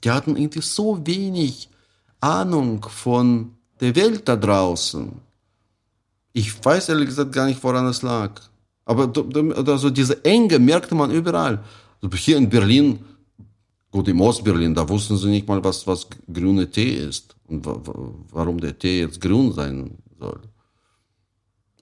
Die 0.04 0.10
hatten 0.10 0.36
irgendwie 0.36 0.60
so 0.60 1.00
wenig 1.06 1.70
Ahnung 2.20 2.84
von 2.88 3.54
der 3.80 3.96
Welt 3.96 4.28
da 4.28 4.36
draußen. 4.36 5.10
Ich 6.34 6.64
weiß 6.64 6.90
ehrlich 6.90 7.08
gesagt 7.08 7.32
gar 7.32 7.46
nicht, 7.46 7.64
woran 7.64 7.86
es 7.86 8.02
lag. 8.02 8.32
Aber 8.84 9.10
also 9.66 9.90
diese 9.90 10.24
Enge 10.24 10.58
merkte 10.58 10.94
man 10.94 11.10
überall. 11.10 11.62
Hier 12.10 12.36
in 12.36 12.48
Berlin, 12.48 12.98
gut, 13.90 14.08
im 14.08 14.20
Ostberlin, 14.20 14.74
da 14.74 14.88
wussten 14.88 15.16
sie 15.16 15.28
nicht 15.28 15.46
mal, 15.46 15.62
was, 15.62 15.86
was 15.86 16.08
grüne 16.32 16.68
Tee 16.70 16.94
ist 16.94 17.36
und 17.46 17.64
warum 17.64 18.60
der 18.60 18.76
Tee 18.78 19.00
jetzt 19.00 19.20
grün 19.20 19.52
sein 19.52 19.98
soll. 20.18 20.40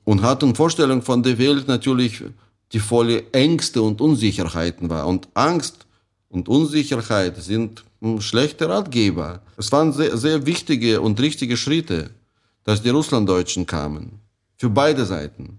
Und 0.05 0.23
hatten 0.23 0.55
Vorstellung 0.55 1.03
von 1.03 1.23
der 1.23 1.39
Welt 1.39 1.69
natürlich, 1.69 2.23
die 2.73 2.81
volle 2.81 3.31
Ängste 3.33 3.83
und 3.83 4.01
Unsicherheiten 4.01 4.91
war. 4.91 5.07
Und 5.07 5.29
Angst 5.35 5.87
und 6.29 6.49
Unsicherheit 6.49 7.37
sind 7.37 7.85
schlechte 8.19 8.69
Ratgeber. 8.69 9.43
Es 9.57 9.73
waren 9.73 9.93
sehr, 9.93 10.17
sehr 10.17 10.47
wichtige 10.47 11.01
und 11.01 11.21
richtige 11.21 11.57
Schritte, 11.57 12.11
dass 12.65 12.83
die 12.83 12.91
Russlanddeutschen 12.91 13.67
kamen 13.67 14.21
für 14.57 14.71
beide 14.71 15.07
Seiten, 15.07 15.59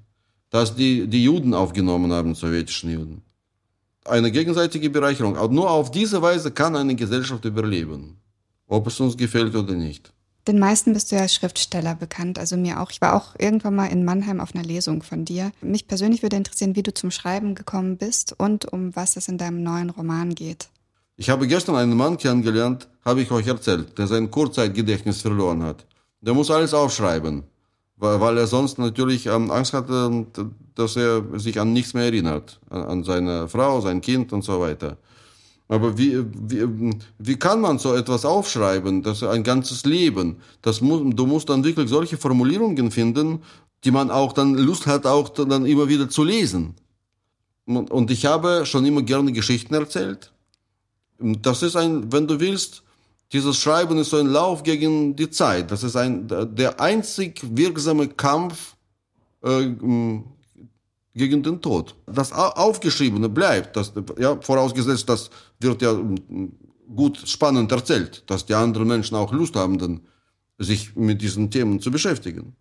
dass 0.49 0.75
die, 0.75 1.07
die 1.07 1.23
Juden 1.23 1.53
aufgenommen 1.53 2.11
haben, 2.13 2.35
sowjetischen 2.35 2.91
Juden. 2.91 3.21
Eine 4.05 4.31
gegenseitige 4.31 4.89
Bereicherung. 4.89 5.37
Aber 5.37 5.53
nur 5.53 5.69
auf 5.69 5.91
diese 5.91 6.21
Weise 6.21 6.51
kann 6.51 6.75
eine 6.75 6.95
Gesellschaft 6.95 7.45
überleben, 7.45 8.17
ob 8.67 8.87
es 8.87 8.99
uns 8.99 9.15
gefällt 9.17 9.55
oder 9.55 9.73
nicht. 9.73 10.11
Den 10.47 10.57
meisten 10.57 10.93
bist 10.93 11.11
du 11.11 11.17
ja 11.17 11.21
als 11.21 11.35
Schriftsteller 11.35 11.93
bekannt, 11.93 12.39
also 12.39 12.57
mir 12.57 12.81
auch. 12.81 12.89
Ich 12.89 12.99
war 12.99 13.15
auch 13.15 13.35
irgendwann 13.37 13.75
mal 13.75 13.85
in 13.87 14.03
Mannheim 14.03 14.39
auf 14.39 14.55
einer 14.55 14.63
Lesung 14.63 15.03
von 15.03 15.23
dir. 15.23 15.51
Mich 15.61 15.87
persönlich 15.87 16.23
würde 16.23 16.35
interessieren, 16.35 16.75
wie 16.75 16.81
du 16.81 16.91
zum 16.93 17.11
Schreiben 17.11 17.53
gekommen 17.53 17.97
bist 17.97 18.33
und 18.39 18.65
um 18.73 18.95
was 18.95 19.17
es 19.17 19.27
in 19.27 19.37
deinem 19.37 19.61
neuen 19.61 19.91
Roman 19.91 20.33
geht. 20.33 20.69
Ich 21.15 21.29
habe 21.29 21.47
gestern 21.47 21.75
einen 21.75 21.95
Mann 21.95 22.17
kennengelernt, 22.17 22.87
habe 23.05 23.21
ich 23.21 23.29
euch 23.29 23.45
erzählt, 23.45 23.99
der 23.99 24.07
sein 24.07 24.31
Kurzzeitgedächtnis 24.31 25.21
verloren 25.21 25.61
hat. 25.61 25.85
Der 26.21 26.33
muss 26.33 26.49
alles 26.49 26.73
aufschreiben 26.73 27.43
weil 28.01 28.37
er 28.37 28.47
sonst 28.47 28.79
natürlich 28.79 29.27
ähm, 29.27 29.51
Angst 29.51 29.73
hatte, 29.73 30.25
dass 30.75 30.95
er 30.95 31.23
sich 31.39 31.59
an 31.59 31.73
nichts 31.73 31.93
mehr 31.93 32.05
erinnert, 32.05 32.59
an 32.69 33.03
seine 33.03 33.47
Frau, 33.47 33.81
sein 33.81 34.01
Kind 34.01 34.33
und 34.33 34.43
so 34.43 34.59
weiter. 34.59 34.97
Aber 35.67 35.97
wie, 35.97 36.25
wie, 36.33 36.93
wie 37.17 37.37
kann 37.37 37.61
man 37.61 37.79
so 37.79 37.93
etwas 37.95 38.25
aufschreiben, 38.25 39.03
das 39.03 39.23
ein 39.23 39.43
ganzes 39.43 39.85
Leben? 39.85 40.37
Das 40.61 40.81
muss, 40.81 41.01
du 41.15 41.25
musst 41.25 41.49
dann 41.49 41.63
wirklich 41.63 41.89
solche 41.89 42.17
Formulierungen 42.17 42.91
finden, 42.91 43.39
die 43.85 43.91
man 43.91 44.11
auch 44.11 44.33
dann 44.33 44.55
Lust 44.55 44.85
hat, 44.85 45.05
auch 45.05 45.29
dann 45.29 45.65
immer 45.65 45.87
wieder 45.87 46.09
zu 46.09 46.25
lesen. 46.25 46.75
Und 47.65 48.11
ich 48.11 48.25
habe 48.25 48.65
schon 48.65 48.85
immer 48.85 49.01
gerne 49.01 49.31
Geschichten 49.31 49.73
erzählt. 49.73 50.33
Das 51.19 51.63
ist 51.63 51.75
ein, 51.75 52.11
wenn 52.11 52.27
du 52.27 52.39
willst, 52.39 52.83
dieses 53.31 53.57
Schreiben 53.57 53.97
ist 53.97 54.09
so 54.09 54.17
ein 54.17 54.27
Lauf 54.27 54.63
gegen 54.63 55.15
die 55.15 55.29
Zeit. 55.29 55.71
Das 55.71 55.83
ist 55.83 55.95
ein, 55.95 56.27
der 56.27 56.81
einzig 56.81 57.39
wirksame 57.43 58.09
Kampf 58.09 58.75
äh, 59.43 59.73
gegen 61.13 61.43
den 61.43 61.61
Tod. 61.61 61.95
Das 62.05 62.31
Aufgeschriebene 62.31 63.29
bleibt. 63.29 63.75
Das, 63.75 63.91
ja, 64.17 64.39
vorausgesetzt, 64.41 65.09
das 65.09 65.29
wird 65.59 65.81
ja 65.81 65.95
gut 66.95 67.17
spannend 67.25 67.71
erzählt, 67.71 68.23
dass 68.27 68.45
die 68.45 68.53
anderen 68.53 68.87
Menschen 68.87 69.15
auch 69.15 69.31
Lust 69.31 69.55
haben, 69.55 69.77
dann 69.77 70.01
sich 70.57 70.95
mit 70.95 71.21
diesen 71.21 71.49
Themen 71.49 71.79
zu 71.79 71.91
beschäftigen. 71.91 72.55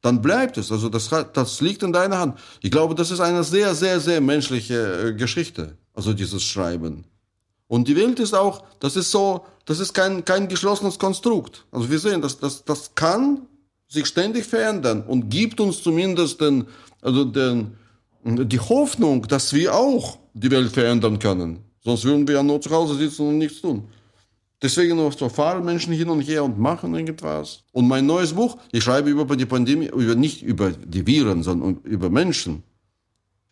Dann 0.00 0.22
bleibt 0.22 0.58
es. 0.58 0.70
Also 0.70 0.88
das, 0.88 1.10
das 1.32 1.60
liegt 1.60 1.82
in 1.82 1.92
deiner 1.92 2.18
Hand. 2.18 2.38
Ich 2.60 2.70
glaube, 2.70 2.94
das 2.94 3.10
ist 3.10 3.20
eine 3.20 3.42
sehr, 3.42 3.74
sehr, 3.74 4.00
sehr 4.00 4.20
menschliche 4.20 5.08
äh, 5.08 5.12
Geschichte. 5.14 5.76
Also 5.92 6.12
dieses 6.12 6.44
Schreiben. 6.44 7.04
Und 7.66 7.88
die 7.88 7.96
Welt 7.96 8.18
ist 8.20 8.34
auch, 8.34 8.64
das 8.80 8.96
ist 8.96 9.10
so, 9.10 9.44
das 9.64 9.80
ist 9.80 9.92
kein, 9.92 10.24
kein 10.24 10.48
geschlossenes 10.48 10.98
Konstrukt. 10.98 11.66
Also 11.70 11.90
wir 11.90 11.98
sehen, 11.98 12.22
das, 12.22 12.38
das, 12.38 12.64
das 12.64 12.94
kann 12.94 13.46
sich 13.88 14.06
ständig 14.06 14.44
verändern 14.44 15.02
und 15.02 15.28
gibt 15.28 15.60
uns 15.60 15.82
zumindest 15.82 16.40
den, 16.40 16.66
also 17.00 17.24
den, 17.24 17.72
die 18.24 18.60
Hoffnung, 18.60 19.22
dass 19.26 19.52
wir 19.52 19.74
auch 19.74 20.18
die 20.34 20.50
Welt 20.50 20.72
verändern 20.72 21.18
können. 21.18 21.60
Sonst 21.80 22.04
würden 22.04 22.26
wir 22.26 22.36
ja 22.36 22.42
nur 22.42 22.60
zu 22.60 22.70
Hause 22.70 22.96
sitzen 22.96 23.28
und 23.28 23.38
nichts 23.38 23.60
tun. 23.60 23.84
Deswegen 24.60 24.96
noch 24.96 25.16
so 25.16 25.28
fahren 25.28 25.64
Menschen 25.64 25.92
hin 25.92 26.08
und 26.08 26.20
her 26.22 26.42
und 26.42 26.58
machen 26.58 26.94
irgendwas. 26.94 27.62
Und 27.72 27.86
mein 27.86 28.06
neues 28.06 28.32
Buch, 28.32 28.58
ich 28.72 28.82
schreibe 28.82 29.08
über 29.08 29.36
die 29.36 29.46
Pandemie, 29.46 29.86
über, 29.86 30.16
nicht 30.16 30.42
über 30.42 30.72
die 30.72 31.06
Viren, 31.06 31.44
sondern 31.44 31.78
über 31.84 32.10
Menschen, 32.10 32.64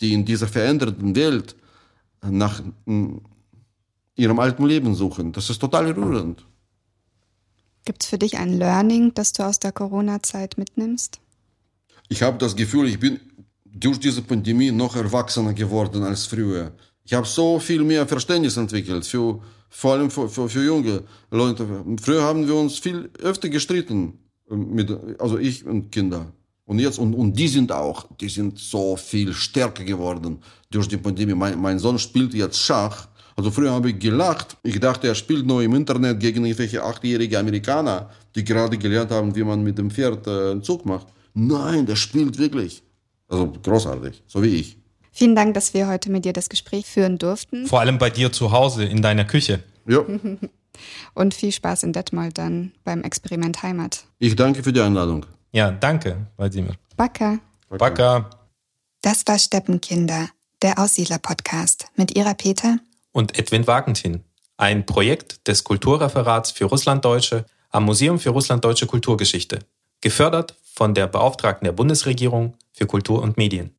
die 0.00 0.12
in 0.12 0.24
dieser 0.24 0.48
veränderten 0.48 1.14
Welt 1.14 1.54
nach 2.22 2.60
ihrem 4.16 4.38
alten 4.40 4.66
Leben 4.66 4.94
suchen. 4.96 5.32
Das 5.32 5.48
ist 5.48 5.60
total 5.60 5.92
rührend. 5.92 6.44
Gibt 7.84 8.02
es 8.02 8.08
für 8.08 8.18
dich 8.18 8.36
ein 8.36 8.52
Learning, 8.52 9.14
das 9.14 9.32
du 9.32 9.44
aus 9.44 9.60
der 9.60 9.70
Corona-Zeit 9.70 10.58
mitnimmst? 10.58 11.20
Ich 12.08 12.22
habe 12.22 12.38
das 12.38 12.56
Gefühl, 12.56 12.88
ich 12.88 12.98
bin 12.98 13.20
durch 13.78 13.98
diese 13.98 14.22
Pandemie 14.22 14.70
noch 14.70 14.96
erwachsener 14.96 15.52
geworden 15.52 16.02
als 16.02 16.26
früher. 16.26 16.72
Ich 17.04 17.14
habe 17.14 17.26
so 17.26 17.58
viel 17.58 17.82
mehr 17.84 18.06
Verständnis 18.06 18.56
entwickelt, 18.56 19.06
für, 19.06 19.40
vor 19.68 19.92
allem 19.92 20.10
für, 20.10 20.28
für, 20.28 20.48
für 20.48 20.64
junge 20.64 21.02
Leute. 21.30 21.66
Früher 22.00 22.22
haben 22.22 22.46
wir 22.46 22.54
uns 22.54 22.78
viel 22.78 23.10
öfter 23.22 23.48
gestritten, 23.48 24.18
mit, 24.48 24.90
also 25.18 25.38
ich 25.38 25.64
und 25.64 25.92
Kinder. 25.92 26.32
Und 26.64 26.80
jetzt, 26.80 26.98
und, 26.98 27.14
und 27.14 27.38
die 27.38 27.48
sind 27.48 27.70
auch, 27.70 28.08
die 28.20 28.28
sind 28.28 28.58
so 28.58 28.96
viel 28.96 29.32
stärker 29.32 29.84
geworden 29.84 30.38
durch 30.70 30.88
die 30.88 30.96
Pandemie. 30.96 31.34
Mein, 31.34 31.60
mein 31.60 31.78
Sohn 31.78 31.98
spielt 31.98 32.34
jetzt 32.34 32.58
Schach 32.58 33.06
also 33.36 33.50
früher 33.50 33.70
habe 33.70 33.90
ich 33.90 33.98
gelacht. 33.98 34.56
Ich 34.62 34.80
dachte, 34.80 35.08
er 35.08 35.14
spielt 35.14 35.46
nur 35.46 35.62
im 35.62 35.74
Internet 35.74 36.18
gegen 36.18 36.46
irgendwelche 36.46 36.82
achtjährige 36.82 37.38
Amerikaner, 37.38 38.08
die 38.34 38.42
gerade 38.42 38.78
gelernt 38.78 39.10
haben, 39.10 39.36
wie 39.36 39.44
man 39.44 39.62
mit 39.62 39.76
dem 39.76 39.90
Pferd 39.90 40.26
äh, 40.26 40.52
einen 40.52 40.62
Zug 40.62 40.86
macht. 40.86 41.08
Nein, 41.34 41.84
der 41.84 41.96
spielt 41.96 42.38
wirklich. 42.38 42.82
Also 43.28 43.52
großartig, 43.62 44.22
so 44.26 44.42
wie 44.42 44.56
ich. 44.56 44.76
Vielen 45.12 45.34
Dank, 45.34 45.54
dass 45.54 45.72
wir 45.74 45.88
heute 45.88 46.10
mit 46.10 46.24
dir 46.24 46.32
das 46.32 46.48
Gespräch 46.48 46.86
führen 46.86 47.18
durften. 47.18 47.66
Vor 47.66 47.80
allem 47.80 47.98
bei 47.98 48.10
dir 48.10 48.32
zu 48.32 48.52
Hause, 48.52 48.84
in 48.84 49.02
deiner 49.02 49.24
Küche. 49.24 49.62
Ja. 49.86 50.00
Und 51.14 51.32
viel 51.32 51.52
Spaß 51.52 51.84
in 51.84 51.94
Detmold 51.94 52.36
dann 52.36 52.72
beim 52.84 53.02
Experiment 53.02 53.62
Heimat. 53.62 54.04
Ich 54.18 54.36
danke 54.36 54.62
für 54.62 54.72
die 54.72 54.80
Einladung. 54.80 55.24
Ja, 55.52 55.70
danke, 55.70 56.26
Wladimir. 56.36 56.74
Baka. 56.96 57.38
Baka. 57.70 58.28
Das 59.00 59.22
war 59.26 59.38
Steppenkinder 59.38 60.28
der 60.62 60.78
Aussiedler-Podcast 60.78 61.86
mit 61.96 62.16
Ira 62.16 62.34
Peter 62.34 62.78
und 63.12 63.38
Edwin 63.38 63.66
Wagentin, 63.66 64.24
ein 64.58 64.84
Projekt 64.84 65.48
des 65.48 65.64
Kulturreferats 65.64 66.50
für 66.50 66.66
Russlanddeutsche 66.66 67.46
am 67.70 67.84
Museum 67.84 68.18
für 68.18 68.30
Russlanddeutsche 68.30 68.86
Kulturgeschichte, 68.86 69.60
gefördert 70.00 70.54
von 70.76 70.94
der 70.94 71.06
Beauftragten 71.06 71.64
der 71.64 71.72
Bundesregierung 71.72 72.54
für 72.72 72.86
Kultur 72.86 73.22
und 73.22 73.36
Medien. 73.36 73.75